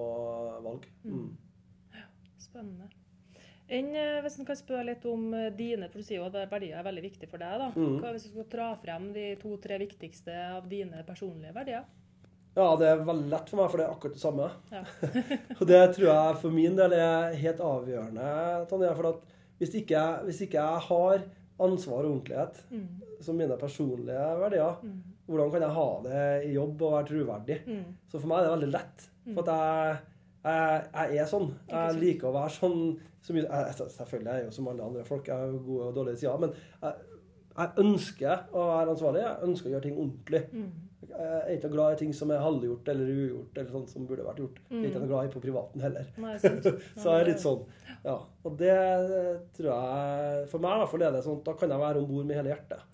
valg. 0.64 0.86
Mm. 1.04 1.36
Spennende. 2.58 2.88
Enn 3.68 3.90
eh, 4.00 4.18
hvis 4.24 4.38
en 4.40 4.46
kan 4.48 4.56
spørre 4.56 4.86
litt 4.88 5.04
om 5.06 5.26
eh, 5.36 5.50
dine, 5.52 5.90
for 5.92 6.00
du 6.00 6.06
sier 6.06 6.22
jo 6.22 6.26
at 6.30 6.50
verdier 6.50 6.78
er 6.80 6.86
veldig 6.86 7.02
viktig 7.04 7.28
for 7.28 7.38
deg. 7.42 7.58
da. 7.60 7.68
Mm. 7.76 7.98
Hva 8.00 8.12
hvis 8.14 8.24
du 8.24 8.30
skal 8.32 8.46
dra 8.54 8.68
frem 8.80 9.10
de 9.14 9.26
to-tre 9.42 9.76
viktigste 9.82 10.34
av 10.56 10.68
dine 10.70 11.02
personlige 11.06 11.52
verdier? 11.54 11.84
Ja, 12.56 12.70
det 12.80 12.88
er 12.88 13.02
veldig 13.06 13.28
lett 13.30 13.50
for 13.52 13.60
meg, 13.60 13.68
for 13.70 13.78
det 13.78 13.84
er 13.86 13.92
akkurat 13.92 14.16
det 14.16 14.22
samme. 14.24 14.48
Ja. 14.72 14.80
Og 15.60 15.66
det 15.68 15.82
tror 15.94 16.08
jeg 16.08 16.38
for 16.40 16.56
min 16.56 16.78
del 16.80 16.96
er 16.96 17.36
helt 17.38 17.60
avgjørende, 17.62 18.30
Tanja, 18.72 18.94
For 18.98 19.10
at 19.12 19.36
hvis 19.60 19.76
ikke, 19.82 20.02
hvis 20.26 20.40
ikke 20.48 20.58
jeg 20.64 20.86
har 20.88 21.28
ansvar 21.60 22.06
og 22.06 22.16
ordentlighet 22.16 22.58
Mm. 22.72 22.88
som 23.22 23.36
mine 23.36 23.56
personlige 23.60 24.26
verdier, 24.40 24.76
Mm. 24.82 24.98
hvordan 25.28 25.50
kan 25.52 25.62
jeg 25.68 25.76
ha 25.76 25.88
det 26.08 26.24
i 26.48 26.52
jobb 26.56 26.82
og 26.82 26.92
være 26.96 27.08
troverdig? 27.12 27.60
Mm. 27.68 27.84
Så 28.08 28.18
for 28.20 28.28
meg 28.32 28.38
er 28.40 28.48
det 28.48 28.54
veldig 28.56 28.72
lett. 28.72 29.08
For 29.34 29.42
at 29.44 29.52
jeg, 29.52 29.98
jeg, 30.44 31.18
er 31.18 31.30
sånn. 31.30 31.52
Jeg 31.70 31.98
liker 31.98 32.30
å 32.30 32.34
være 32.36 32.54
sånn. 32.54 32.82
Så 33.24 33.34
mye, 33.34 33.46
jeg, 33.46 33.90
selvfølgelig 33.96 34.32
er 34.32 34.42
jeg 34.42 34.48
jo 34.48 34.56
som 34.58 34.68
alle 34.70 34.84
andre 34.86 35.06
folk. 35.06 35.28
Jeg 35.28 35.36
har 35.36 35.52
jo 35.52 35.62
gode 35.66 35.88
og 35.90 35.96
dårlige 35.96 36.22
sider. 36.22 36.42
Men 36.44 36.54
jeg, 36.54 37.16
jeg 37.58 37.84
ønsker 37.84 38.44
å 38.54 38.68
være 38.70 38.94
ansvarlig. 38.94 39.24
Jeg 39.24 39.48
ønsker 39.48 39.68
å 39.68 39.74
gjøre 39.74 39.86
ting 39.88 39.98
ordentlig. 39.98 40.44
Mm. 40.52 40.68
Jeg 41.08 41.28
er 41.38 41.54
ikke 41.56 41.70
glad 41.72 41.94
i 41.94 41.98
ting 42.02 42.10
som 42.14 42.30
er 42.34 42.42
halvgjort 42.42 42.88
eller 42.92 43.10
ugjort, 43.10 43.56
eller 43.56 43.70
sånt 43.72 43.90
som 43.90 44.06
burde 44.06 44.26
vært 44.26 44.40
gjort. 44.42 44.58
Jeg 44.68 44.80
er 44.80 44.88
ikke 44.90 45.02
noe 45.02 45.10
glad 45.10 45.28
i 45.28 45.32
på 45.32 45.42
privaten 45.42 45.82
heller. 45.82 46.10
Nei. 46.20 46.34
Så 46.42 47.14
jeg 47.14 47.22
er 47.22 47.30
litt 47.30 47.42
sånn. 47.42 47.64
Ja. 48.04 48.16
Og 48.46 48.58
det 48.60 48.76
tror 49.56 49.68
jeg 49.72 50.44
For 50.52 50.62
meg 50.62 50.76
i 50.76 50.82
hvert 50.82 50.92
fall 50.92 51.04
er 51.08 51.16
det 51.16 51.24
sånn 51.24 51.40
da 51.46 51.54
kan 51.58 51.72
jeg 51.74 51.82
være 51.82 52.02
om 52.02 52.06
bord 52.10 52.28
med 52.28 52.38
hele 52.38 52.52
hjertet. 52.52 52.84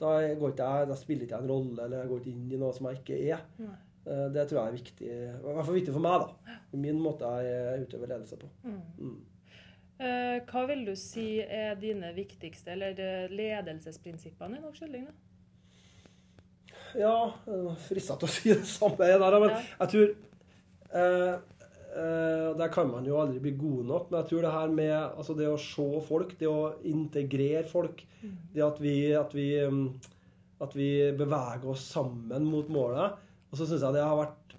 Da, 0.00 0.14
går 0.40 0.54
ikke 0.54 0.70
jeg, 0.70 0.88
da 0.92 0.98
spiller 1.00 1.26
ikke 1.26 1.36
jeg 1.36 1.44
en 1.44 1.52
rolle, 1.52 1.76
eller 1.84 2.00
jeg 2.00 2.12
går 2.12 2.22
ikke 2.22 2.32
inn 2.32 2.56
i 2.56 2.62
noe 2.62 2.76
som 2.76 2.88
jeg 2.88 3.02
ikke 3.02 3.20
er. 3.34 3.44
Nei. 3.64 3.76
Eh, 4.08 4.28
Det 4.32 4.46
tror 4.48 4.60
jeg 4.62 4.68
er 4.68 4.78
viktig, 4.78 5.08
i 5.08 5.32
hvert 5.44 5.66
fall 5.66 5.74
viktig 5.78 5.92
for 5.94 6.04
meg, 6.04 6.22
da. 6.24 6.58
I 6.72 6.80
min 6.80 7.00
måte 7.02 7.28
jeg 7.44 7.82
utøver 7.86 8.08
ledelse 8.14 8.38
på. 8.40 8.48
Mm. 8.64 8.80
Mm. 8.98 9.18
Eh, 9.98 10.40
hva 10.46 10.62
vil 10.70 10.84
du 10.86 10.92
si 10.96 11.40
er 11.42 11.74
dine 11.80 12.12
viktigste 12.14 12.70
eller 12.76 12.98
eh, 13.02 13.28
ledelsesprinsippene 13.34 14.56
i 14.60 14.62
norsk 14.62 14.84
kylling? 14.84 15.08
Ja, 16.96 17.32
frista 17.88 18.16
til 18.16 18.28
å 18.28 18.32
si 18.36 18.52
det 18.54 18.64
samme 18.68 19.08
der, 19.10 19.38
men 19.42 19.50
Ja. 19.52 19.60
jeg 19.82 19.88
tror 19.92 20.08
eh, 20.94 21.34
eh, 21.34 22.48
Der 22.56 22.68
kan 22.72 22.88
man 22.92 23.04
jo 23.08 23.18
aldri 23.20 23.42
bli 23.44 23.52
god 23.60 23.84
nok, 23.90 24.10
men 24.10 24.22
jeg 24.22 24.30
tror 24.30 24.46
det 24.46 24.52
her 24.54 24.68
med 24.78 24.94
altså 24.94 25.36
det 25.36 25.48
å 25.50 25.58
se 25.60 25.88
folk, 26.06 26.36
det 26.40 26.48
å 26.48 26.72
integrere 26.88 27.64
folk, 27.68 28.04
det 28.54 28.64
at 28.64 28.80
vi, 28.80 28.94
at 29.18 29.34
vi, 29.36 29.48
mm, 29.68 29.82
at 30.64 30.74
vi 30.78 30.88
beveger 31.18 31.68
oss 31.74 31.84
sammen 31.92 32.46
mot 32.48 32.70
målet 32.72 33.18
Og 33.50 33.56
så 33.58 33.66
syns 33.66 33.80
jeg 33.84 33.94
det 33.96 34.02
har 34.04 34.16
vært 34.18 34.54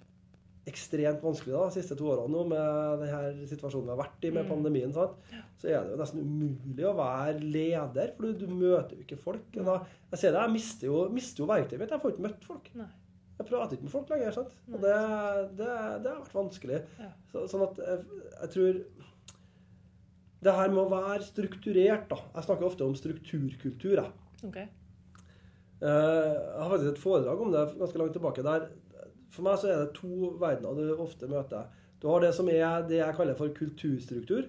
ekstremt 0.70 1.22
vanskelig 1.24 1.54
da, 1.56 1.60
de 1.70 1.74
siste 1.80 1.96
to 1.98 2.06
årene 2.12 2.30
nå, 2.30 2.42
med 2.50 3.00
denne 3.00 3.46
situasjonen 3.48 3.86
vi 3.88 3.94
har 3.94 3.98
vært 4.02 4.26
i 4.28 4.30
med 4.30 4.44
Mm. 4.44 4.50
pandemien. 4.52 4.92
Sant? 4.94 5.16
Så 5.58 5.70
er 5.70 5.82
det 5.82 5.94
jo 5.94 5.98
nesten 5.98 6.20
umulig 6.20 6.84
å 6.86 6.92
være 6.98 7.40
leder, 7.40 8.12
for 8.16 8.26
du, 8.28 8.44
du 8.44 8.46
møter 8.52 8.96
jo 8.98 9.02
ikke 9.06 9.18
folk. 9.18 9.46
Da, 9.56 9.78
jeg 10.12 10.18
ser 10.20 10.32
det, 10.36 10.42
jeg 10.44 10.52
mister 10.54 10.86
jo, 10.90 11.00
mister 11.10 11.42
jo 11.42 11.48
verktøyet 11.50 11.80
mitt. 11.80 11.90
Jeg 11.96 12.02
får 12.04 12.12
ikke 12.14 12.26
møtt 12.28 12.44
folk. 12.46 12.68
Nei. 12.78 12.88
Jeg 13.40 13.48
prater 13.48 13.76
ikke 13.78 13.86
med 13.88 13.94
folk 13.94 14.10
lenger. 14.12 14.32
sant? 14.36 14.52
Og 14.68 14.80
det, 14.84 14.94
det, 15.58 15.70
det 16.04 16.10
har 16.12 16.20
vært 16.20 16.36
vanskelig. 16.36 16.80
Ja. 17.00 17.10
Så, 17.32 17.46
sånn 17.48 17.64
at 17.66 17.78
jeg, 17.80 18.04
jeg 18.42 18.50
tror 18.54 18.82
Det 20.44 20.52
her 20.56 20.70
med 20.72 20.82
å 20.84 20.90
være 20.92 21.24
strukturert, 21.24 22.06
da. 22.08 22.16
Jeg 22.36 22.46
snakker 22.46 22.68
ofte 22.68 22.84
om 22.86 22.94
strukturkultur. 22.96 23.96
da. 24.00 24.06
Ok. 24.46 24.60
Eh, 25.80 26.30
Jeg 26.30 26.60
har 26.60 26.70
faktisk 26.70 26.92
et 26.92 27.02
foredrag 27.02 27.40
om 27.40 27.52
det 27.52 27.66
ganske 27.78 27.98
langt 27.98 28.12
tilbake. 28.12 28.42
der 28.44 28.68
For 29.30 29.42
meg 29.46 29.58
så 29.58 29.68
er 29.70 29.84
det 29.84 29.94
to 29.94 30.32
verdener 30.40 30.74
du 30.74 30.96
ofte 30.98 31.28
møter. 31.30 31.68
Du 32.02 32.08
har 32.08 32.20
det 32.20 32.34
som 32.34 32.48
er 32.48 32.82
det 32.88 32.98
jeg 32.98 33.14
kaller 33.16 33.34
for 33.38 33.48
kulturstruktur, 33.54 34.44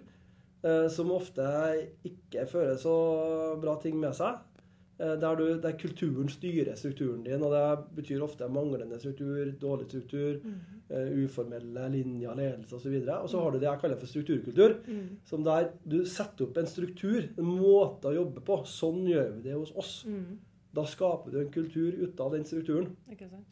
eh, 0.64 0.88
som 0.90 1.12
ofte 1.12 1.44
ikke 2.04 2.48
fører 2.50 2.78
så 2.82 3.60
bra 3.62 3.76
ting 3.82 4.00
med 4.00 4.14
seg. 4.16 4.40
Eh, 5.00 5.16
Der, 5.20 5.36
du, 5.36 5.60
der 5.62 5.72
kulturen 5.78 6.30
styrer 6.30 6.76
strukturen 6.76 7.24
din, 7.24 7.42
og 7.44 7.52
det 7.52 7.96
betyr 7.96 8.22
ofte 8.24 8.48
manglende 8.50 9.00
struktur, 9.00 9.52
dårlig 9.60 9.88
struktur, 9.90 10.40
Mm. 10.44 10.60
eh, 10.90 11.26
uformelle 11.26 11.90
linjer, 11.92 12.36
ledelse 12.36 12.76
osv. 12.76 13.08
Og 13.08 13.30
så 13.30 13.40
har 13.42 13.52
du 13.52 13.60
det 13.60 13.68
jeg 13.70 13.80
kaller 13.82 13.98
for 13.98 14.06
strukturkultur. 14.08 14.76
Mm. 14.88 15.18
Som 15.26 15.44
der 15.44 15.70
du 15.88 16.06
setter 16.06 16.46
opp 16.46 16.58
en 16.58 16.66
struktur, 16.68 17.30
en 17.38 17.46
måte 17.46 18.06
å 18.10 18.16
jobbe 18.16 18.42
på. 18.42 18.64
Sånn 18.66 19.06
gjør 19.08 19.36
vi 19.36 19.42
det 19.50 19.54
hos 19.58 19.72
oss. 19.76 20.04
Mm. 20.08 20.40
Da 20.76 20.86
skaper 20.88 21.34
du 21.34 21.40
en 21.42 21.52
kultur 21.54 21.96
ut 22.00 22.20
av 22.24 22.36
den 22.36 22.46
strukturen. 22.48 22.92
Ikke 23.12 23.28
sant? 23.30 23.48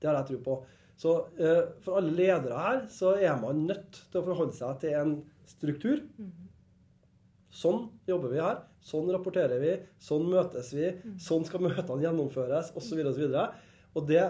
Det 0.00 0.08
har 0.08 0.20
jeg 0.20 0.28
tro 0.30 0.40
på. 0.44 0.56
Så 0.96 1.12
eh, 1.36 1.62
for 1.84 1.98
alle 1.98 2.14
ledere 2.16 2.60
her 2.60 2.82
så 2.92 3.16
er 3.20 3.36
man 3.40 3.66
nødt 3.68 3.98
til 4.12 4.20
å 4.20 4.26
forholde 4.26 4.56
seg 4.56 4.78
til 4.84 4.96
en 4.96 5.14
struktur. 5.48 6.02
Mm. 6.16 6.46
Sånn 7.56 7.86
jobber 8.08 8.32
vi 8.32 8.40
her. 8.44 8.62
Sånn 8.84 9.08
rapporterer 9.12 9.60
vi. 9.60 9.74
Sånn 10.02 10.26
møtes 10.30 10.72
vi. 10.76 10.90
Sånn 11.22 11.44
skal 11.48 11.64
møtene 11.64 12.04
gjennomføres, 12.04 12.72
osv. 12.76 13.02
Og, 13.02 13.16
så 13.16 13.46
og 13.96 14.08
det 14.08 14.24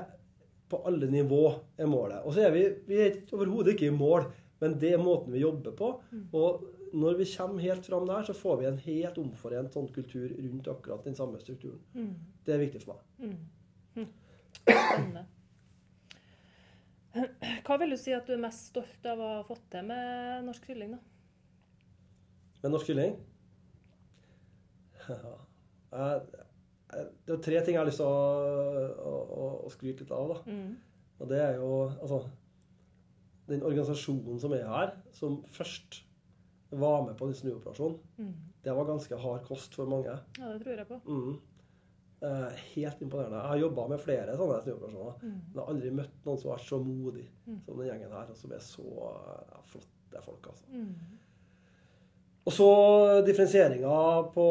på 0.71 0.81
alle 0.89 1.09
nivå 1.11 1.43
er 1.79 1.91
målet. 1.91 2.23
Og 2.25 2.35
så 2.35 2.47
er 2.47 2.55
vi, 2.55 2.65
vi 2.89 3.03
er 3.05 3.19
overhodet 3.35 3.75
ikke 3.75 3.91
i 3.91 3.95
mål, 3.95 4.27
men 4.63 4.79
det 4.81 4.95
er 4.97 5.03
måten 5.03 5.35
vi 5.35 5.43
jobber 5.45 5.75
på. 5.79 5.93
Og 6.35 6.65
når 6.97 7.19
vi 7.21 7.27
kommer 7.37 7.61
helt 7.63 7.87
fram 7.87 8.07
der, 8.09 8.25
så 8.25 8.35
får 8.37 8.61
vi 8.61 8.69
en 8.69 8.79
helt 8.87 9.19
omforent 9.21 9.75
sånn 9.75 9.89
kultur 9.93 10.33
rundt 10.33 10.69
akkurat 10.73 11.05
den 11.05 11.17
samme 11.19 11.41
strukturen. 11.43 11.83
Mm. 11.95 12.15
Det 12.47 12.55
er 12.55 12.63
viktig 12.63 12.83
for 12.85 12.95
meg. 12.95 13.03
Mm. 13.27 13.39
Mm. 13.97 14.13
Spennende. 14.67 15.27
Hva 17.67 17.79
vil 17.81 17.93
du 17.95 17.99
si 18.01 18.13
at 18.17 18.27
du 18.29 18.35
er 18.37 18.43
mest 18.43 18.71
stolt 18.73 19.07
av 19.09 19.21
å 19.21 19.29
ha 19.39 19.45
fått 19.47 19.65
til 19.73 19.87
med 19.89 20.45
norsk 20.49 20.67
kylling? 20.69 20.97
da? 20.97 21.01
Med 22.63 22.73
norsk 22.73 22.89
kylling 22.91 23.15
Det 25.87 27.33
er 27.37 27.43
tre 27.45 27.61
ting 27.63 27.77
jeg 27.77 27.81
har 27.81 27.89
lyst 27.89 28.01
til 28.03 28.09
å, 28.09 28.17
å, 28.97 29.13
å, 29.13 29.47
å 29.67 29.71
skryte 29.73 30.05
litt 30.05 30.13
av. 30.17 30.33
da. 30.33 30.39
Mm. 30.51 30.75
Og 31.21 31.31
det 31.31 31.41
er 31.43 31.61
jo 31.61 31.71
altså 31.89 32.25
Den 33.47 33.63
organisasjonen 33.63 34.41
som 34.43 34.53
er 34.57 34.67
her, 34.67 34.97
som 35.15 35.39
først 35.55 36.01
var 36.81 37.03
med 37.07 37.17
på 37.19 37.27
den 37.29 37.35
snuoperasjonen, 37.39 37.99
Mm. 38.19 38.33
det 38.65 38.75
var 38.77 38.85
ganske 38.89 39.17
hard 39.23 39.45
kost 39.47 39.75
for 39.75 39.87
mange. 39.87 40.15
Ja, 40.39 40.53
det 40.53 40.63
tror 40.65 40.77
jeg 40.77 40.89
på. 40.89 41.01
Mm. 41.07 41.37
Eh, 42.23 42.53
helt 42.75 43.03
imponerende. 43.03 43.37
Jeg 43.43 43.49
har 43.49 43.57
jobba 43.61 43.89
med 43.89 44.01
flere 44.01 44.37
sånne 44.37 44.63
snuoperasjoner. 44.65 45.19
Mm. 45.23 45.29
Men 45.31 45.55
jeg 45.55 45.61
har 45.63 45.73
aldri 45.75 45.91
møtt 45.91 46.25
noen 46.27 46.39
som 46.41 46.51
har 46.51 46.57
vært 46.59 46.69
så 46.69 46.79
modig 46.85 47.27
Mm. 47.47 47.61
som 47.65 47.77
den 47.79 47.87
gjengen 47.91 48.11
her, 48.13 48.31
og 48.31 48.37
som 48.37 48.53
er 48.53 48.59
så 48.59 48.87
ja, 49.53 49.61
flotte 49.65 50.23
folk. 50.25 50.47
altså. 50.49 50.65
Mm. 50.73 50.95
Og 52.47 52.53
så 52.53 52.69
differensieringa 53.27 54.33
på 54.33 54.47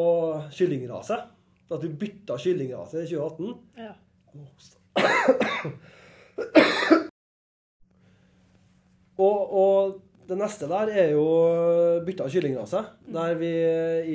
kyllingrase. 0.52 1.16
At 1.70 1.80
du 1.82 1.88
bytta 1.88 2.36
kyllingrase 2.38 3.02
i 3.02 3.06
2018. 3.06 3.54
Ja. 3.76 3.92
Og, 9.18 9.52
og 9.56 10.00
det 10.28 10.36
neste 10.40 10.66
der 10.70 10.90
er 10.92 11.10
jo 11.14 11.24
bytta 12.06 12.26
kyllingrase. 12.32 12.80
Der 13.14 13.34
vi 13.40 13.50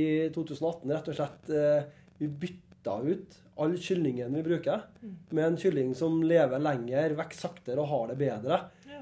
i 0.01 0.05
2018 0.33 0.91
rett 0.91 1.09
og 1.11 1.17
slett 1.17 1.51
eh, 1.55 1.83
vi 2.21 2.27
bytta 2.43 2.97
ut 3.05 3.37
all 3.61 3.75
kyllingen 3.77 4.33
vi 4.33 4.41
bruker, 4.45 4.81
med 5.35 5.45
en 5.45 5.57
kylling 5.59 5.91
som 5.97 6.21
lever 6.25 6.61
lenger, 6.63 7.13
vokser 7.19 7.43
saktere 7.49 7.83
og 7.83 7.89
har 7.91 8.07
det 8.13 8.17
bedre. 8.23 8.57
Ja. 8.89 9.01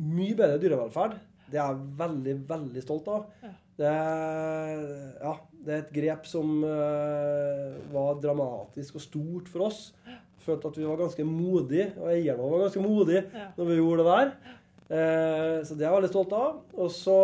Mye 0.00 0.34
bedre 0.38 0.58
dyrevelferd. 0.62 1.14
Det 1.52 1.60
er 1.60 1.68
jeg 1.68 1.92
veldig, 2.00 2.34
veldig 2.48 2.82
stolt 2.82 3.10
av. 3.12 3.26
Ja. 3.44 3.52
Det, 3.78 3.90
er- 3.90 5.14
ja, 5.22 5.34
det 5.66 5.72
er 5.76 5.80
et 5.84 5.92
grep 5.94 6.26
som 6.30 6.56
uh, 6.64 7.74
var 7.92 8.18
dramatisk 8.22 8.98
og 8.98 9.04
stort 9.04 9.50
for 9.52 9.66
oss. 9.68 9.80
Følte 10.44 10.68
at 10.72 10.76
vi 10.80 10.84
var 10.88 10.98
ganske 11.00 11.24
modige, 11.28 11.92
og 12.00 12.10
eierne 12.12 12.50
var 12.50 12.66
ganske 12.66 12.82
modige 12.84 13.22
Ja. 13.32 13.46
når 13.56 13.70
vi 13.70 13.78
gjorde 13.78 14.02
det 14.04 14.10
der. 14.10 14.34
Eh, 14.84 15.62
så 15.64 15.72
det 15.72 15.80
er 15.80 15.88
jeg 15.88 15.96
veldig 15.96 16.10
stolt 16.12 16.34
av. 16.36 16.58
Og 16.76 16.90
så 16.92 17.16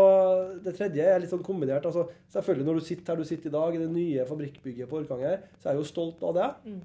Det 0.65 0.77
tredje 0.79 1.05
er 1.05 1.21
litt 1.21 1.33
sånn 1.33 1.45
kombinert. 1.45 1.85
altså 1.85 2.09
Selvfølgelig 2.33 2.67
når 2.67 2.81
du 2.81 2.87
sitter 2.87 3.13
her 3.13 3.21
du 3.21 3.29
sitter 3.29 3.51
i 3.51 3.57
dag, 3.57 3.75
i 3.75 3.83
det 3.83 3.91
nye 3.91 4.27
fabrikkbygget 4.27 4.89
på 4.89 5.03
Orkanger, 5.03 5.45
så 5.59 5.69
er 5.69 5.75
jeg 5.75 5.83
jo 5.83 5.93
stolt 5.93 6.23
av 6.23 6.35
det. 6.35 6.49
Mm. 6.65 6.81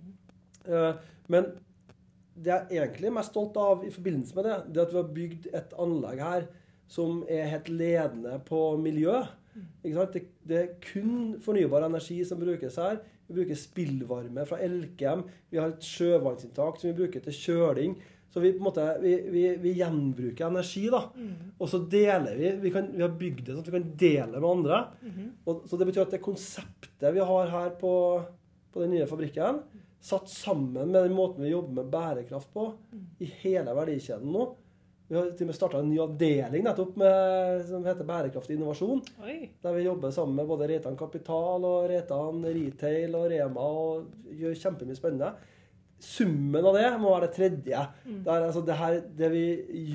Eh, 0.68 0.94
Men 1.28 1.46
det 2.36 2.52
jeg 2.52 2.78
er 2.78 2.86
egentlig 2.86 3.14
mest 3.14 3.32
stolt 3.32 3.56
av 3.58 3.86
i 3.86 3.90
forbindelse 3.90 4.36
med 4.36 4.44
det, 4.44 4.56
det 4.74 4.78
er 4.78 4.86
at 4.86 4.94
vi 4.94 5.00
har 5.00 5.16
bygd 5.16 5.48
et 5.56 5.74
anlegg 5.80 6.20
her 6.20 6.48
som 6.88 7.24
er 7.30 7.48
helt 7.48 7.70
ledende 7.70 8.40
på 8.46 8.78
miljø. 8.78 9.24
Ikke 9.84 9.96
sant? 9.96 10.14
Det, 10.14 10.24
det 10.46 10.58
er 10.58 10.74
kun 10.84 11.40
fornybar 11.42 11.86
energi 11.88 12.20
som 12.28 12.40
brukes 12.42 12.76
her. 12.76 13.00
Vi 13.28 13.38
bruker 13.40 13.58
spillvarme 13.58 14.46
fra 14.46 14.60
Elkem. 14.62 15.24
Vi 15.50 15.58
har 15.58 15.72
et 15.72 15.88
sjøvannsinntak 15.88 16.78
som 16.78 16.92
vi 16.92 16.98
bruker 17.00 17.24
til 17.24 17.34
kjøling. 17.40 17.96
Så 18.36 18.42
vi, 18.44 18.50
på 18.52 18.58
en 18.58 18.64
måte, 18.68 18.86
vi, 19.00 19.14
vi, 19.32 19.42
vi 19.64 19.72
gjenbruker 19.78 20.50
energi, 20.50 20.90
da. 20.92 21.06
Mm. 21.16 21.54
Og 21.56 21.70
så 21.72 21.78
deler 21.88 22.34
vi. 22.36 22.50
Vi, 22.66 22.72
kan, 22.74 22.90
vi 22.92 23.00
har 23.06 23.14
bygd 23.16 23.46
det 23.46 23.54
sånn 23.54 23.64
at 23.64 23.70
vi 23.70 23.78
kan 23.78 23.94
dele 24.02 24.42
med 24.42 24.48
andre. 24.50 24.80
Mm. 25.06 25.30
Og, 25.46 25.62
så 25.72 25.80
det 25.80 25.88
betyr 25.88 26.02
at 26.04 26.18
det 26.18 26.20
konseptet 26.26 27.16
vi 27.16 27.24
har 27.30 27.54
her 27.54 27.72
på, 27.80 27.94
på 28.76 28.84
den 28.84 28.92
nye 28.92 29.08
fabrikken, 29.08 29.62
satt 30.04 30.28
sammen 30.28 30.92
med 30.92 30.98
den 30.98 31.16
måten 31.16 31.48
vi 31.48 31.54
jobber 31.54 31.80
med 31.80 31.96
bærekraft 31.96 32.52
på 32.52 32.68
i 33.24 33.32
hele 33.40 33.72
verdikjeden 33.80 34.36
nå. 34.36 34.50
Vi 35.08 35.16
har 35.16 35.32
til 35.32 35.48
og 35.48 35.54
med 35.54 35.62
starta 35.62 35.80
en 35.80 35.90
ny 35.94 36.04
avdeling 36.04 36.68
nettopp 36.68 37.00
med, 37.00 37.64
som 37.72 37.88
heter 37.88 38.12
bærekraftig 38.12 38.60
innovasjon. 38.60 39.00
Oi. 39.24 39.40
Der 39.64 39.80
vi 39.80 39.88
jobber 39.88 40.12
sammen 40.12 40.36
med 40.42 40.52
både 40.52 40.68
Reitan 40.76 41.00
Kapital 41.00 41.72
og 41.72 41.88
Reitan 41.88 42.44
Retail 42.44 43.16
og 43.16 43.30
Rema 43.32 43.74
og 43.86 44.34
gjør 44.36 44.64
kjempemye 44.66 45.00
spennende. 45.00 45.32
Summen 46.00 46.66
av 46.66 46.76
det 46.76 46.90
må 47.00 47.14
være 47.14 47.28
det 47.30 47.36
tredje. 47.38 47.86
Det, 48.06 48.28
er, 48.28 48.46
altså, 48.50 48.62
det, 48.68 48.76
her, 48.78 49.00
det 49.18 49.30
vi 49.32 49.46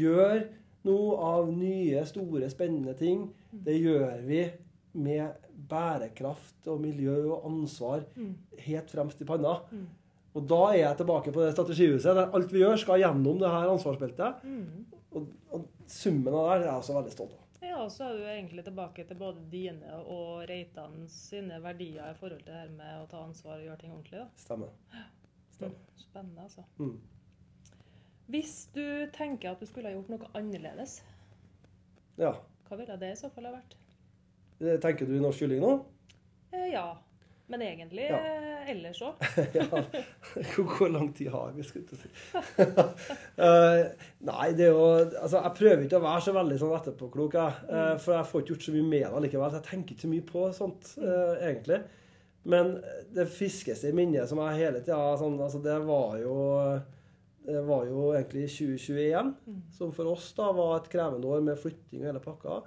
gjør 0.01 0.41
nå 0.89 0.97
av 1.21 1.51
nye, 1.53 2.05
store, 2.09 2.49
spennende 2.51 2.95
ting, 2.97 3.27
det 3.53 3.77
gjør 3.83 4.23
vi 4.25 4.45
med 4.93 5.37
bærekraft 5.71 6.67
og 6.73 6.81
miljø 6.81 7.19
og 7.35 7.45
ansvar 7.51 8.07
Mm. 8.17 8.35
helt 8.59 8.91
fremst 8.91 9.21
i 9.21 9.25
panna. 9.29 9.59
Mm. 9.71 9.87
Og 10.35 10.47
da 10.49 10.61
er 10.71 10.79
jeg 10.79 10.97
tilbake 11.03 11.33
på 11.35 11.43
det 11.45 11.53
strategihuset 11.55 12.15
der 12.17 12.31
alt 12.35 12.53
vi 12.53 12.63
gjør, 12.63 12.77
skal 12.79 13.01
gjennom 13.03 13.39
det 13.39 13.51
her 13.51 13.69
ansvarsbeltet. 13.71 14.43
Mm. 14.45 14.87
Og, 15.13 15.29
og 15.53 15.69
summen 15.91 16.33
av 16.35 16.49
det 16.49 16.57
er 16.65 16.67
jeg 16.71 16.81
også 16.81 16.97
veldig 16.97 17.13
stolt 17.13 17.33
av. 17.37 17.47
Ja, 17.63 17.77
og 17.85 17.91
så 17.93 18.05
er 18.09 18.17
du 18.17 18.25
egentlig 18.25 18.65
tilbake 18.65 19.05
til 19.07 19.17
både 19.21 19.43
dine 19.53 19.99
og 20.01 20.47
Reitan 20.49 21.05
sine 21.13 21.59
verdier 21.63 22.09
i 22.11 22.17
forhold 22.19 22.41
til 22.41 22.53
det 22.55 22.61
her 22.63 22.71
med 22.73 23.03
å 23.03 23.09
ta 23.11 23.21
ansvar 23.27 23.59
og 23.59 23.67
gjøre 23.69 23.81
ting 23.83 23.93
ordentlig. 23.93 24.23
da. 24.23 24.29
Stemmer. 24.41 24.73
Stemmer. 25.61 25.77
Spennende, 26.01 26.47
altså. 26.49 26.65
Mm. 26.81 26.97
Hvis 28.31 28.55
du 28.75 28.83
tenker 29.15 29.51
at 29.53 29.61
du 29.63 29.67
skulle 29.69 29.91
ha 29.91 29.95
gjort 29.97 30.11
noe 30.13 30.31
annerledes, 30.39 31.01
Ja. 32.21 32.33
hva 32.69 32.77
ville 32.79 32.97
det 33.01 33.13
i 33.15 33.19
så 33.19 33.31
fall 33.35 33.49
ha 33.51 33.55
vært? 33.57 33.77
Eh, 34.61 34.77
Tenker 34.83 35.07
du 35.09 35.17
norsk 35.21 35.41
kylling 35.45 35.61
nå? 35.65 35.73
Eh, 36.53 36.73
ja. 36.75 36.89
Men 37.51 37.63
egentlig 37.67 38.05
Ja. 38.07 38.19
eh, 38.21 38.69
ellers 38.71 39.01
òg. 39.03 39.15
ja. 39.59 39.67
Hvor 40.55 40.89
lang 40.93 41.09
tid 41.17 41.31
har 41.35 41.51
vi, 41.57 41.63
skulle 41.67 41.87
jeg 41.91 41.99
si. 42.05 42.11
Eh, 43.41 43.81
nei, 44.21 44.51
det 44.55 44.67
er 44.69 44.75
jo 44.77 44.85
Altså, 45.19 45.41
jeg 45.41 45.55
prøver 45.57 45.83
ikke 45.87 45.99
å 45.99 46.05
være 46.05 46.21
så 46.29 46.35
veldig 46.37 46.59
sånn 46.61 46.75
etterpåklok, 46.77 47.35
jeg. 47.35 47.53
Eh, 47.73 47.95
for 48.05 48.15
jeg 48.15 48.29
får 48.31 48.41
ikke 48.45 48.53
gjort 48.55 48.67
så 48.69 48.75
mye 48.77 48.89
med 48.93 49.07
det 49.17 49.23
likevel. 49.27 49.51
Så 49.51 49.59
jeg 49.63 49.69
tenker 49.71 49.97
ikke 49.97 50.05
så 50.07 50.13
mye 50.13 50.27
på 50.31 50.45
sånt, 50.55 50.93
eh, 51.03 51.35
egentlig. 51.49 51.81
Men 52.51 52.77
det 53.15 53.29
friskeste 53.31 53.93
minnet 53.97 54.29
som 54.31 54.41
jeg 54.43 54.59
hele 54.65 54.81
tida 54.83 55.17
sånn, 55.21 55.39
altså, 55.43 55.61
det 55.65 55.77
var 55.87 56.17
jo 56.23 56.35
det 57.51 57.63
var 57.65 57.87
jo 57.89 58.11
egentlig 58.13 58.43
2021, 58.53 59.31
som 59.73 59.93
for 59.97 60.11
oss 60.13 60.27
da 60.37 60.51
var 60.55 60.75
et 60.77 60.91
krevende 60.93 61.27
år 61.27 61.41
med 61.43 61.57
flytting 61.59 62.03
og 62.03 62.11
hele 62.11 62.21
pakka. 62.23 62.59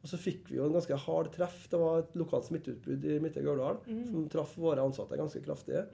Og 0.00 0.08
så 0.08 0.18
fikk 0.18 0.48
vi 0.50 0.56
jo 0.56 0.64
en 0.66 0.72
ganske 0.72 0.96
hard 1.04 1.28
treff. 1.34 1.58
Det 1.70 1.78
var 1.78 2.00
et 2.00 2.16
lokalt 2.18 2.48
smitteutbrudd 2.48 3.04
i 3.12 3.18
Midtre 3.22 3.44
Gauldal 3.44 3.76
som 4.08 4.24
traff 4.32 4.54
våre 4.58 4.82
ansatte 4.82 5.18
ganske 5.20 5.42
kraftig. 5.44 5.84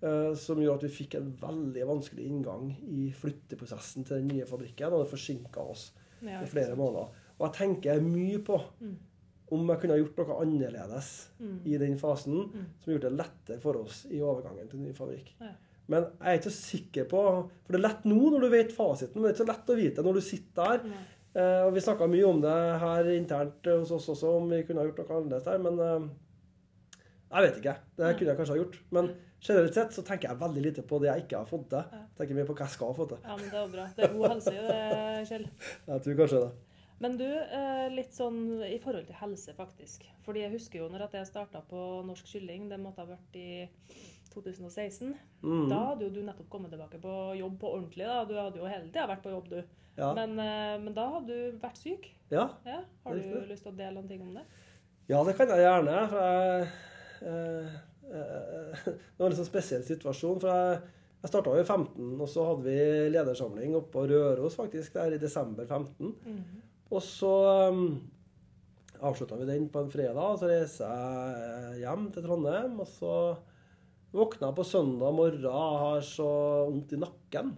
eh, 0.00 0.34
Som 0.38 0.62
gjorde 0.62 0.78
at 0.78 0.86
vi 0.86 0.94
fikk 0.94 1.16
en 1.18 1.32
veldig 1.42 1.86
vanskelig 1.90 2.24
inngang 2.30 2.70
i 2.86 3.10
flytteprosessen 3.12 4.06
til 4.06 4.22
den 4.22 4.28
nye 4.28 4.46
fabrikken. 4.46 4.92
Og 4.94 5.02
det 5.04 5.10
forsinka 5.10 5.60
oss 5.60 5.90
Ja, 6.22 6.40
i 6.42 6.46
flere 6.46 6.76
måneder. 6.78 7.10
Og 7.36 7.42
jeg 7.50 7.54
tenker 7.58 8.00
mye 8.00 8.38
på 8.46 8.60
om 9.54 9.68
jeg 9.70 9.78
kunne 9.82 9.94
ha 9.94 10.00
gjort 10.00 10.16
noe 10.18 10.36
annerledes 10.42 11.10
i 11.64 11.76
den 11.78 11.98
fasen 12.00 12.40
som 12.82 12.90
gjorde 12.90 13.10
det 13.10 13.18
lettere 13.20 13.60
for 13.62 13.78
oss 13.84 14.04
i 14.10 14.18
overgangen 14.18 14.68
til 14.70 14.80
ny 14.82 14.94
fabrikk. 14.96 15.34
Ja. 15.40 15.52
Men 15.86 16.08
jeg 16.18 16.32
er 16.32 16.40
ikke 16.40 16.50
så 16.50 16.64
sikker 16.66 17.04
på 17.10 17.20
For 17.22 17.74
det 17.74 17.78
er 17.78 17.84
lett 17.84 18.06
nå 18.10 18.30
når 18.32 18.42
du 18.42 18.48
vet 18.50 18.72
fasiten, 18.74 19.20
men 19.20 19.28
det 19.28 19.30
er 19.30 19.36
ikke 19.36 19.44
så 19.44 19.52
lett 19.52 19.70
å 19.70 19.78
vite 19.78 20.02
når 20.06 20.18
du 20.18 20.24
sitter 20.28 20.80
der. 20.82 21.04
Eh, 21.36 21.62
og 21.66 21.74
Vi 21.76 21.84
snakka 21.84 22.08
mye 22.10 22.26
om 22.26 22.40
det 22.42 22.56
her 22.82 23.10
internt 23.14 23.70
hos 23.70 23.92
oss 23.94 24.08
også, 24.16 24.32
om 24.40 24.50
vi 24.50 24.62
kunne 24.66 24.82
ha 24.82 24.88
gjort 24.88 25.02
noe 25.02 25.20
annerledes 25.20 25.46
der. 25.46 25.62
Men 25.62 25.78
eh, 25.84 26.08
jeg 27.36 27.46
vet 27.46 27.62
ikke. 27.62 27.76
Det 28.00 28.12
kunne 28.18 28.30
jeg 28.32 28.40
kanskje 28.40 28.56
ha 28.56 28.60
gjort. 28.62 28.78
Men 28.96 29.10
generelt 29.46 29.78
sett 29.78 29.94
så 29.94 30.04
tenker 30.06 30.30
jeg 30.30 30.40
veldig 30.40 30.62
lite 30.64 30.84
på 30.86 31.00
det 31.02 31.10
jeg 31.10 31.26
ikke 31.26 31.42
har 31.42 31.50
fått 31.50 31.68
til. 31.74 31.90
Ja. 31.98 32.04
tenker 32.18 32.38
mye 32.38 32.48
på 32.48 32.56
hva 32.56 32.66
jeg 32.66 32.74
skal 32.76 32.94
få 32.96 33.08
til. 33.10 33.22
Ja, 33.22 33.36
men 33.38 33.50
det 33.52 33.60
er 33.62 33.74
bra. 33.74 33.88
Det 33.96 34.06
er 34.06 34.14
god 34.16 34.32
helse 34.32 34.54
i 34.54 34.62
det, 34.66 34.80
Kjell. 35.30 35.50
Jeg 35.90 36.06
tror 36.06 36.18
kanskje 36.22 36.40
det. 36.46 36.54
Men 36.98 37.16
du, 37.20 37.26
eh, 37.28 37.86
litt 37.92 38.14
sånn 38.16 38.62
i 38.64 38.78
forhold 38.80 39.08
til 39.08 39.18
helse, 39.20 39.52
faktisk. 39.56 40.06
Fordi 40.24 40.46
jeg 40.46 40.54
husker 40.54 40.80
jo 40.80 40.90
når 40.92 41.08
at 41.08 41.16
jeg 41.18 41.28
starta 41.28 41.60
på 41.68 41.80
Norsk 42.08 42.30
Kylling, 42.30 42.70
det 42.70 42.78
måtte 42.80 43.04
ha 43.04 43.10
vært 43.10 43.36
i 43.36 43.66
2016. 44.32 45.14
Mm. 45.42 45.66
Da 45.68 45.80
hadde 45.90 46.06
jo 46.06 46.14
du 46.14 46.22
nettopp 46.24 46.48
kommet 46.52 46.72
tilbake 46.72 47.00
på 47.02 47.16
jobb 47.38 47.58
på 47.60 47.72
ordentlig. 47.78 48.06
da. 48.08 48.24
Du 48.24 48.34
hadde 48.38 48.62
jo 48.62 48.70
hele 48.70 48.88
tida 48.88 49.08
vært 49.10 49.24
på 49.24 49.34
jobb, 49.34 49.50
du. 49.52 49.60
Ja. 49.96 50.12
Men, 50.16 50.38
eh, 50.40 50.76
men 50.82 50.94
da 50.96 51.06
hadde 51.14 51.32
du 51.32 51.60
vært 51.62 51.80
syk. 51.80 52.10
ja. 52.30 52.48
Ja. 52.64 52.82
Har 53.04 53.14
du 53.14 53.46
lyst 53.48 53.64
til 53.64 53.72
å 53.72 53.76
dele 53.76 53.96
noen 53.96 54.08
ting 54.08 54.24
om 54.24 54.34
det? 54.36 54.44
Ja, 55.08 55.22
det 55.24 55.36
kan 55.38 55.48
jeg 55.52 55.62
gjerne. 55.62 55.96
For 56.10 56.20
jeg, 56.26 56.68
eh, 57.22 57.78
eh, 58.10 58.84
det 58.84 59.18
var 59.22 59.30
en 59.30 59.40
sånn 59.40 59.48
spesiell 59.48 59.84
situasjon. 59.86 60.40
For 60.42 60.52
jeg, 60.52 60.80
jeg 61.22 61.32
starta 61.32 61.56
i 61.56 61.64
15, 61.64 62.20
og 62.20 62.28
så 62.28 62.44
hadde 62.50 62.66
vi 62.66 62.78
ledersamling 63.14 63.76
oppe 63.78 63.92
på 63.94 64.06
Røros 64.10 64.58
faktisk, 64.58 64.96
der 64.98 65.16
i 65.16 65.22
desember 65.22 65.66
15. 65.66 66.12
Og 66.94 67.02
så 67.02 67.32
um, 67.72 67.84
avslutta 69.02 69.38
vi 69.40 69.48
den 69.48 69.68
på 69.72 69.82
en 69.82 69.92
fredag, 69.92 70.22
og 70.22 70.40
så 70.40 70.50
reiser 70.50 70.90
jeg 70.92 71.84
hjem 71.84 72.08
til 72.14 72.26
Trondheim. 72.26 72.80
Og 72.82 72.90
så 72.90 73.12
våkna 74.16 74.50
jeg 74.50 74.58
på 74.58 74.66
søndag 74.66 75.16
morgen 75.16 75.48
og 75.50 75.78
har 75.82 76.04
så 76.06 76.28
vondt 76.70 76.94
i 76.94 77.00
nakken. 77.02 77.56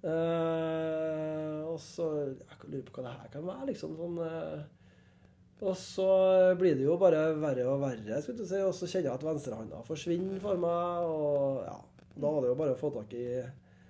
Eh, 0.00 1.58
og 1.68 1.76
så 1.84 2.06
Jeg 2.24 2.70
lurer 2.72 2.86
på 2.86 2.94
hva 2.96 3.02
det 3.04 3.16
her 3.18 3.32
kan 3.34 3.48
være, 3.48 3.72
liksom. 3.72 3.96
sånn... 3.98 4.20
Uh, 4.20 4.60
og 5.60 5.74
så 5.76 6.06
blir 6.56 6.72
det 6.78 6.86
jo 6.86 6.94
bare 6.96 7.34
verre 7.36 7.66
og 7.68 7.82
verre, 7.82 8.22
skulle 8.24 8.40
du 8.40 8.48
si. 8.48 8.60
Og 8.64 8.72
så 8.72 8.86
kjenner 8.88 9.10
jeg 9.10 9.18
at 9.18 9.26
venstrehånda 9.26 9.82
forsvinner 9.84 10.40
for 10.40 10.60
meg. 10.60 11.04
Og 11.04 11.66
ja, 11.66 11.74
da 12.14 12.30
var 12.30 12.40
det 12.40 12.48
jo 12.48 12.60
bare 12.62 12.76
å 12.76 12.80
få 12.80 12.88
tak 12.94 13.12
i 13.12 13.26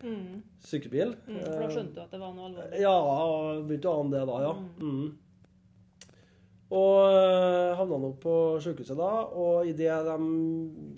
Mm. 0.02 0.42
sykebil. 0.64 1.14
Mm. 1.26 1.40
For 1.44 1.58
da 1.60 1.68
skjønte 1.72 1.96
du 1.96 2.00
at 2.04 2.14
det 2.14 2.20
var 2.22 2.32
noe 2.36 2.46
alvorlig? 2.50 2.80
Ja, 2.80 2.94
begynte 3.66 3.90
å 3.90 3.98
ane 4.00 4.14
det 4.14 4.22
da, 4.30 4.38
ja. 4.46 4.54
Mm. 4.80 5.08
Og 6.70 6.98
øh, 7.10 7.72
havna 7.80 7.98
nå 7.98 8.12
på 8.22 8.34
sykehuset 8.62 8.98
da, 8.98 9.10
og 9.34 9.66
idet 9.66 9.96
de 10.06 10.18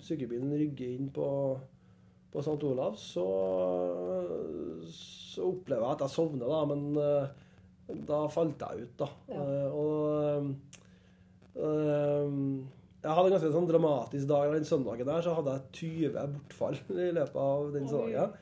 sykebilen 0.05 0.53
rygger 0.53 0.91
inn 0.93 1.07
på, 1.13 1.29
på 2.29 2.43
St. 2.45 2.59
Olav, 2.69 2.99
så, 3.01 3.25
så 4.93 5.47
opplever 5.49 5.87
jeg 5.87 5.97
at 5.97 6.05
jeg 6.05 6.13
sovner, 6.13 6.45
da, 6.45 6.61
men 6.69 6.93
øh, 7.01 7.25
da 8.05 8.21
falt 8.31 8.61
jeg 8.61 8.85
ut, 8.85 8.93
da. 9.01 9.09
Ja. 9.33 9.41
Eh, 9.41 9.69
og 9.73 10.53
jeg 13.03 13.11
hadde 13.11 13.27
en 13.27 13.33
ganske 13.35 13.51
sånn 13.51 13.67
dramatisk 13.69 14.29
dag 14.29 14.53
den 14.53 14.65
søndagen 14.67 15.09
der, 15.09 15.25
så 15.25 15.33
hadde 15.37 15.57
jeg 15.57 15.63
20 16.13 16.13
bortfall 16.37 16.77
i 17.09 17.11
løpet 17.17 17.39
av 17.49 17.73
den 17.73 17.89
søndagen. 17.89 18.37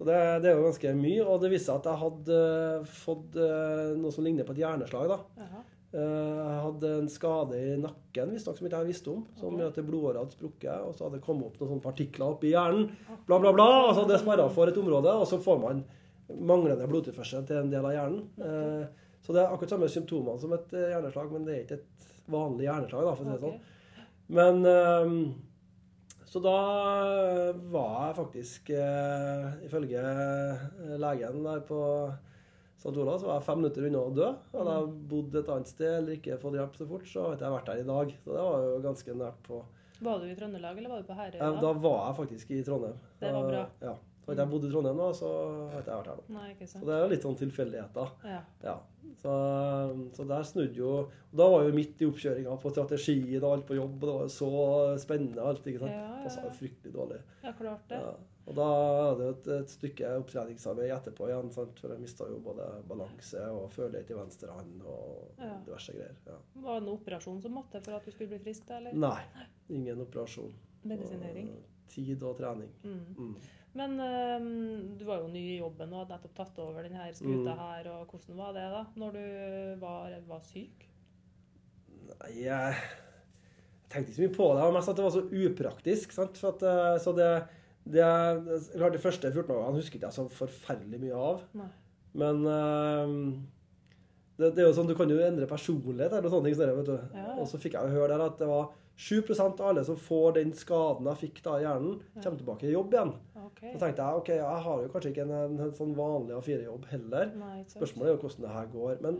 Så 0.00 0.06
det, 0.08 0.16
det 0.40 0.48
er 0.48 0.54
jo 0.56 0.64
ganske 0.64 0.92
mye. 0.96 1.24
Og 1.28 1.42
det 1.42 1.50
viste 1.52 1.68
seg 1.68 1.82
at 1.82 1.88
jeg 1.90 2.00
hadde 2.00 2.36
eh, 2.40 2.86
fått 3.02 3.34
eh, 3.36 3.90
noe 4.00 4.12
som 4.14 4.24
ligner 4.24 4.46
på 4.48 4.54
et 4.56 4.62
hjerneslag. 4.62 5.10
da. 5.12 5.18
Jaha. 5.42 5.60
Eh, 5.90 6.38
Jeg 6.40 6.62
hadde 6.64 6.92
en 7.02 7.10
skade 7.12 7.58
i 7.60 7.74
nakken 7.82 8.32
visstnok 8.32 8.56
som 8.56 8.68
ikke 8.70 8.80
jeg 8.80 8.88
visste 8.94 9.12
om, 9.12 9.26
som 9.36 9.58
gjør 9.60 9.74
at 9.74 9.80
blodåret 9.84 10.22
hadde 10.22 10.36
sprukket. 10.38 10.86
Og 10.86 10.94
så 10.96 11.04
hadde 11.04 11.18
det 11.18 11.26
kommet 11.26 11.50
opp 11.50 11.60
noen 11.60 11.74
sånne 11.74 11.84
partikler 11.84 12.32
oppi 12.32 12.54
hjernen. 12.54 12.88
Bla, 13.28 13.36
bla, 13.44 13.52
bla. 13.52 13.68
Og 13.82 13.92
så 13.92 13.98
hadde 14.06 14.14
det 14.16 14.22
sperra 14.24 14.48
for 14.56 14.72
et 14.72 14.80
område, 14.80 15.12
og 15.20 15.28
så 15.28 15.40
får 15.44 15.60
man 15.66 15.84
manglende 16.48 16.88
blodtilførsel 16.88 17.44
til 17.44 17.60
en 17.60 17.72
del 17.74 17.90
av 17.90 17.92
hjernen. 17.98 18.88
Så 19.20 19.34
det 19.36 19.42
er 19.42 19.52
akkurat 19.52 19.74
samme 19.74 19.88
symptomene 19.92 20.40
som 20.40 20.54
et 20.56 20.72
hjerneslag, 20.72 21.28
men 21.34 21.44
det 21.44 21.56
er 21.58 21.64
ikke 21.66 21.80
et 21.82 22.08
vanlig 22.30 22.70
hjerneslag. 22.70 23.04
da, 23.04 23.14
for 23.18 23.26
å 23.26 23.28
si 23.28 23.34
det 23.34 23.42
sånn. 23.44 23.60
Men 24.30 24.62
eh, 24.70 25.14
Så 26.30 26.38
da 26.38 26.58
var 27.72 27.94
jeg 28.06 28.16
faktisk, 28.20 28.70
eh, 28.70 29.46
ifølge 29.66 29.98
eh, 29.98 30.92
legen 31.02 31.40
der 31.42 31.62
på 31.66 31.80
St. 32.78 32.92
Olavs, 32.94 33.24
så 33.24 33.26
var 33.26 33.40
jeg 33.40 33.46
fem 33.48 33.58
minutter 33.60 33.88
unna 33.88 34.02
å 34.06 34.12
dø. 34.14 34.28
Hadde 34.54 34.76
jeg 34.76 34.92
bodd 35.10 35.34
et 35.40 35.50
annet 35.56 35.72
sted 35.72 35.96
eller 35.96 36.14
ikke 36.16 36.38
fått 36.40 36.54
hjelp 36.56 36.78
så 36.78 36.86
fort, 36.92 37.08
så 37.10 37.24
hadde 37.32 37.44
jeg 37.44 37.56
vært 37.56 37.72
der 37.72 37.82
i 37.82 37.88
dag. 37.90 38.14
Så 38.22 38.36
det 38.36 38.44
var 38.46 38.68
jo 38.68 38.78
ganske 38.86 39.16
nært 39.24 39.42
på. 39.48 39.58
Var 40.00 40.22
du 40.22 40.28
i 40.30 40.36
Trøndelag, 40.38 40.78
eller 40.78 40.94
var 40.94 41.02
du 41.02 41.10
på 41.10 41.18
Herøy? 41.18 41.40
da? 41.40 41.50
Da 41.60 41.72
var 41.82 41.98
jeg 42.06 42.18
faktisk 42.22 42.54
i 42.54 42.62
Trondheim. 42.64 43.02
Det 43.20 43.34
var 43.34 43.50
bra. 43.50 43.64
Ja. 43.82 43.96
Så 44.20 44.30
hadde 44.30 44.42
jeg 44.44 44.50
bodd 44.52 44.64
i 44.64 44.70
Trondheim 44.70 44.98
nå, 45.00 45.06
så 45.16 45.28
hadde 45.72 45.90
jeg 45.90 46.00
vært 46.00 46.10
her 46.12 46.18
nå. 46.20 46.24
Nei, 46.36 46.48
ikke 46.52 46.66
Så 46.68 46.80
det 46.84 46.94
er 46.96 47.00
jo 47.04 47.10
litt 47.14 47.22
sånn 47.24 47.38
tilfeldigheter. 47.40 48.10
Ja. 48.28 48.40
Ja, 48.62 48.74
så, 49.22 49.32
så 50.14 50.26
der 50.28 50.42
snudde 50.46 50.76
jo 50.78 50.90
og 51.00 51.14
Da 51.36 51.46
var 51.50 51.64
jo 51.66 51.72
midt 51.74 52.02
i 52.04 52.06
oppkjøringa 52.08 52.56
på 52.62 52.70
strategien 52.74 53.42
og 53.42 53.54
alt 53.54 53.66
på 53.70 53.78
jobb, 53.78 53.96
og 53.96 54.06
det 54.10 54.16
var 54.18 54.26
jo 54.28 54.34
så 54.34 54.50
spennende 55.02 55.46
alt. 55.46 55.64
ikke 55.66 55.80
sant? 55.84 55.94
Ja, 55.94 56.02
ja, 56.04 56.18
ja. 56.18 56.24
Passa 56.26 56.44
jo 56.44 56.52
fryktelig 56.58 56.92
dårlig. 56.94 57.20
ja, 57.46 57.52
klart 57.58 57.88
det. 57.88 58.02
Ja. 58.04 58.12
Og 58.50 58.56
da 58.56 58.66
er 59.06 59.16
det 59.18 59.26
jo 59.26 59.32
et, 59.36 59.48
et 59.60 59.70
stykke 59.70 60.08
opptreningsarbeid 60.24 60.90
etterpå 60.96 61.28
igjen, 61.28 61.50
sant? 61.54 61.78
for 61.78 61.92
jeg 61.94 62.02
mista 62.02 62.26
jo 62.26 62.38
både 62.42 62.66
balanse 62.88 63.42
og 63.54 63.68
følelighet 63.76 64.10
i 64.10 64.16
venstre 64.18 64.56
hånd 64.56 64.80
og 64.90 65.38
Ja. 65.38 65.52
diverse 65.66 65.94
greier. 65.94 66.16
Ja. 66.26 66.38
Var 66.64 66.80
det 66.80 66.86
noen 66.88 66.96
operasjon 66.98 67.40
som 67.44 67.54
måtte 67.54 67.80
for 67.84 67.94
at 67.98 68.04
du 68.04 68.10
skulle 68.10 68.32
bli 68.34 68.40
frisk, 68.42 68.68
eller? 68.74 68.92
Nei, 68.92 69.22
ingen 69.70 70.02
operasjon. 70.02 70.52
Medisinering? 70.84 71.52
Og 71.56 71.66
Tid 71.90 72.22
og 72.22 72.36
trening. 72.38 72.68
Mm. 72.84 72.98
Mm. 73.18 73.34
Men 73.78 73.92
um, 74.02 74.96
du 74.98 75.04
var 75.06 75.20
jo 75.22 75.28
ny 75.30 75.42
i 75.54 75.58
jobben 75.60 75.92
og 75.94 76.00
hadde 76.02 76.16
nettopp 76.16 76.34
tatt 76.40 76.56
over 76.58 76.82
denne 76.82 77.04
skuta 77.14 77.52
Mm. 77.54 77.58
her. 77.60 77.86
og 77.92 78.08
Hvordan 78.10 78.36
var 78.40 78.52
det 78.56 78.64
da, 78.72 78.80
når 78.98 79.12
du 79.14 79.80
var, 79.84 80.16
var 80.26 80.40
syk? 80.42 80.88
Nei, 82.10 82.32
jeg 82.42 82.74
tenkte 83.90 84.10
ikke 84.10 84.16
så 84.18 84.24
mye 84.26 84.34
på 84.40 84.48
det. 84.58 84.66
Mest 84.74 84.88
at 84.90 84.98
det 84.98 85.04
var 85.06 85.14
så 85.14 85.22
upraktisk. 85.44 86.12
Sant? 86.16 86.42
At, 86.50 86.62
eh, 86.66 86.96
så 87.04 87.14
det, 87.14 87.30
det, 87.86 88.10
klart, 88.74 88.92
de 88.98 89.02
første 89.06 89.30
14 89.30 89.54
årene 89.54 89.78
husket 89.78 90.02
jeg 90.02 90.18
så 90.18 90.26
forferdelig 90.34 91.00
mye 91.06 91.14
av. 91.30 91.46
Nei. 91.54 91.70
Men 92.20 92.42
um, 92.50 93.16
det, 94.40 94.54
det 94.56 94.64
er 94.64 94.68
jo 94.70 94.74
sånn, 94.74 94.88
du 94.90 94.96
kan 94.98 95.10
jo 95.12 95.20
endre 95.22 95.46
personlighet 95.46 96.10
eller 96.18 96.32
sånne 96.32 96.50
ting. 96.50 96.58
vet 96.58 96.90
du. 96.90 96.96
Ja. 97.14 97.36
Og 97.38 97.46
så 97.46 97.60
fikk 97.62 97.78
jeg 97.78 97.94
høre 97.94 98.16
der 98.16 98.26
at 98.26 98.38
det 98.42 98.48
var 98.50 98.72
7% 99.00 99.60
av 99.62 99.68
alle 99.70 99.84
som 99.86 99.96
får 99.96 100.34
den 100.36 100.50
skaden 100.52 101.06
jeg 101.08 101.20
fikk 101.22 101.38
da 101.46 101.54
i 101.56 101.62
hjernen, 101.64 102.00
kommer 102.18 102.36
tilbake 102.40 102.66
i 102.68 102.74
jobb 102.74 102.92
igjen. 102.92 103.14
OK. 103.46 103.62
Så 103.72 103.80
tenkte 103.80 104.04
jeg 104.04 104.20
ok, 104.22 104.30
jeg 104.36 104.62
har 104.66 104.84
jo 104.84 104.92
kanskje 104.92 105.14
ikke 105.14 105.24
en, 105.26 105.34
en, 105.38 105.56
en 105.66 105.74
sånn 105.76 105.96
vanlig 105.98 106.36
A4-jobb 106.36 106.86
heller. 106.92 107.32
Nei. 107.40 107.56
Spørsmålet 107.72 108.10
er 108.10 108.14
jo 108.16 108.20
hvordan 108.24 108.46
det 108.46 108.54
her 108.58 108.70
går. 108.74 109.00
Men 109.06 109.18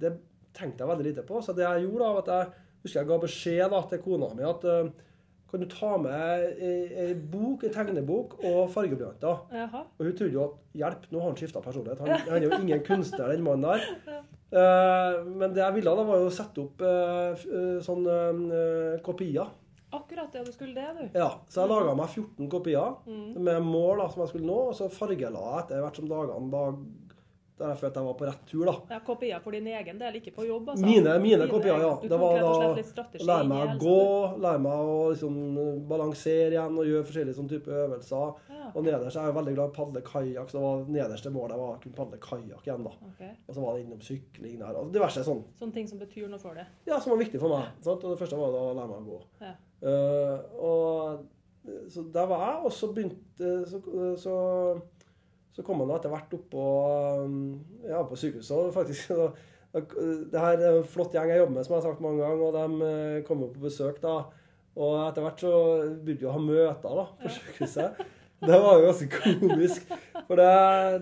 det 0.00 0.16
tenkte 0.56 0.84
jeg 0.84 0.92
veldig 0.92 1.06
lite 1.10 1.26
på. 1.28 1.42
Så 1.44 1.54
det 1.56 1.66
jeg 1.66 1.86
gjorde, 1.86 2.02
da, 2.02 2.10
var 2.16 2.24
at 2.24 2.34
jeg 2.34 2.66
husker 2.84 3.00
jeg 3.00 3.10
ga 3.10 3.22
beskjed 3.26 3.72
da, 3.74 3.84
til 3.90 4.02
kona 4.04 4.32
mi 4.36 4.46
at 4.48 4.66
uh, 4.66 5.06
kan 5.50 5.62
du 5.62 5.66
ta 5.66 5.96
med 5.98 6.60
ei, 6.62 7.14
bok, 7.32 7.64
ei 7.66 7.72
tegnebok 7.74 8.36
og 8.38 8.60
fargeblyanter? 8.70 9.40
Og 9.98 10.04
hun 10.06 10.12
trodde 10.14 10.36
jo 10.36 10.44
at 10.44 10.76
hjelp, 10.78 11.08
nå 11.10 11.22
har 11.22 11.32
han 11.32 11.40
skifta 11.40 11.62
personlighet. 11.64 12.02
Han, 12.04 12.28
han 12.28 12.36
er 12.38 12.46
jo 12.46 12.60
ingen 12.60 12.84
kunstner, 12.86 13.32
den 13.32 13.46
mannen 13.46 13.66
der. 13.70 14.20
Uh, 14.50 15.20
men 15.38 15.52
det 15.54 15.60
jeg 15.62 15.74
ville, 15.76 15.92
da 15.94 16.02
var 16.02 16.16
jo 16.18 16.26
å 16.26 16.32
sette 16.34 16.58
opp 16.58 16.80
uh, 16.82 17.36
eh, 17.38 17.76
sånne 17.86 18.96
kopier 19.06 19.46
Akkurat 19.92 20.32
det 20.32 20.44
du 20.46 20.52
skulle 20.52 20.74
det, 20.74 20.88
du. 21.12 21.18
Ja, 21.18 21.30
Så 21.48 21.62
jeg 21.64 21.70
laga 21.70 21.94
meg 21.96 22.08
14 22.08 22.48
kopier 22.50 22.96
Mm. 23.06 23.38
med 23.42 23.62
mål 23.62 23.98
da, 23.98 24.08
som 24.08 24.22
jeg 24.22 24.28
skulle 24.28 24.46
nå, 24.46 24.58
og 24.68 24.74
så 24.74 24.88
fargela 24.90 25.40
jeg 25.56 25.64
etter 25.64 25.82
hvert 25.82 25.96
som 25.96 26.08
dagene 26.08 26.50
da 26.50 26.64
der 27.60 27.74
jeg 27.74 27.76
følte 27.76 28.00
jeg 28.00 28.06
var 28.06 28.14
på 28.16 28.24
rett 28.24 28.46
tur. 28.48 28.64
da. 28.64 28.72
Ja, 28.88 28.98
Kopier 29.04 29.40
for 29.44 29.50
din 29.52 29.66
egen 29.66 29.98
del, 29.98 30.14
ikke 30.16 30.32
på 30.32 30.46
jobb? 30.48 30.68
altså. 30.70 30.80
Mine, 30.86 31.18
mine 31.20 31.46
kopier, 31.46 31.76
ja. 31.78 31.90
Du 32.00 32.08
Det 32.08 32.18
var 32.18 32.38
da 32.40 32.52
å 32.52 32.74
lære 33.20 33.48
meg 33.50 33.68
å 33.68 33.78
gå, 33.82 34.40
lære 34.40 34.60
meg 34.64 34.72
å 34.72 35.10
liksom 35.12 35.88
balansere 35.90 36.54
igjen 36.56 36.78
og 36.78 36.88
gjøre 36.88 37.04
forskjellige 37.04 37.36
sånne 37.36 37.52
type 37.52 37.68
øvelser. 37.70 38.34
Ja, 38.48 38.70
Og 38.74 38.84
nederst 38.84 39.16
er 39.16 39.26
jeg 39.26 39.34
jo 39.34 39.38
veldig 39.40 39.54
glad 39.56 39.68
i 39.68 39.76
padle 39.76 40.02
kajakk, 40.06 40.48
så 40.50 40.56
det 40.56 40.62
var 40.64 40.84
nederste 40.96 41.30
målet 41.34 41.58
var 41.58 41.76
å 41.76 41.80
kunne 41.82 41.96
padle 42.00 42.18
kajakk 42.18 42.64
igjen. 42.66 42.84
da. 42.84 42.90
ok. 42.90 43.22
Og 43.48 43.54
så 43.54 43.60
var 43.60 43.74
det 43.76 43.84
innom 43.84 44.00
sykling 44.00 44.58
der, 44.58 44.76
og 44.80 44.92
diverse 44.92 45.24
sånn. 45.26 45.44
Sånne 45.58 45.74
ting 45.74 45.86
som 45.88 45.98
betyr 45.98 46.28
noe 46.30 46.38
for 46.38 46.54
deg. 46.54 46.66
Ja, 46.86 46.98
som 47.00 47.12
var 47.12 47.18
viktig 47.24 47.40
for 47.40 47.48
meg. 47.58 47.66
sant? 47.82 48.04
Og 48.04 48.10
det 48.16 48.18
første 48.22 48.38
var 48.38 48.52
da 48.52 48.58
å 48.58 48.74
lære 48.74 48.88
meg 48.88 49.00
å 49.04 49.10
gå. 49.10 49.20
Ja. 49.42 49.52
Eh, 49.80 50.58
og 50.60 51.20
så 51.92 52.04
der 52.12 52.26
var 52.26 52.42
jeg, 52.46 52.64
og 52.64 52.72
så 52.72 52.88
begynte 52.92 53.66
Så, 53.68 53.80
så, 54.16 54.34
så 55.52 55.62
kom 55.64 55.82
da 55.84 55.96
etter 55.96 56.12
hvert 56.12 56.34
opp 56.36 56.46
på, 56.52 56.66
um, 57.24 57.60
ja, 57.86 58.02
på 58.02 58.16
sykehuset. 58.16 58.72
Faktisk 58.74 59.14
da, 59.16 59.30
Det 59.72 60.40
her 60.40 60.58
er 60.58 60.78
en 60.80 60.84
flott 60.88 61.14
gjeng 61.14 61.30
jeg 61.30 61.42
jobber 61.42 61.54
med, 61.54 61.64
som 61.64 61.74
jeg 61.74 61.82
har 61.82 61.88
sagt 61.90 62.04
mange 62.04 62.22
ganger, 62.24 62.46
og 62.46 62.56
de 62.56 63.24
kommer 63.26 63.46
kom 63.46 63.54
på 63.54 63.68
besøk 63.68 64.00
da. 64.02 64.16
Og 64.80 64.96
etter 65.04 65.24
hvert 65.24 65.42
så 65.42 65.52
begynte 66.00 66.24
vi 66.24 66.30
å 66.30 66.34
ha 66.34 66.42
møter 66.42 66.98
da, 67.00 67.06
på 67.20 67.34
sykehuset. 67.36 68.02
Det 68.40 68.56
var 68.62 68.78
jo 68.78 68.86
ganske 68.86 69.06
komisk. 69.20 69.90
For 70.26 70.38
det, 70.40 70.52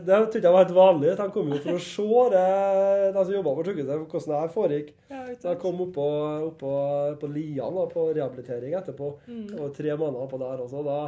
det 0.06 0.16
trodde 0.32 0.42
jeg 0.48 0.52
var 0.54 0.64
helt 0.64 0.74
vanlig. 0.74 1.12
De 1.20 1.26
kom 1.34 1.52
jo 1.52 1.58
for 1.62 1.76
å 1.78 1.82
se 1.84 2.06
det, 2.34 3.12
de 3.14 3.22
som 3.28 3.34
jobba 3.36 3.52
på 3.58 3.64
sykehuset, 3.68 4.02
hvordan 4.08 4.32
det 4.32 4.40
her 4.42 4.52
foregikk. 4.56 4.88
Ja, 5.12 5.20
ikke 5.30 5.42
sant? 5.44 5.60
kom 5.62 5.82
oppå, 5.86 6.06
oppå 6.48 6.72
på 7.20 7.30
Lian 7.30 7.76
da, 7.78 7.84
på 7.92 8.08
rehabilitering 8.16 8.74
etterpå. 8.80 9.12
Mm. 9.28 9.44
Var 9.58 9.74
tre 9.76 9.94
måneder 10.00 10.24
oppå 10.26 10.40
der 10.42 10.64
også. 10.64 10.82
Da, 10.88 10.98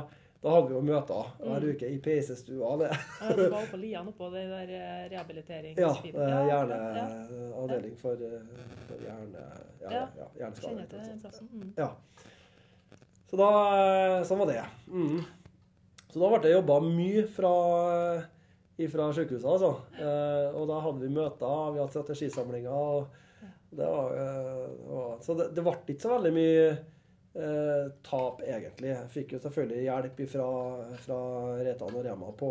da 0.44 0.52
hadde 0.54 0.70
vi 0.70 0.76
jo 0.78 0.84
møter 0.86 1.32
hver 1.40 1.64
Mm. 1.66 1.72
uke 1.74 1.88
i 1.90 1.98
PC-stua. 2.04 2.76
det. 2.84 2.92
Ja, 3.20 3.32
du 3.36 3.42
var 3.48 3.58
oppå 3.64 3.80
Lian 3.82 4.06
oppå 4.12 4.30
det 4.36 4.44
der 4.52 4.70
eh, 4.70 4.78
Ja, 4.78 5.08
rehabiliteringsfiberen. 5.16 6.30
eh, 6.30 6.54
akkurat, 6.60 6.94
ja. 6.96 7.90
for, 8.04 8.12
eh, 8.12 8.70
for 8.86 9.02
hjerne, 9.02 9.48
Ja, 9.82 9.90
ja, 9.90 10.30
hjerneskade. 10.38 10.68
Kjenner 10.68 10.86
ikke 10.86 10.94
til 10.94 11.00
sant. 11.00 11.10
den 11.10 11.20
plassen. 11.26 11.48
Mm. 11.52 11.74
Ja. 11.76 11.90
Så 13.30 13.36
da, 13.38 13.50
eh, 13.82 14.24
sånn 14.26 14.38
var 14.38 14.46
det. 14.54 14.62
Mm. 14.88 15.20
Så 16.10 16.18
da 16.20 16.28
ble 16.32 16.40
det 16.42 16.52
jobba 16.56 16.80
mye 16.82 17.24
fra, 17.30 17.50
fra 18.90 19.08
sykehuset, 19.14 19.46
altså. 19.46 19.72
Eh, 20.00 20.56
og 20.58 20.66
da 20.70 20.78
hadde 20.82 21.04
vi 21.04 21.10
møter, 21.14 21.72
vi 21.74 21.78
hadde 21.82 21.92
strategisamlinger. 21.94 23.06
det 23.70 23.86
var, 23.86 24.12
eh, 24.18 24.66
det 24.80 24.88
var, 24.90 25.18
Så 25.22 25.36
det, 25.38 25.50
det 25.54 25.62
ble 25.62 25.76
ikke 25.94 26.02
så 26.02 26.14
veldig 26.16 26.32
mye 26.34 26.64
eh, 27.34 27.86
tap, 28.02 28.40
egentlig. 28.42 28.90
Jeg 28.90 29.10
fikk 29.14 29.32
jo 29.36 29.42
selvfølgelig 29.44 29.82
hjelp 29.86 30.22
fra, 30.32 30.48
fra 31.04 31.18
Reitan 31.62 31.94
og 31.94 32.04
Rema 32.08 32.32
på, 32.40 32.50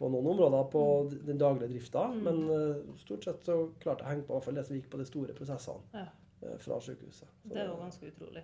på 0.00 0.10
noen 0.10 0.32
områder 0.32 0.64
på 0.72 0.82
den 1.28 1.38
daglige 1.38 1.70
drifta, 1.76 2.08
Mm. 2.10 2.22
men 2.26 2.42
eh, 2.50 2.96
stort 3.04 3.24
sett 3.28 3.44
så 3.46 3.60
klarte 3.78 4.02
jeg 4.02 4.08
å 4.08 4.12
henge 4.16 4.26
på 4.26 4.40
hvert 4.40 4.54
det 4.58 4.66
som 4.66 4.76
gikk 4.76 4.90
på 4.90 4.98
de 4.98 5.06
store 5.06 5.36
prosessene 5.38 5.84
Ja, 5.94 6.08
eh, 6.42 6.56
fra 6.58 6.80
sykehuset. 6.82 7.28
Så 7.46 7.54
det 7.54 7.68
var 7.68 7.78
ganske 7.84 8.10
utrolig. 8.10 8.42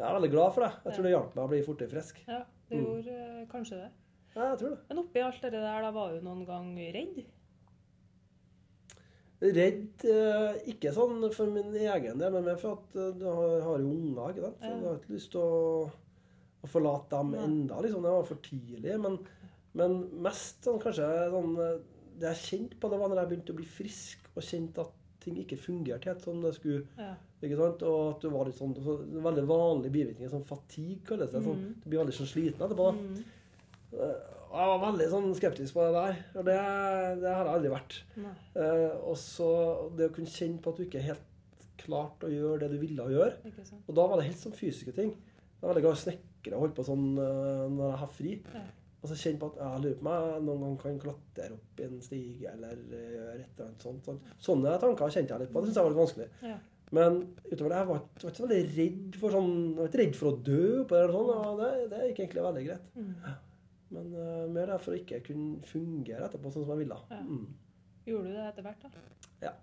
jeg 0.00 0.08
er 0.08 0.14
veldig 0.18 0.30
glad 0.32 0.54
for 0.56 0.64
det. 0.66 0.72
Jeg 0.72 0.90
Ja. 0.90 0.96
tror 0.96 1.02
det 1.06 1.12
hjalp 1.14 1.34
meg 1.36 1.44
å 1.44 1.48
bli 1.52 1.62
fortere 1.62 1.88
frisk. 1.94 2.24
Ja, 2.26 2.42
det 2.70 2.78
Mm. 2.78 2.86
gjorde 2.86 3.18
eh, 3.18 3.46
kanskje 3.50 3.80
det. 3.82 3.90
Ja, 4.36 4.44
jeg 4.52 4.58
tror 4.60 4.70
det. 4.70 4.78
Men 4.88 4.98
oppi 5.02 5.22
alt 5.26 5.42
det 5.42 5.52
der, 5.52 5.82
da 5.82 5.90
var 5.90 6.12
du 6.14 6.20
noen 6.22 6.44
gang 6.46 6.68
redd? 6.94 7.20
Redd 9.40 10.04
eh, 10.04 10.58
ikke 10.68 10.90
sånn 10.92 11.22
for 11.32 11.48
min 11.48 11.72
egen 11.80 12.20
del, 12.20 12.32
men 12.34 12.44
mer 12.44 12.58
for 12.60 12.76
at 12.76 12.96
eh, 13.00 13.12
du 13.16 13.24
har, 13.24 13.80
jo 13.80 13.88
unger. 13.88 14.34
ikke 14.34 14.44
sant? 14.44 14.58
Så 14.60 14.72
jeg 14.74 14.84
har 14.84 14.98
ikke 15.00 15.14
lyst 15.16 15.30
til 15.32 15.40
å, 15.40 15.86
å 16.60 16.68
forlate 16.68 17.16
dem 17.16 17.32
enda, 17.40 17.78
liksom. 17.80 18.04
Det 18.04 18.12
var 18.12 18.28
for 18.28 18.42
tidlig. 18.44 18.98
Men, 19.00 19.16
men 19.80 19.96
mest 20.26 20.66
sånn 20.68 20.80
kanskje 20.82 21.08
sånn 21.32 21.54
Det 22.20 22.28
jeg 22.34 22.42
kjente 22.44 22.76
på, 22.82 22.90
det 22.92 22.98
var 23.00 23.08
når 23.08 23.22
jeg 23.22 23.30
begynte 23.30 23.54
å 23.54 23.58
bli 23.62 23.68
frisk 23.80 24.26
og 24.34 24.44
kjente 24.44 24.82
at 24.84 24.96
ting 25.20 25.36
ikke 25.38 25.58
fungerte 25.58 26.04
helt 26.10 26.22
som 26.22 26.40
det 26.42 26.54
skulle. 26.56 26.86
Ja. 26.98 27.14
ikke 27.42 27.56
sant? 27.56 27.82
Og 27.88 28.14
at 28.16 28.20
du 28.20 28.28
var 28.30 28.44
litt 28.48 28.56
sånn 28.58 28.74
så, 28.76 28.98
Veldig 29.24 29.46
vanlige 29.48 29.92
bivirkninger. 29.92 30.28
sånn 30.32 30.44
fatigue 30.44 31.04
kalles 31.06 31.30
det. 31.32 31.42
Sånn, 31.42 31.56
Mhm. 31.56 31.74
du 31.82 31.88
blir 31.90 32.00
veldig 32.04 32.16
sånn 32.18 32.26
sliten 32.34 32.60
etterpå. 32.66 32.90
da. 32.90 32.92
Mm. 32.92 33.24
Eh, 33.92 34.20
Jeg 34.50 34.66
var 34.66 34.80
veldig 34.92 35.08
sånn 35.12 35.34
skeptisk 35.38 35.74
på 35.74 35.84
det 35.86 35.92
der. 35.94 36.16
Og 36.40 36.44
det, 36.44 36.54
det 37.22 37.30
har 37.34 37.44
jeg 37.46 37.54
aldri 37.54 37.70
vært. 37.70 38.02
Eh, 38.56 38.96
og 39.06 39.16
så 39.16 39.96
det 39.96 40.10
å 40.10 40.14
kunne 40.14 40.26
kjenne 40.26 40.60
på 40.60 40.70
at 40.72 40.76
du 40.76 40.84
ikke 40.86 41.00
helt 41.04 41.22
klart 41.78 42.18
å 42.26 42.28
gjøre 42.28 42.58
det 42.60 42.70
du 42.72 42.78
ville 42.78 42.98
å 43.04 43.08
gjøre. 43.08 43.34
Og 43.88 43.94
da 43.94 44.06
var 44.08 44.16
det 44.18 44.26
helt 44.26 44.36
sånn 44.42 44.52
fysiske 44.58 44.92
ting. 44.92 45.10
Jeg 45.12 45.62
var 45.62 45.74
veldig 45.74 45.82
glad 45.84 45.94
i 45.94 46.00
å 46.00 46.02
snekre 46.02 46.54
og 46.56 46.60
holde 46.64 46.74
på 46.74 46.84
sånn 46.84 47.06
eh, 47.18 47.68
når 47.70 47.90
jeg 47.90 47.98
har 48.02 48.10
fri. 48.18 48.42
Ja. 48.52 48.60
Og 49.00 49.08
så 49.08 49.16
kjenne 49.16 49.40
på 49.40 49.48
at 49.52 49.60
jeg 49.62 49.82
lurer 49.84 49.94
på 49.96 50.04
om 50.04 50.10
jeg 50.12 50.42
noen 50.44 50.60
gang 50.64 50.74
kan 50.82 50.98
klatre 51.00 51.46
opp 51.54 51.80
i 51.80 51.84
en 51.86 52.00
stige 52.04 52.50
eller 52.52 52.74
eh, 52.92 53.06
gjøre 53.14 53.30
et 53.38 53.46
eller 53.54 53.68
annet 53.70 53.86
sånt. 53.86 54.02
sånt. 54.04 54.32
Sånne 54.44 54.74
tanker 54.82 55.14
kjente 55.14 55.32
jeg 55.32 55.40
litt 55.46 55.52
på. 55.54 55.62
Det 55.62 55.70
syntes 55.70 55.80
jeg 55.80 55.86
var 55.86 55.94
litt 55.94 56.02
vanskelig. 56.02 56.28
Ja. 56.50 56.58
Men 56.90 57.20
utover 57.46 57.70
det, 57.70 57.78
jeg 57.78 57.88
var, 57.92 58.00
ikke- 58.02 58.34
så 58.34 58.44
veldig 58.44 58.60
redd 58.76 59.16
for 59.22 59.30
sånn 59.36 59.50
Jeg 59.70 59.76
var 59.78 59.88
ikke 59.88 60.00
redd 60.02 60.16
for 60.18 60.30
å 60.32 60.42
dø 60.50 60.60
oppå 60.82 60.98
der 60.98 61.14
og 61.14 61.14
sånn. 61.30 61.46
Og 61.52 61.60
det, 61.62 61.70
det 61.94 62.02
gikk 62.10 62.20
egentlig 62.26 62.44
veldig 62.48 62.64
greit. 62.66 62.92
Mm. 62.96 63.14
Men 63.90 64.12
uh, 64.14 64.44
mer 64.54 64.72
for 64.78 64.92
å 64.94 64.98
ikke 65.00 65.22
kunne 65.30 65.62
fungere 65.66 66.26
etterpå 66.28 66.52
sånn 66.52 66.66
som 66.66 66.74
jeg 66.76 66.82
ville. 66.84 66.98
Ja. 67.10 67.20
Mm. 67.24 67.46
Gjorde 68.10 68.28
du 68.28 68.34
det 68.36 68.44
etter 68.50 68.66
hvert, 68.66 68.84
da? 68.84 69.06
Ja. 69.46 69.54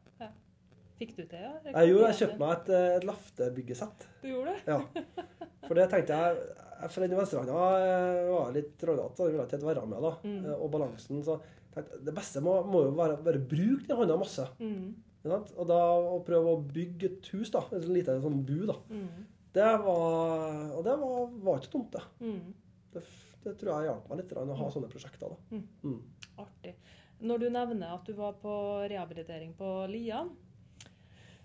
Fikk 0.97 1.11
du 1.13 1.25
til, 1.29 1.37
ja? 1.43 1.51
Jeg 1.67 1.91
gjorde, 1.91 2.07
jeg 2.09 2.17
kjøpte 2.23 2.39
meg 2.41 2.51
et, 2.55 2.69
eh, 2.73 2.95
et 2.97 3.03
laftebyggesett. 3.05 4.05
Du 4.23 4.27
gjorde 4.31 4.55
det? 4.55 4.61
Ja. 4.65 4.79
For 5.67 5.77
det 5.77 5.85
tenkte 5.91 6.15
jeg 6.17 6.39
jeg- 6.39 6.63
For 6.89 7.01
den 7.03 7.17
venstrehånda 7.17 7.61
eh, 7.81 8.29
var 8.31 8.51
litt 8.55 8.73
trollete, 8.81 9.15
så 9.17 9.25
den 9.25 9.33
ville 9.35 9.45
ikke 9.47 9.57
helt 9.57 9.69
være 9.71 9.85
med. 9.89 10.01
da. 10.05 10.11
Mm. 10.23 10.45
Eh, 10.45 10.57
Og 10.61 10.71
balansen. 10.73 11.23
Så 11.25 11.39
tenkte 11.73 11.99
det 12.05 12.13
beste 12.17 12.41
må, 12.45 12.57
må 12.65 12.83
jo 12.85 12.91
være 12.97 13.17
bare 13.25 13.41
bruke 13.41 13.87
den 13.87 13.97
hånda 13.97 14.17
masse. 14.21 14.45
Mm. 14.61 14.95
Og 15.27 15.65
da 15.67 15.79
å 15.97 16.19
prøve 16.23 16.53
å 16.53 16.61
bygge 16.63 17.09
et 17.09 17.31
hus, 17.33 17.49
da. 17.51 17.63
Et 17.73 17.83
sånn 17.83 17.95
lite 17.97 18.15
sånn 18.23 18.43
bu, 18.47 18.59
da. 18.69 18.77
Mm. 18.93 19.25
Det 19.57 19.71
var 19.83 20.75
Og 20.77 20.83
det 20.85 20.95
var, 21.01 21.31
var 21.47 21.59
ikke 21.63 21.73
dumt, 21.73 21.91
det. 21.97 22.03
Mm. 22.21 22.53
det. 22.93 23.03
Det 23.47 23.53
tror 23.59 23.73
jeg 23.77 23.87
hjalp 23.89 24.07
meg 24.09 24.17
litt 24.21 24.33
å 24.35 24.55
ha 24.59 24.69
sånne 24.73 24.89
prosjekter. 24.91 25.33
da. 25.33 25.57
Mm. 25.57 25.67
Mm. 25.83 26.31
Artig. 26.43 26.73
Når 27.19 27.39
du 27.41 27.47
nevner 27.49 27.93
at 27.95 28.05
du 28.05 28.13
var 28.13 28.33
på 28.41 28.53
rehabilitering 28.91 29.53
på 29.57 29.69
Lian, 29.89 30.29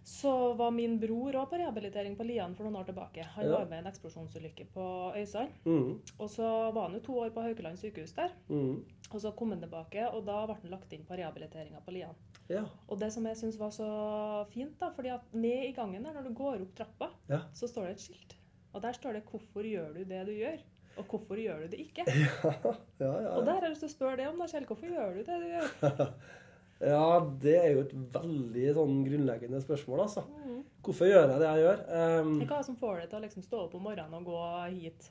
så 0.05 0.55
var 0.59 0.71
min 0.75 0.99
bror 1.01 1.33
òg 1.39 1.49
på 1.51 1.59
rehabilitering 1.61 2.17
på 2.19 2.25
Lian 2.27 2.55
for 2.55 2.65
noen 2.65 2.77
år 2.81 2.89
tilbake. 2.91 3.25
Han 3.37 3.45
Ja. 3.45 3.53
var 3.59 3.67
med 3.71 3.79
i 3.79 3.87
en 3.87 3.93
eksplosjonsulykke 3.93 4.67
på 4.75 4.87
Øysand. 5.17 5.51
Mm. 5.65 6.01
Og 6.19 6.29
så 6.31 6.73
var 6.75 6.89
han 6.89 6.95
jo 6.95 7.01
to 7.01 7.19
år 7.21 7.31
på 7.31 7.43
Haukeland 7.43 7.79
sykehus 7.79 8.13
der. 8.15 8.31
Mm. 8.49 8.85
Og 9.13 9.21
så 9.21 9.31
kom 9.37 9.51
han 9.51 9.61
tilbake, 9.61 10.09
og 10.13 10.25
da 10.27 10.47
ble 10.47 10.55
han 10.63 10.71
lagt 10.71 10.93
inn 10.93 11.05
på 11.05 11.17
rehabiliteringa 11.17 11.81
på 11.87 11.93
Lian. 11.93 12.15
Ja. 12.49 12.65
Og 12.89 12.99
det 12.99 13.13
som 13.13 13.25
jeg 13.27 13.37
syns 13.37 13.59
var 13.59 13.71
så 13.71 14.47
fint, 14.51 14.79
da, 14.81 14.91
fordi 14.91 15.09
at 15.15 15.23
ned 15.33 15.69
i 15.69 15.73
gangen 15.73 16.03
der, 16.03 16.13
når 16.13 16.25
du 16.29 16.35
går 16.35 16.63
opp 16.63 16.75
trappa, 16.75 17.11
Ja. 17.29 17.41
så 17.55 17.69
står 17.69 17.87
det 17.87 17.91
et 17.93 18.01
skilt. 18.01 18.37
Og 18.75 18.83
der 18.83 18.93
står 18.93 19.13
det 19.13 19.25
'Hvorfor 19.27 19.63
gjør 19.63 19.95
du 19.95 20.05
det 20.05 20.27
du 20.27 20.33
gjør?' 20.33 20.61
Og 20.99 21.05
'Hvorfor 21.07 21.37
gjør 21.37 21.61
du 21.63 21.67
det 21.69 21.79
ikke?' 21.81 22.05
Ja, 23.01 23.21
ja, 23.21 23.29
Og 23.37 23.39
ja. 23.39 23.45
der 23.45 23.53
har 23.53 23.61
jeg 23.63 23.71
lyst 23.71 23.81
til 23.81 23.89
å 23.89 23.93
spørre 23.97 24.17
deg 24.17 24.29
om, 24.29 24.39
da, 24.39 24.47
Kjell. 24.47 24.65
Hvorfor 24.67 24.87
gjør 24.89 25.15
du 25.15 25.23
det 25.23 25.41
du 25.41 25.47
gjør? 25.49 26.13
ja, 26.83 27.09
det 27.43 27.57
er 27.59 27.71
jo 27.77 27.81
et 27.87 27.93
veldig 28.15 28.69
sånn 28.77 28.97
grunnleggende 29.07 29.61
spørsmål, 29.63 30.01
altså. 30.07 30.25
Mm. 30.45 30.61
Hvorfor 30.83 31.07
gjør 31.07 31.29
jeg 31.31 31.39
det 31.43 31.49
jeg 31.51 31.63
gjør? 31.63 31.83
Um, 31.89 32.33
Hva 32.41 32.47
er 32.57 32.57
det 32.63 32.67
som 32.67 32.79
får 32.81 32.97
deg 33.01 33.11
til 33.13 33.19
å 33.19 33.23
liksom 33.27 33.43
stå 33.47 33.61
opp 33.67 33.75
om 33.79 33.85
morgenen 33.87 34.15
og 34.19 34.25
gå 34.27 34.41
hit? 34.75 35.11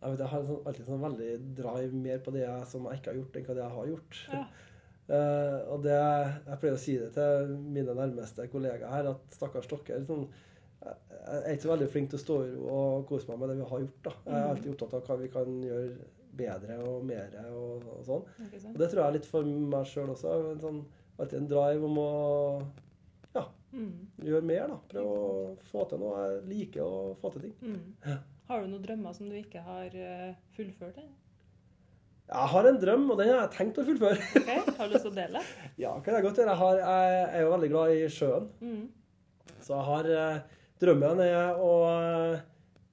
jeg, 0.00 0.10
vet, 0.12 0.20
jeg 0.22 0.28
har 0.30 0.42
sånn, 0.46 0.62
alltid 0.70 0.86
sånn 0.86 1.00
veldig 1.02 1.28
drive 1.58 1.92
mer 2.06 2.18
på 2.24 2.32
det 2.34 2.42
jeg, 2.44 2.66
som 2.70 2.84
jeg 2.88 3.00
ikke 3.00 3.10
har 3.12 3.16
gjort, 3.20 3.36
enn 3.40 3.46
hva 3.48 3.54
det 3.58 3.62
jeg 3.64 3.76
har 3.76 3.86
gjort. 3.92 4.18
Ja. 4.32 4.42
Uh, 5.06 5.58
og 5.74 5.82
det, 5.86 5.96
Jeg 6.46 6.58
pleier 6.62 6.76
å 6.76 6.82
si 6.82 6.96
det 6.98 7.12
til 7.14 7.52
mine 7.76 7.94
nærmeste 7.96 8.48
kollegaer 8.52 8.90
her, 8.92 9.08
at 9.12 9.36
stakkars 9.38 9.68
dere 9.70 10.02
sånn, 10.08 10.26
Jeg 10.86 11.40
er 11.42 11.52
ikke 11.56 11.64
så 11.66 11.72
veldig 11.72 11.88
flink 11.90 12.10
til 12.12 12.18
å 12.18 12.22
stå 12.22 12.34
i 12.46 12.50
ro 12.54 12.66
og 12.76 13.06
kose 13.08 13.26
meg 13.30 13.38
med 13.40 13.48
det 13.50 13.56
vi 13.60 13.68
har 13.70 13.80
gjort. 13.82 14.02
da. 14.04 14.12
Jeg 14.26 14.34
er 14.34 14.42
Mhm. 14.44 14.50
alltid 14.56 14.72
opptatt 14.72 14.94
av 14.94 15.06
hva 15.08 15.16
vi 15.20 15.28
kan 15.28 15.62
gjøre 15.64 15.96
bedre 16.36 16.76
og 16.84 17.04
mer 17.08 17.34
og, 17.50 17.84
og 17.96 18.02
sånn. 18.06 18.24
Det 18.52 18.62
Og 18.72 18.78
det 18.82 18.90
tror 18.92 19.02
jeg 19.02 19.06
er 19.08 19.16
litt 19.18 19.28
for 19.30 19.42
meg 19.74 19.86
sjøl 19.90 20.12
også. 20.14 20.34
En 20.52 20.60
sånn, 20.62 20.82
alltid 21.18 21.40
en 21.42 21.48
drive 21.54 21.88
om 21.92 22.02
å 22.02 22.10
Mm. 23.76 24.06
gjøre 24.24 24.42
mer. 24.46 24.68
da. 24.70 24.76
Prøve 24.88 25.14
å 25.20 25.56
få 25.68 25.82
til 25.90 25.98
noe. 26.00 26.20
Jeg 26.24 26.44
liker 26.48 26.80
å 26.86 27.14
få 27.20 27.28
til 27.34 27.42
ting. 27.42 27.54
Mm. 27.60 27.94
Ja. 28.06 28.14
Har 28.48 28.62
du 28.62 28.70
noen 28.70 28.82
drømmer 28.86 29.12
som 29.16 29.28
du 29.28 29.34
ikke 29.36 29.60
har 29.66 29.92
eh, 29.92 30.34
fullført 30.56 30.96
ennå? 31.02 31.12
Jeg 32.26 32.48
har 32.54 32.66
en 32.70 32.78
drøm, 32.80 33.04
og 33.12 33.18
den 33.20 33.28
har 33.34 33.42
jeg 33.44 33.52
tenkt 33.58 33.78
å 33.78 33.84
fullføre. 33.86 34.16
Ok, 34.40 34.78
Har 34.78 34.88
du 34.88 34.94
lyst 34.94 35.04
til 35.04 35.12
å 35.12 35.18
dele? 35.18 35.42
Ja, 35.84 35.92
kan 36.00 36.16
jeg 36.16 36.24
godt 36.24 36.40
gjøre. 36.40 36.54
Jeg, 36.54 36.60
har, 36.62 36.80
jeg 36.80 37.28
er 37.36 37.44
jo 37.44 37.52
veldig 37.52 37.70
glad 37.74 37.92
i 37.98 38.08
sjøen. 38.16 38.48
Mm. 38.64 38.88
Så 39.60 39.74
jeg 39.76 39.86
har 39.90 40.10
eh, 40.16 40.40
Drømmen 40.80 41.20
er 41.26 41.60
å 41.60 41.70
eh, 41.90 42.40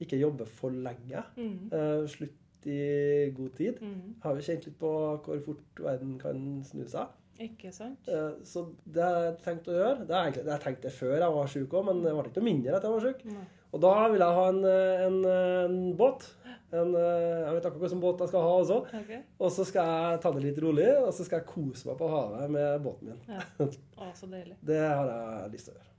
ikke 0.03 0.19
jobbe 0.19 0.45
for 0.59 0.75
lenge. 0.75 1.23
Mm. 1.39 1.57
Uh, 1.71 2.03
slutt 2.11 2.37
i 2.69 3.31
god 3.35 3.57
tid. 3.57 3.81
Mm. 3.81 4.15
Har 4.23 4.37
jo 4.37 4.45
kjent 4.47 4.69
litt 4.69 4.79
på 4.79 4.93
hvor 5.25 5.43
fort 5.45 5.83
verden 5.87 6.15
kan 6.21 6.39
snu 6.67 6.85
seg. 6.89 7.11
Ikke 7.41 7.71
sant? 7.73 8.07
Eh, 8.07 8.35
så 8.45 8.67
det 8.85 9.09
jeg 9.09 9.35
tenkt 9.43 9.67
å 9.71 9.75
gjøre. 9.75 10.05
Det 10.07 10.15
har 10.15 10.29
jeg, 10.29 10.45
tenkte 10.61 10.87
det 10.87 10.93
før 10.93 11.15
jeg 11.17 11.35
var 11.35 11.51
syk 11.51 11.73
òg, 11.73 11.85
men 11.89 12.03
det 12.05 12.13
ble 12.13 12.29
ikke 12.29 12.41
noe 12.43 12.49
mindre 12.49 12.77
at 12.77 12.85
jeg 12.85 12.95
var 12.95 13.05
syk. 13.07 13.23
Nei. 13.31 13.45
Og 13.73 13.81
da 13.81 13.93
vil 14.13 14.21
jeg 14.21 14.37
ha 14.37 14.43
en, 14.51 14.59
eh, 14.69 15.05
en, 15.07 15.15
en 15.33 15.79
båt. 15.97 16.27
En, 16.73 16.93
eh, 16.97 17.39
jeg 17.41 17.55
vet 17.55 17.65
akkurat 17.69 17.85
hvilken 17.85 18.03
båt 18.03 18.21
jeg 18.21 18.31
skal 18.31 18.45
ha 18.45 18.51
også. 18.59 18.77
Okay. 19.01 19.23
Og 19.41 19.53
så 19.53 19.65
skal 19.69 19.89
jeg 19.89 20.21
ta 20.21 20.33
det 20.35 20.43
litt 20.45 20.61
rolig, 20.61 20.89
og 21.01 21.09
så 21.13 21.25
skal 21.25 21.41
jeg 21.41 21.49
kose 21.49 21.89
meg 21.89 21.97
på 21.97 22.11
havet 22.13 22.53
med 22.53 22.85
båten 22.85 23.13
min. 23.13 23.23
Ja. 23.29 23.41
Å, 23.65 24.13
så 24.17 24.29
deilig. 24.29 24.59
Det 24.69 24.79
har 24.83 25.09
jeg 25.09 25.55
lyst 25.55 25.69
til 25.69 25.75
å 25.75 25.79
gjøre. 25.79 25.92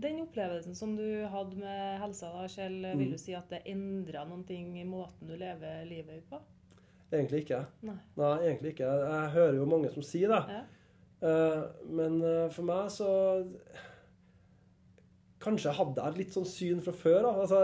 Den 0.00 0.20
opplevelsen 0.22 0.74
som 0.74 0.94
du 0.96 1.26
hadde 1.28 1.56
med 1.60 1.98
helsa, 2.00 2.30
da, 2.32 2.46
Kjell, 2.48 2.78
Mm. 2.94 2.98
vil 2.98 3.10
du 3.12 3.18
si 3.18 3.34
at 3.34 3.48
det 3.50 3.62
endra 3.66 4.22
noen 4.28 4.44
ting 4.46 4.78
i 4.80 4.84
måten 4.84 5.26
du 5.28 5.34
lever 5.36 5.84
livet 5.84 6.22
på? 6.30 6.38
Egentlig 7.12 7.44
ikke. 7.44 7.66
Nei. 7.82 7.96
Nei, 8.16 8.32
egentlig 8.46 8.72
ikke. 8.74 8.88
Jeg 8.88 9.30
hører 9.34 9.54
jo 9.56 9.64
mange 9.66 9.90
som 9.92 10.02
sier 10.02 10.28
det. 10.28 10.42
Ja. 10.48 10.64
Eh, 11.28 11.62
Men 11.90 12.22
eh, 12.22 12.48
for 12.50 12.62
meg 12.62 12.90
så 12.90 13.10
Kanskje 15.40 15.70
hadde 15.76 16.02
jeg 16.02 16.18
litt 16.18 16.32
sånn 16.34 16.46
syn 16.50 16.80
fra 16.82 16.92
før. 16.98 17.22
Da. 17.22 17.30
Altså, 17.44 17.60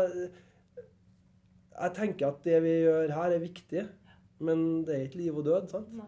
jeg 1.74 1.94
tenker 1.96 2.28
at 2.30 2.44
det 2.46 2.61
vi 2.62 2.74
gjør 2.84 3.11
her, 3.16 3.32
er 3.34 3.42
viktig, 3.42 3.82
men 4.46 4.84
det 4.86 4.94
er 4.94 5.09
ikke 5.09 5.18
liv 5.24 5.40
og 5.40 5.44
død. 5.48 5.66
sant? 5.72 5.90
Nei. 5.98 6.07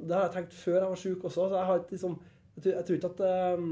Det 0.00 0.16
har 0.16 0.24
jeg 0.28 0.34
tenkt 0.38 0.52
før 0.56 0.80
jeg 0.80 0.88
var 0.90 0.96
sjuk 1.04 1.24
også. 1.28 1.48
så 1.52 1.56
jeg 1.60 1.66
har 1.68 1.78
ikke 1.78 1.94
liksom, 1.94 2.16
jeg 2.56 2.62
tror, 2.64 2.72
jeg 2.72 2.84
tror 2.88 2.98
ikke 2.98 3.10
at 3.14 3.20
eh, 3.28 3.66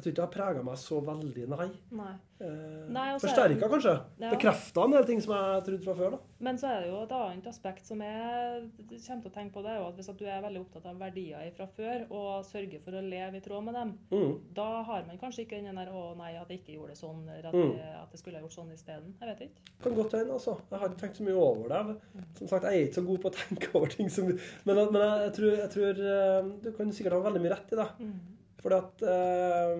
jeg 0.00 0.02
tror 0.02 0.10
ikke 0.12 0.16
det 0.16 0.26
har 0.26 0.34
prega 0.54 0.62
meg 0.64 0.76
så 0.80 0.98
veldig, 1.04 1.46
nei. 1.52 1.68
Nei. 1.92 2.12
Eh, 2.40 2.86
Nei, 2.88 3.12
og 3.12 3.20
så 3.20 3.28
er 3.28 3.34
Forsterka, 3.34 3.68
kanskje. 3.68 3.92
Ja. 4.22 4.30
Bekrefta 4.32 4.84
en 4.86 4.92
del 4.94 5.04
ting 5.04 5.18
som 5.20 5.34
jeg 5.36 5.64
trodde 5.66 5.84
fra 5.84 5.94
før. 5.98 6.10
da. 6.14 6.18
Men 6.40 6.56
så 6.56 6.70
er 6.72 6.78
det 6.80 6.88
jo 6.88 7.02
et 7.02 7.10
annet 7.12 7.48
aspekt 7.50 7.84
som 7.84 8.00
jeg 8.00 8.62
kommer 8.88 9.20
til 9.20 9.30
å 9.30 9.34
tenke 9.34 9.52
på. 9.52 9.62
det 9.62 9.70
er 9.74 9.76
jo 9.82 9.88
at 9.90 9.96
Hvis 10.00 10.08
at 10.08 10.16
du 10.16 10.24
er 10.24 10.40
veldig 10.40 10.60
opptatt 10.62 10.86
av 10.88 10.96
verdier 11.02 11.50
fra 11.52 11.66
før 11.76 12.06
og 12.10 12.44
sørger 12.48 12.80
for 12.80 12.96
å 12.96 13.02
leve 13.04 13.36
i 13.36 13.40
tråd 13.44 13.62
med 13.64 13.74
dem, 13.74 13.92
Mm. 14.10 14.40
da 14.56 14.82
har 14.88 15.04
man 15.06 15.18
kanskje 15.18 15.44
ikke 15.44 15.60
den 15.62 15.74
der 15.74 15.92
'å 15.92 16.16
nei, 16.16 16.32
at 16.40 16.48
jeg 16.48 16.60
ikke 16.64 16.74
gjorde 16.78 16.88
det 16.88 16.98
sånn', 16.98 17.28
eller 17.28 17.48
at, 17.48 17.54
Mm. 17.54 17.76
jeg, 17.76 17.94
at 18.02 18.10
jeg 18.12 18.18
skulle 18.20 18.36
ha 18.38 18.42
gjort 18.46 18.56
sånn 18.56 18.72
isteden. 18.72 19.14
Jeg 19.20 19.28
vet 19.36 19.40
ikke. 19.50 19.60
Kan 19.82 19.94
godt 19.94 20.12
hende, 20.12 20.32
altså. 20.32 20.56
Jeg 20.70 20.78
har 20.80 20.88
ikke 20.88 21.00
tenkt 21.00 21.16
så 21.16 21.22
mye 21.24 21.36
over 21.36 21.68
det. 21.68 22.00
Som 22.38 22.48
sagt, 22.48 22.64
jeg 22.64 22.72
er 22.72 22.86
ikke 22.88 22.94
så 23.02 23.06
god 23.06 23.18
på 23.20 23.28
å 23.28 23.36
tenke 23.44 23.74
over 23.76 23.86
ting. 23.86 24.08
Som, 24.08 24.26
men 24.64 24.76
men 24.76 24.94
jeg, 25.02 25.20
jeg, 25.28 25.32
tror, 25.34 25.56
jeg 25.56 25.70
tror 25.70 25.90
eh, 26.00 26.62
du 26.62 26.72
kan 26.72 26.86
sikkert 26.92 27.12
ha 27.12 27.20
veldig 27.30 27.42
mye 27.42 27.50
rett 27.52 27.72
i 27.72 27.76
det. 27.76 27.88
Mm. 28.00 28.20
Fordi 28.60 28.76
at 28.76 29.04
eh, 29.08 29.74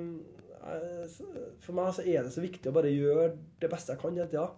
For 1.65 1.77
meg 1.77 1.93
så 1.97 2.05
er 2.05 2.25
det 2.25 2.33
så 2.35 2.43
viktig 2.45 2.69
å 2.71 2.75
bare 2.77 2.93
gjøre 2.93 3.31
det 3.61 3.71
beste 3.73 3.95
jeg 3.95 4.03
kan 4.03 4.17
hele 4.17 4.29
tida. 4.31 4.49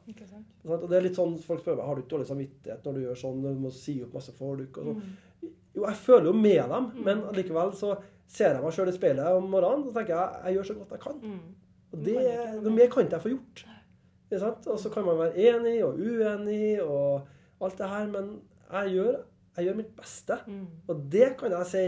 Og 0.67 0.87
det 0.91 0.99
er 0.99 1.07
litt 1.07 1.19
sånn 1.19 1.37
folk 1.43 1.63
spør 1.63 1.79
meg 1.79 1.89
har 1.89 1.99
du 1.99 2.03
ikke 2.03 2.15
dårlig 2.17 2.31
samvittighet 2.31 2.87
når 2.87 2.97
du 2.97 3.05
gjør 3.05 3.21
sånn, 3.23 3.45
du 3.45 3.61
må 3.63 3.71
si 3.75 3.99
opp 4.05 4.17
masse 4.19 4.35
folk 4.37 4.81
og 4.83 4.89
sånn. 4.91 5.03
Mm. 5.03 5.53
Jo, 5.73 5.85
jeg 5.87 6.01
føler 6.03 6.29
jo 6.29 6.33
med 6.37 6.63
dem, 6.75 6.89
men 7.07 7.23
likevel 7.37 7.71
så 7.79 7.95
ser 8.33 8.57
jeg 8.57 8.65
meg 8.65 8.75
sjøl 8.77 8.91
i 8.91 8.97
speilet 8.97 9.37
om 9.39 9.47
morgenen 9.53 9.87
og 9.89 9.95
tenker 9.97 10.15
jeg 10.17 10.43
jeg 10.47 10.59
gjør 10.59 10.69
så 10.69 10.77
godt 10.79 10.97
jeg 10.97 11.05
kan. 11.05 11.21
Mm. 11.23 11.45
Og 11.93 12.07
det, 12.07 12.17
noe 12.65 12.75
mer 12.75 12.91
kan 12.93 13.05
ikke 13.05 13.19
jeg 13.19 13.25
få 13.25 13.33
gjort. 13.35 13.63
Ikke 14.33 14.41
sant? 14.41 14.69
Og 14.73 14.81
så 14.81 14.93
kan 14.93 15.05
man 15.05 15.19
være 15.21 15.47
enig 15.51 15.75
og 15.85 16.01
uenig 16.01 16.81
og 16.85 17.63
alt 17.63 17.79
det 17.79 17.91
her, 17.93 18.09
men 18.13 18.31
jeg 18.73 18.95
gjør, 18.97 19.19
jeg 19.57 19.69
gjør 19.69 19.79
mitt 19.83 19.93
beste. 19.99 20.39
Mm. 20.49 20.65
Og 20.89 21.03
det 21.13 21.29
kan 21.41 21.53
jeg 21.59 21.69
si 21.69 21.85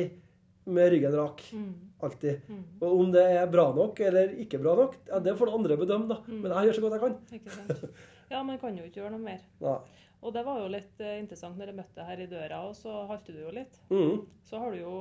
med 0.75 0.91
ryggen 0.93 1.17
rak. 1.17 1.45
Mm. 1.57 1.73
Alltid. 2.05 2.49
Mm. 2.49 2.65
Og 2.81 3.01
om 3.01 3.13
det 3.15 3.25
er 3.39 3.51
bra 3.51 3.67
nok 3.77 4.01
eller 4.05 4.35
ikke 4.45 4.61
bra 4.63 4.77
nok, 4.83 4.97
ja, 5.09 5.21
det 5.25 5.37
får 5.39 5.53
andre 5.57 5.79
bedømme, 5.81 6.09
da. 6.11 6.21
Mm. 6.27 6.41
Men 6.43 6.57
jeg 6.57 6.69
gjør 6.69 6.79
så 6.79 6.85
godt 6.85 6.97
jeg 6.97 7.05
kan. 7.05 7.21
Ikke 7.39 7.59
sant? 7.59 8.01
Ja, 8.33 8.43
man 8.43 8.59
kan 8.59 8.77
jo 8.79 8.87
ikke 8.87 9.03
gjøre 9.03 9.15
noe 9.15 9.25
mer. 9.25 9.45
Ja. 9.63 9.79
Og 10.25 10.33
det 10.33 10.41
var 10.47 10.63
jo 10.63 10.69
litt 10.73 11.01
eh, 11.05 11.19
interessant 11.21 11.59
når 11.61 11.71
jeg 11.71 11.77
møtte 11.77 11.99
deg 11.99 12.07
her 12.09 12.21
i 12.25 12.29
døra, 12.31 12.63
og 12.65 12.77
så 12.79 13.03
halte 13.11 13.35
du 13.35 13.43
jo 13.43 13.51
litt. 13.53 13.77
Mm. 13.93 14.23
Så 14.49 14.61
har 14.63 14.73
du 14.73 14.81
jo 14.81 14.95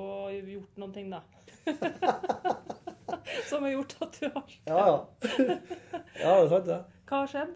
gjort 0.57 0.81
noen 0.83 0.95
ting, 0.95 1.13
da. 1.13 1.21
Som 3.49 3.63
har 3.63 3.71
gjort 3.71 3.95
at 4.03 4.17
du 4.19 4.25
har 4.27 4.57
Ja, 4.67 4.81
ja. 4.83 4.97
ja, 6.19 6.33
det 6.33 6.33
er 6.33 6.51
sant, 6.51 6.67
det. 6.67 6.81
Hva 7.07 7.21
har 7.23 7.31
skjedd? 7.31 7.55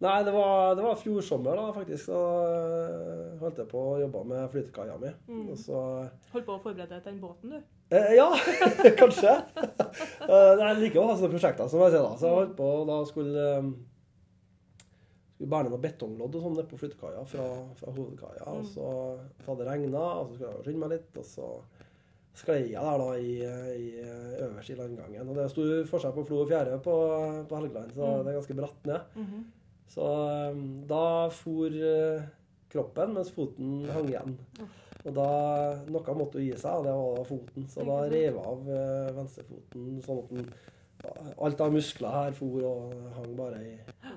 Nei, 0.00 0.14
det 0.24 0.32
var, 0.32 0.76
det 0.78 0.84
var 0.86 1.02
fjor 1.02 1.20
sommer, 1.20 1.58
da, 1.58 1.74
faktisk. 1.76 2.06
Så 2.06 2.20
øh, 2.46 3.34
holdt 3.42 3.58
jeg 3.60 3.68
på 3.68 3.82
å 3.90 3.98
jobbe 4.00 4.22
med 4.30 4.46
flytekaia 4.54 4.96
mi. 5.02 5.10
Mm. 5.28 5.42
Og 5.52 5.58
så 5.60 5.82
Holdt 6.30 6.46
på 6.46 6.54
å 6.54 6.62
forberede 6.62 6.94
deg 6.94 7.02
til 7.02 7.10
den 7.10 7.20
båten, 7.20 7.58
du. 7.58 7.79
Eh, 7.90 8.12
ja, 8.14 8.28
kanskje. 9.00 9.32
Eh, 9.50 10.52
jeg 10.60 10.76
liker 10.78 11.00
å 11.02 11.08
ha 11.08 11.16
sånne 11.18 11.32
prosjekter, 11.34 11.66
som 11.70 11.80
jeg 11.82 11.94
sier 11.96 12.04
da. 12.06 12.12
Så 12.20 12.28
jeg 12.28 12.36
holdt 12.38 12.52
på 12.60 12.68
da 12.86 12.98
skulle 13.08 13.46
um, 13.58 13.70
skulle 15.34 15.50
bære 15.50 15.66
ned 15.66 15.72
noe 15.74 15.82
betonglodd 15.82 16.34
og 16.38 16.42
sånn 16.44 16.54
nede 16.58 16.68
på 16.70 16.78
flyttekaia 16.78 17.22
fra, 17.26 17.46
fra 17.80 17.94
hovedkaia. 17.96 18.44
Og 18.52 18.60
Mm. 18.62 18.70
så 18.74 18.88
hadde 19.46 19.62
det 19.64 19.68
regna, 19.72 20.02
og 20.20 20.28
så 20.28 20.34
skulle 20.36 20.50
jeg 20.52 20.64
skynde 20.68 20.82
meg 20.84 20.92
litt. 20.94 21.16
Og 21.22 21.24
så 21.26 21.46
sklei 22.40 22.58
jeg 22.70 22.78
der 22.78 23.00
da 23.02 23.08
i, 23.18 23.32
i 23.74 23.88
øverst 24.44 24.70
i 24.70 24.76
landgangen. 24.78 25.26
Og 25.28 25.34
det 25.34 25.44
er 25.46 25.54
stor 25.54 25.72
forskjell 25.90 26.14
på 26.14 26.26
Flo 26.28 26.42
og 26.44 26.50
Fjære 26.52 26.76
på, 26.84 26.94
på 27.50 27.58
Helgeland, 27.58 27.90
så 27.96 28.04
Mm. 28.06 28.20
det 28.22 28.30
er 28.34 28.38
ganske 28.38 28.58
bratt 28.60 28.86
ned. 28.86 29.16
Mhm. 29.24 29.48
Så 29.90 30.06
um, 30.52 30.60
da 30.86 31.02
for 31.34 31.66
uh, 31.74 32.22
kroppen, 32.70 33.14
mens 33.16 33.32
foten 33.34 33.80
hang 33.90 34.06
igjen. 34.12 34.36
Og 35.00 35.14
da 35.16 35.28
Noe 35.88 36.16
måtte 36.18 36.40
jo 36.40 36.50
gi 36.50 36.58
seg, 36.60 36.80
og 36.80 36.84
det 36.84 36.96
var 36.96 37.16
da 37.16 37.28
foten. 37.28 37.68
Så 37.72 37.86
da 37.88 38.00
rev 38.10 38.26
jeg 38.26 38.40
av 38.40 38.66
uh, 38.68 39.12
venstrefoten 39.16 40.02
sånn 40.04 40.22
at 40.24 40.34
den 40.36 40.52
Alt 41.40 41.60
av 41.64 41.72
muskler 41.72 42.12
her 42.12 42.34
for 42.36 42.64
og 42.68 42.90
hang 43.16 43.30
bare 43.38 43.60
i, 43.64 43.70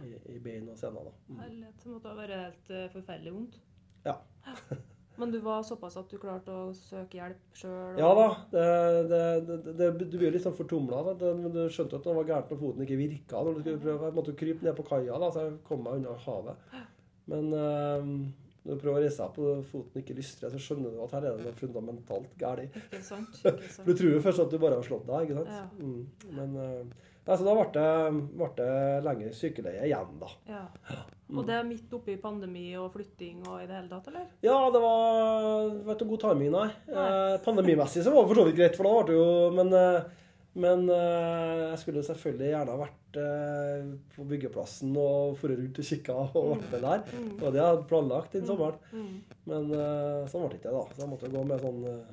i, 0.03 0.09
i 0.34 0.39
bein 0.43 0.65
og 0.67 0.75
sener. 0.75 1.05
Mm. 1.29 1.38
Herlighet, 1.39 1.77
Det 1.79 1.91
måtte 1.93 2.09
ha 2.11 2.17
vært 2.17 2.34
helt 2.36 2.73
eh, 2.75 2.89
forferdelig 2.91 3.31
vondt. 3.31 3.55
Ja. 4.03 4.17
Men 5.21 5.31
du 5.31 5.38
var 5.45 5.63
såpass 5.63 5.95
at 6.01 6.09
du 6.09 6.17
klarte 6.17 6.51
å 6.51 6.73
søke 6.75 7.19
hjelp 7.19 7.55
sjøl? 7.55 7.99
Ja 8.01 8.09
da. 8.17 8.27
Det, 8.51 8.67
det, 9.11 9.57
det, 9.77 9.89
du 10.01 10.17
blir 10.17 10.34
litt 10.34 10.43
sånn 10.43 10.57
fortumla. 10.57 11.03
Du 11.13 11.59
skjønte 11.71 11.99
at 11.99 12.07
det 12.07 12.15
var 12.17 12.29
gærent 12.31 12.51
når 12.51 12.61
foten 12.65 12.86
ikke 12.86 12.99
virka. 12.99 13.43
Når 13.43 13.59
du 13.59 13.61
skulle 13.61 13.84
prøve, 13.86 14.09
jeg 14.09 14.17
måtte 14.17 14.38
krype 14.39 14.65
ned 14.65 14.75
på 14.79 14.88
kaia, 14.89 15.19
da, 15.21 15.29
så 15.31 15.45
jeg 15.45 15.59
kom 15.67 15.86
meg 15.86 16.01
unna 16.01 16.17
havet. 16.25 16.71
Men 17.31 17.53
eh, 17.55 18.09
når 18.64 18.78
du 18.78 18.82
prøver 18.84 19.01
å 19.01 19.03
reise 19.03 19.20
deg 19.20 19.34
på 19.36 19.53
foten 19.68 20.03
ikke 20.03 20.16
lystrer, 20.16 20.51
så 20.53 20.59
skjønner 20.61 20.93
du 20.93 21.01
at 21.03 21.16
her 21.18 21.26
er 21.28 21.36
det 21.36 21.47
noe 21.47 21.57
fundamentalt 21.59 22.36
galt. 22.39 22.78
Ikke 22.80 23.01
sant? 23.03 23.41
Ikke 23.41 23.72
sant? 23.76 23.88
du 23.88 23.97
tror 23.99 24.14
jo 24.16 24.22
først 24.24 24.43
at 24.45 24.53
du 24.53 24.59
bare 24.61 24.78
har 24.80 24.88
slått 24.88 25.09
deg, 25.09 25.26
ikke 25.28 25.41
sant? 25.41 25.51
Ja. 25.51 25.66
Mm. 25.82 26.30
Men 26.38 26.55
eh, 26.64 27.09
nei, 27.28 27.36
så 27.36 27.41
da 27.43 27.57
ble 27.57 27.68
det, 27.76 27.89
ble 28.39 29.18
det 29.20 29.34
sykeleie 29.36 29.84
igjen, 29.89 30.16
da. 30.22 30.32
Ja. 30.47 30.64
Og 31.34 31.47
det 31.47 31.55
er 31.57 31.68
midt 31.68 31.93
oppi 31.97 32.16
pandemi 32.22 32.66
og 32.78 32.91
flytting 32.93 33.41
og 33.49 33.64
i 33.64 33.68
det 33.68 33.76
hele 33.76 33.89
tatt, 33.91 34.07
eller? 34.11 34.28
Ja, 34.45 34.57
det 34.72 34.82
var 34.84 35.72
vet 35.89 36.03
du, 36.03 36.09
god 36.14 36.24
timing, 36.28 36.51
nei. 36.53 36.68
Nei. 36.88 37.07
Eh, 37.09 37.38
pandemimessig 37.43 38.05
så 38.05 38.14
var 38.14 38.24
det 38.24 38.32
for 38.32 38.41
så 38.41 38.47
vidt 38.47 38.59
greit, 38.59 38.78
for 38.80 38.88
da 38.88 38.95
ble 38.99 39.07
det 39.09 39.18
jo 39.18 39.30
Men, 39.57 39.74
eh, 39.76 40.22
men 40.54 40.89
eh, 40.89 41.62
jeg 41.72 41.78
skulle 41.82 42.04
selvfølgelig 42.06 42.49
gjerne 42.51 42.74
ha 42.76 42.82
vært 42.84 43.18
eh, 43.22 43.88
på 44.14 44.26
byggeplassen 44.30 44.91
og 44.93 45.39
dratt 45.41 45.58
rundt 45.58 45.80
og 45.82 45.88
kikka 45.88 46.18
og 46.28 46.49
vært 46.51 46.68
med 46.76 46.84
der. 46.86 46.99
Og 47.10 47.39
Det 47.39 47.41
var 47.41 47.56
det 47.56 47.62
jeg 47.62 47.70
hadde 47.72 47.88
planlagt 47.89 48.36
den 48.38 48.45
sommeren. 48.49 48.78
Mm. 48.93 49.16
Men 49.49 49.72
eh, 49.80 50.20
sånn 50.30 50.45
ble 50.45 50.51
det 50.54 50.60
ikke, 50.62 50.76
da. 50.76 50.84
Så 50.91 51.01
jeg 51.04 51.12
måtte 51.14 51.34
gå 51.34 51.41
med 51.49 51.66
sånn, 51.66 51.82
eh, 51.89 52.04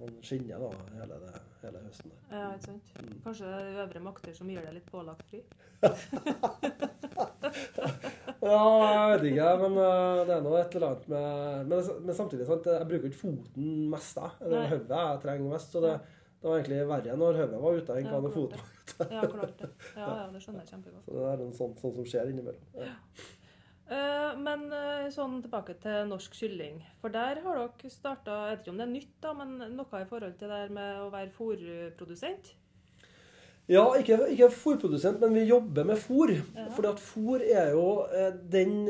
sånn 0.00 0.18
skinne 0.26 0.58
da, 0.64 0.72
hele, 0.98 1.20
det, 1.22 1.32
hele 1.62 1.84
høsten. 1.86 2.10
der. 2.10 2.20
Ja, 2.34 2.50
ikke 2.56 2.68
sant? 2.72 2.86
Mm. 2.98 3.16
Kanskje 3.28 3.44
det 3.46 3.62
er 3.62 3.82
øvre 3.84 4.04
makter 4.08 4.32
som 4.40 4.50
gir 4.50 4.66
deg 4.66 4.78
litt 4.80 4.90
pålagt 4.90 5.24
fri? 5.30 5.40
Ja, 8.38 8.58
jeg 8.86 9.08
vet 9.12 9.24
ikke, 9.32 9.48
men 9.64 9.78
eh, 9.82 10.20
det 10.28 10.34
er 10.36 10.44
nå 10.44 10.52
et 10.56 10.74
eller 10.78 10.92
annet 10.92 11.08
med 11.10 11.72
Men, 11.72 11.88
men 12.06 12.16
samtidig, 12.16 12.46
sant, 12.46 12.68
jeg 12.70 12.86
bruker 12.90 13.10
ikke 13.10 13.20
foten 13.24 13.72
mest, 13.92 14.18
da. 14.18 14.30
Det 14.38 14.60
er 14.60 14.70
hodet 14.72 15.00
jeg 15.02 15.20
trenger 15.24 15.52
mest. 15.52 15.74
Så 15.74 15.82
det, 15.82 15.94
det 16.38 16.46
var 16.46 16.60
egentlig 16.60 16.84
verre 16.86 17.14
når 17.18 17.40
hodet 17.40 17.60
var 17.62 17.80
ute, 17.80 17.94
enn 17.98 18.12
hva 18.12 18.20
når 18.22 18.34
klart 18.34 18.36
foten 18.36 18.60
var 18.60 18.68
ute. 18.68 19.08
Ja, 19.16 19.22
klart 19.32 19.56
det. 19.58 19.70
Ja, 19.96 20.06
ja, 20.20 20.28
det 20.30 20.42
skjønner 20.44 20.62
jeg 20.62 20.70
kjempegodt. 20.70 21.08
Så 21.08 21.16
det 21.16 21.26
er 21.32 21.42
en 21.42 21.56
sånn, 21.56 21.72
sånn 21.80 21.96
som 21.96 22.06
skjer 22.12 22.30
innimellom. 22.30 22.68
Ja. 22.78 22.92
Eh, 23.88 24.36
Men 24.44 24.68
eh, 24.76 25.08
sånn 25.14 25.40
tilbake 25.42 25.74
til 25.82 26.06
norsk 26.10 26.38
kylling. 26.38 26.78
For 27.02 27.14
der 27.14 27.40
har 27.42 27.58
dere 27.58 27.90
starta, 27.90 28.36
jeg 28.46 28.54
vet 28.54 28.62
ikke 28.62 28.74
om 28.74 28.78
det 28.78 28.86
er 28.86 28.94
nytt, 28.94 29.12
da, 29.24 29.34
men 29.40 29.58
noe 29.74 30.02
i 30.04 30.08
forhold 30.12 30.38
til 30.38 30.52
det 30.52 30.62
der 30.62 30.74
med 30.78 31.02
å 31.02 31.10
være 31.14 31.34
fôrprodusent? 31.34 32.52
Ja, 33.68 33.82
ikke, 33.98 34.20
ikke 34.32 34.48
fôrprodusent, 34.54 35.18
men 35.20 35.34
vi 35.36 35.42
jobber 35.48 35.90
med 35.90 35.98
fôr. 36.00 36.36
Ja. 36.38 36.68
Fordi 36.76 36.92
at 36.92 37.02
fôr 37.02 37.42
er 37.42 37.74
jo 37.74 37.84
eh, 38.14 38.30
den 38.54 38.86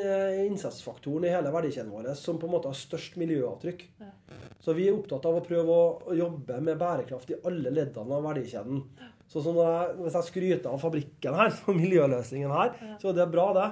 innsatsfaktoren 0.50 1.24
i 1.26 1.32
hele 1.32 1.54
verdikjeden 1.56 1.96
vår 1.96 2.12
som 2.18 2.36
på 2.38 2.46
en 2.50 2.58
måte 2.58 2.70
har 2.70 2.78
størst 2.78 3.16
miljøavtrykk. 3.24 3.88
Ja. 4.04 4.12
Så 4.60 4.74
vi 4.74 4.88
er 4.88 4.96
opptatt 4.96 5.24
av 5.28 5.38
å 5.38 5.44
prøve 5.44 5.70
å, 5.70 6.14
jobbe 6.18 6.58
med 6.66 6.80
bærekraft 6.80 7.30
i 7.30 7.38
alle 7.46 7.70
leddene 7.70 8.16
av 8.16 8.24
verdikjeden. 8.26 8.82
Så 9.30 9.42
når 9.44 9.60
jeg, 9.68 9.96
Hvis 10.02 10.16
jeg 10.18 10.28
skryter 10.32 10.70
av 10.72 10.80
fabrikken 10.82 11.34
her, 11.38 11.54
og 11.68 11.76
miljøløsningen 11.78 12.50
her, 12.50 12.74
Ja. 12.82 12.96
så 12.98 13.12
er 13.12 13.18
det 13.20 13.28
bra, 13.32 13.52
det. 13.54 13.68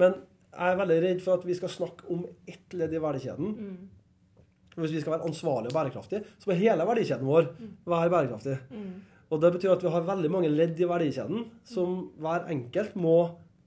Men 0.00 0.14
jeg 0.50 0.72
er 0.72 0.80
veldig 0.80 1.00
redd 1.04 1.20
for 1.22 1.38
at 1.38 1.44
vi 1.46 1.54
skal 1.58 1.68
snakke 1.72 2.08
om 2.10 2.24
ett 2.48 2.72
ledd 2.74 2.94
i 2.94 3.02
verdikjeden. 3.02 3.52
Mm. 3.58 3.76
Hvis 4.80 4.94
vi 4.94 5.00
skal 5.02 5.16
være 5.18 5.28
ansvarlige 5.28 5.70
og 5.72 5.76
bærekraftige, 5.76 6.24
så 6.38 6.48
må 6.50 6.56
hele 6.56 6.86
verdikjeden 6.88 7.26
vår 7.28 7.48
være 7.90 8.10
bærekraftig. 8.14 8.56
Mm. 8.70 8.90
Og 9.30 9.40
Det 9.40 9.52
betyr 9.54 9.72
at 9.76 9.82
vi 9.84 9.92
har 9.94 10.08
veldig 10.08 10.30
mange 10.32 10.48
ledd 10.50 10.80
i 10.80 10.88
verdikjeden 10.88 11.44
som 11.68 12.10
hver 12.18 12.48
enkelt 12.50 12.96
må 12.98 13.16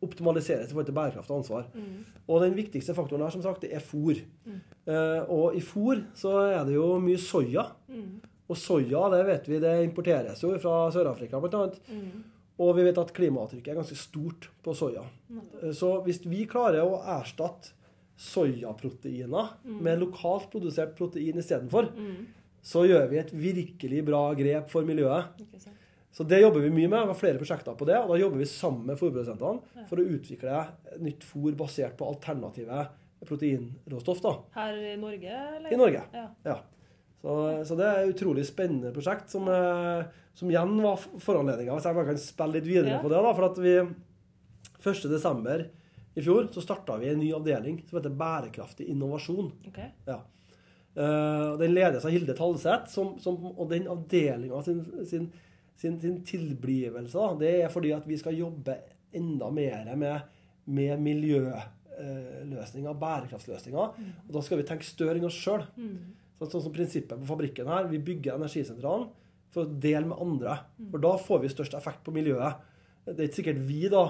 optimaliseres 0.03 0.67
i 0.67 0.74
forhold 0.74 0.89
til 0.89 0.97
bærekraft 0.97 1.32
og 1.32 1.38
ansvar. 1.43 1.67
Mm. 1.76 2.01
Og 2.28 2.41
den 2.43 2.55
viktigste 2.57 2.95
faktoren 2.95 3.24
her, 3.24 3.32
som 3.36 3.43
sagt, 3.45 3.61
det 3.63 3.71
er 3.76 3.84
fôr. 3.84 4.19
Mm. 4.45 4.59
Eh, 4.86 5.21
og 5.31 5.55
i 5.55 5.61
fôr 5.63 6.01
så 6.17 6.34
er 6.49 6.65
det 6.67 6.75
jo 6.75 6.97
mye 6.99 7.19
soya. 7.21 7.67
Mm. 7.88 8.19
Og 8.51 8.59
soya, 8.59 9.05
det 9.13 9.21
vet 9.29 9.47
vi, 9.49 9.59
det 9.63 9.73
importeres 9.86 10.41
jo 10.43 10.51
fra 10.59 10.89
Sør-Afrika 10.91 11.39
bl.a. 11.39 11.67
Mm. 11.89 12.23
Og 12.63 12.75
vi 12.77 12.84
vet 12.86 12.99
at 13.01 13.13
klimaavtrykket 13.15 13.71
er 13.73 13.79
ganske 13.79 13.97
stort 13.97 14.49
på 14.63 14.75
soya. 14.77 15.05
Eh, 15.61 15.71
Så 15.73 15.95
hvis 16.05 16.21
vi 16.27 16.43
klarer 16.49 16.84
å 16.84 16.99
erstatte 17.19 17.71
soyaproteiner 18.23 19.55
med 19.84 19.99
lokalt 20.03 20.49
produsert 20.51 20.93
protein 20.97 21.39
istedenfor, 21.41 21.88
så 22.63 22.84
gjør 22.88 23.07
vi 23.11 23.17
et 23.19 23.31
virkelig 23.34 24.03
bra 24.07 24.21
grep 24.38 24.69
for 24.71 24.86
miljøet. 24.88 25.34
Så 26.13 26.23
det 26.29 26.43
jobber 26.43 26.61
vi 26.61 26.69
mye 26.69 26.88
med. 26.91 27.07
Vi 27.07 27.09
har 27.09 27.17
flere 27.17 27.39
prosjekter 27.41 27.73
på 27.75 27.88
det. 27.89 27.97
Og 27.97 28.11
da 28.13 28.19
jobber 28.21 28.38
vi 28.38 28.45
sammen 28.45 28.86
med 28.86 28.99
fôrprodusentene 28.99 29.88
for 29.89 29.97
å 29.97 30.05
utvikle 30.13 30.59
nytt 31.01 31.25
fôr 31.25 31.55
basert 31.57 31.97
på 31.97 32.05
alternative 32.05 32.84
proteinråstoff 33.28 34.21
da, 34.21 34.34
Her 34.55 34.78
i 34.78 34.95
Norge, 34.97 35.32
eller? 35.57 35.74
i 35.74 35.78
Norge. 35.80 36.01
Ja. 36.13 36.28
Ja. 36.43 36.57
Så, 37.24 37.36
så 37.69 37.76
det 37.80 37.86
er 37.88 38.01
et 38.03 38.15
utrolig 38.17 38.43
spennende 38.45 38.91
prosjekt 38.95 39.30
som, 39.32 39.47
eh, 39.47 40.03
som 40.36 40.49
igjen 40.51 40.74
var 40.84 40.97
foranledninga. 41.24 41.78
Hvis 41.78 41.86
jeg 41.88 41.95
bare 41.95 42.09
kan 42.11 42.17
spille 42.19 42.57
litt 42.57 42.67
videre 42.67 42.97
Ja. 42.97 43.01
på 43.01 43.09
det. 43.13 43.21
da, 43.24 43.34
for 43.34 43.45
at 43.47 43.57
vi 43.63 43.78
1.12. 44.84 45.65
i 46.15 46.21
fjor 46.21 46.49
så 46.53 46.61
starta 46.61 46.97
vi 46.99 47.09
en 47.09 47.19
ny 47.19 47.32
avdeling 47.34 47.80
som 47.89 47.97
heter 47.99 48.09
Bærekraftig 48.19 48.89
innovasjon. 48.91 49.51
Ok. 49.67 49.80
Ja. 50.05 50.19
Eh, 50.95 51.57
den 51.57 51.74
ledes 51.74 52.05
av 52.05 52.11
Hilde 52.13 52.36
Talseth, 52.38 52.91
som, 52.91 53.15
som, 53.19 53.39
og 53.55 53.69
den 53.71 53.88
avdelinga 53.89 54.59
sin, 54.63 54.84
sin, 55.09 55.32
sin, 55.80 55.95
sin 56.03 56.19
tilblivelse 56.28 57.17
da, 57.17 57.32
det 57.39 57.53
er 57.63 57.71
fordi 57.74 57.93
at 57.95 58.05
vi 58.07 58.17
skal 58.21 58.36
jobbe 58.38 58.76
enda 59.13 59.49
mer 59.53 59.95
med, 59.95 60.21
med 60.65 60.99
miljøløsninger, 61.99 62.99
bærekraftsløsninger. 63.05 64.03
Og 64.27 64.35
da 64.35 64.43
skal 64.45 64.61
vi 64.61 64.67
tenke 64.67 64.87
større 64.87 65.19
enn 65.19 65.29
oss 65.29 65.39
sjøl. 65.39 65.65
Mm. 65.77 65.97
sånn 66.43 66.65
som 66.65 66.73
prinsippet 66.75 67.19
på 67.21 67.29
fabrikken 67.29 67.69
her. 67.71 67.87
Vi 67.87 68.01
bygger 68.03 68.35
energisentralen 68.35 69.07
for 69.53 69.63
å 69.63 69.79
dele 69.85 70.09
med 70.09 70.19
andre. 70.19 70.59
For 70.91 71.03
da 71.03 71.15
får 71.21 71.43
vi 71.43 71.53
størst 71.53 71.77
effekt 71.77 72.03
på 72.03 72.15
miljøet. 72.15 72.61
Det 73.05 73.17
er 73.17 73.27
ikke 73.29 73.41
sikkert 73.41 73.65
vi 73.67 73.81
da 73.91 74.05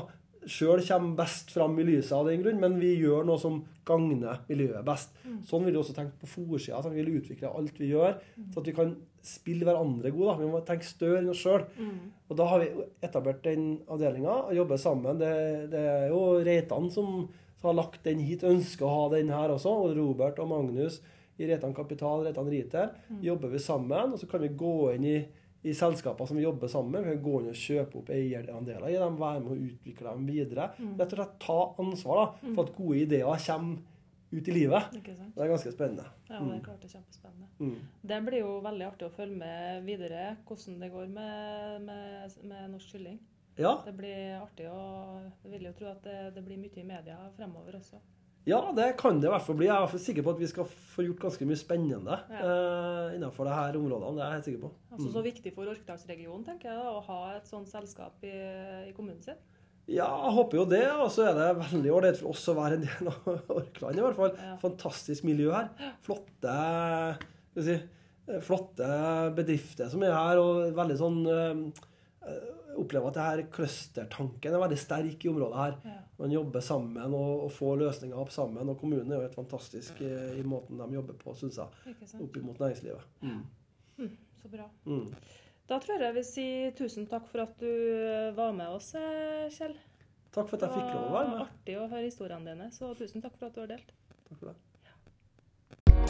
sjøl 0.49 0.81
kommer 0.84 1.15
best 1.23 1.53
fram 1.55 1.77
i 1.79 1.86
lyset 1.88 2.11
av 2.17 2.27
den 2.27 2.41
grunn, 2.43 2.59
men 2.59 2.75
vi 2.81 2.93
gjør 2.99 3.23
noe 3.27 3.39
som 3.39 3.61
gagner 3.88 4.41
miljøet 4.49 4.86
best. 4.88 5.15
Sånn 5.47 5.65
vil 5.65 5.75
vi 5.75 5.79
også 5.81 5.95
tenke 5.95 6.19
på 6.21 6.29
fòrsida. 6.31 6.81
Sånn 6.84 6.95
vi 6.95 7.03
vil 7.03 7.19
utvikle 7.21 7.51
alt 7.51 7.79
vi 7.79 7.91
gjør, 7.91 8.17
så 8.51 8.61
at 8.61 8.67
vi 8.67 8.75
kan 8.75 8.93
spille 9.23 9.67
hverandre 9.67 10.11
gode. 10.11 10.34
Da. 10.34 10.39
Vi 10.41 10.51
må 10.51 10.61
tenke 10.67 10.88
større 10.88 11.21
enn 11.21 11.31
oss 11.31 11.43
sjøl. 11.43 11.63
Og 12.29 12.39
da 12.39 12.47
har 12.51 12.63
vi 12.63 12.88
etablert 13.07 13.43
den 13.45 13.69
avdelinga 13.88 14.36
og 14.49 14.57
jobber 14.57 14.81
sammen. 14.81 15.19
Det, 15.19 15.34
det 15.71 15.84
er 15.93 16.07
jo 16.11 16.21
Reitan 16.43 16.89
som 16.91 17.27
har 17.70 17.78
lagt 17.78 18.03
den 18.03 18.24
hit, 18.24 18.43
ønsker 18.43 18.88
å 18.88 18.93
ha 18.93 19.03
den 19.16 19.32
her 19.34 19.53
også. 19.53 19.72
Og 19.86 19.95
Robert 19.97 20.41
og 20.43 20.49
Magnus 20.51 20.99
i 21.38 21.47
Retan 21.49 21.74
Kapital, 21.76 22.26
Retan 22.28 22.49
Riter, 22.51 22.91
mm. 23.07 23.22
jobber 23.24 23.53
vi 23.53 23.61
sammen. 23.64 24.14
Og 24.14 24.22
så 24.22 24.30
kan 24.30 24.43
vi 24.43 24.51
gå 24.57 24.76
inn 24.93 25.07
i, 25.09 25.16
i 25.64 25.76
selskaper 25.78 26.30
som 26.30 26.38
vi 26.39 26.45
jobber 26.45 26.72
sammen 26.72 26.93
med. 26.93 27.07
Vi 27.07 27.16
kan 27.16 27.24
gå 27.24 27.39
inn 27.41 27.53
og 27.53 27.64
kjøpe 27.64 28.01
opp 28.01 28.11
eierandeler 28.14 28.91
i 28.91 28.99
dem, 28.99 29.18
være 29.22 29.41
med 29.45 29.55
å 29.55 29.72
utvikle 29.72 30.11
dem 30.11 30.30
videre. 30.30 30.70
Rett 30.99 31.09
og 31.09 31.18
slett 31.20 31.41
ta 31.43 31.59
ansvar 31.84 32.22
da, 32.22 32.30
for 32.51 32.64
at 32.66 32.78
gode 32.78 33.01
ideer 33.05 33.47
kommer 33.47 33.82
ut 34.34 34.47
i 34.47 34.53
livet. 34.53 34.95
Det 35.05 35.43
er 35.43 35.51
ganske 35.51 35.72
spennende. 35.74 36.07
Ja, 36.26 36.39
det 36.41 36.55
er 36.55 36.64
klart 36.66 36.82
det 36.82 36.89
er 36.89 36.95
kjempespennende. 36.97 37.49
Mm. 37.59 37.76
Det 38.09 38.18
blir 38.26 38.41
jo 38.41 38.55
veldig 38.66 38.88
artig 38.88 39.05
å 39.05 39.14
følge 39.14 39.38
med 39.38 39.86
videre 39.86 40.24
hvordan 40.47 40.80
det 40.82 40.89
går 40.93 41.11
med, 41.14 41.86
med, 41.86 42.39
med 42.49 42.72
norsk 42.74 42.95
kylling. 42.95 43.20
Ja, 43.60 43.76
Det 43.86 43.93
blir 43.97 44.39
artig 44.41 44.66
å 44.66 44.80
Jeg 45.43 45.51
vil 45.51 45.68
jo 45.68 45.74
tro 45.78 45.88
at 45.91 46.01
det, 46.04 46.34
det 46.36 46.41
blir 46.45 46.58
mye 46.58 46.80
i 46.82 46.84
media 46.88 47.18
fremover 47.38 47.76
også. 47.78 47.99
Ja, 48.49 48.58
det 48.76 48.97
kan 48.99 49.22
det 49.22 49.30
i 49.30 49.32
hvert 49.32 49.45
fall 49.45 49.56
bli. 49.56 49.68
Jeg 49.70 49.72
er 49.72 49.78
i 49.78 49.84
hvert 49.86 49.91
fall 49.93 50.01
sikker 50.04 50.24
på 50.26 50.32
at 50.34 50.39
vi 50.41 50.47
skal 50.51 50.66
få 50.68 51.06
gjort 51.06 51.22
ganske 51.22 51.45
mye 51.47 51.60
spennende 51.62 52.18
Ja. 52.34 52.39
eh, 52.43 53.14
innenfor 53.16 53.47
det 53.47 53.54
her 53.56 53.78
områdene. 53.80 54.16
Det 54.18 54.24
er 54.24 54.26
jeg 54.26 54.36
helt 54.39 54.47
sikker 54.49 54.64
på. 54.66 54.72
Altså 54.91 55.12
Så 55.14 55.24
viktig 55.24 55.54
for 55.56 55.72
Orkdalsregionen 55.72 56.43
tenker 56.49 56.74
jeg 56.74 56.91
å 56.91 56.99
ha 57.08 57.20
et 57.38 57.47
sånt 57.47 57.70
selskap 57.72 58.26
i, 58.28 58.34
i 58.89 58.91
kommunen 58.97 59.22
sin. 59.24 59.39
Ja, 59.88 60.08
jeg 60.26 60.34
håper 60.36 60.58
jo 60.60 60.66
det. 60.66 60.84
Og 60.91 61.08
så 61.12 61.30
er 61.30 61.38
det 61.39 61.47
veldig 61.62 61.93
ålreit 61.95 62.20
for 62.20 62.34
oss 62.34 62.43
å 62.51 62.58
være 62.58 62.82
en 62.82 62.86
del 62.89 63.08
av 63.14 63.56
Orkland, 63.62 63.95
i 64.01 64.04
hvert 64.10 64.20
fall. 64.20 64.36
Ja. 64.39 64.58
Fantastisk 64.66 65.24
miljø 65.28 65.54
her. 65.56 65.70
Flotte 66.04 66.58
skal 67.54 67.62
vi 67.62 67.66
si, 67.70 67.78
flotte 68.43 68.91
bedrifter 69.39 69.88
som 69.91 70.04
er 70.04 70.14
her, 70.16 70.39
og 70.43 70.76
veldig 70.76 70.99
sånn 70.99 71.20
eh, 71.32 72.36
Opplever 72.80 73.11
at 73.11 73.17
det 73.17 73.28
her 73.28 73.43
clustertanken 73.53 74.55
er 74.55 74.63
veldig 74.63 74.80
sterk 74.82 75.26
i 75.26 75.32
området 75.32 75.59
her. 75.59 75.78
Ja. 75.86 75.99
Man 76.19 76.34
jobber 76.34 76.63
sammen 76.65 77.15
og, 77.17 77.45
og 77.45 77.53
får 77.53 77.80
løsninger 77.82 78.19
opp 78.19 78.34
sammen. 78.34 78.69
Og 78.69 78.80
kommunen 78.80 79.11
er 79.11 79.19
jo 79.19 79.28
helt 79.28 79.38
fantastisk 79.38 80.01
i, 80.03 80.11
i 80.39 80.43
måten 80.47 80.82
de 80.82 80.97
jobber 80.97 81.17
på, 81.19 81.36
syns 81.39 81.61
jeg. 81.61 81.95
Opp 82.24 82.41
mot 82.45 82.59
næringslivet. 82.59 83.07
Mm. 83.21 84.11
Så 84.41 84.51
bra. 84.51 84.67
Mm. 84.89 85.07
Da 85.69 85.80
tror 85.80 85.95
jeg 85.95 86.09
jeg 86.09 86.17
vil 86.17 86.28
si 86.28 86.47
tusen 86.76 87.07
takk 87.07 87.30
for 87.32 87.45
at 87.45 87.55
du 87.61 87.71
var 88.36 88.51
med 88.55 88.74
oss, 88.76 88.91
eh, 88.99 89.47
Kjell. 89.53 89.78
Takk 90.34 90.49
for 90.49 90.57
at 90.57 90.65
jeg 90.65 90.74
fikk 90.76 90.91
lov 90.91 91.07
å 91.07 91.13
være 91.13 91.30
med. 91.30 91.34
Det 91.34 91.39
var 91.39 91.47
artig 91.47 91.80
å 91.80 91.88
høre 91.93 92.07
historiene 92.09 92.51
dine, 92.51 92.69
så 92.74 92.91
tusen 92.99 93.24
takk 93.24 93.38
for 93.38 93.47
at 93.47 93.55
du 93.55 93.61
har 93.63 93.76
delt. 93.76 93.93
Takk 94.28 94.39
for 94.39 94.49
det. 94.51 94.72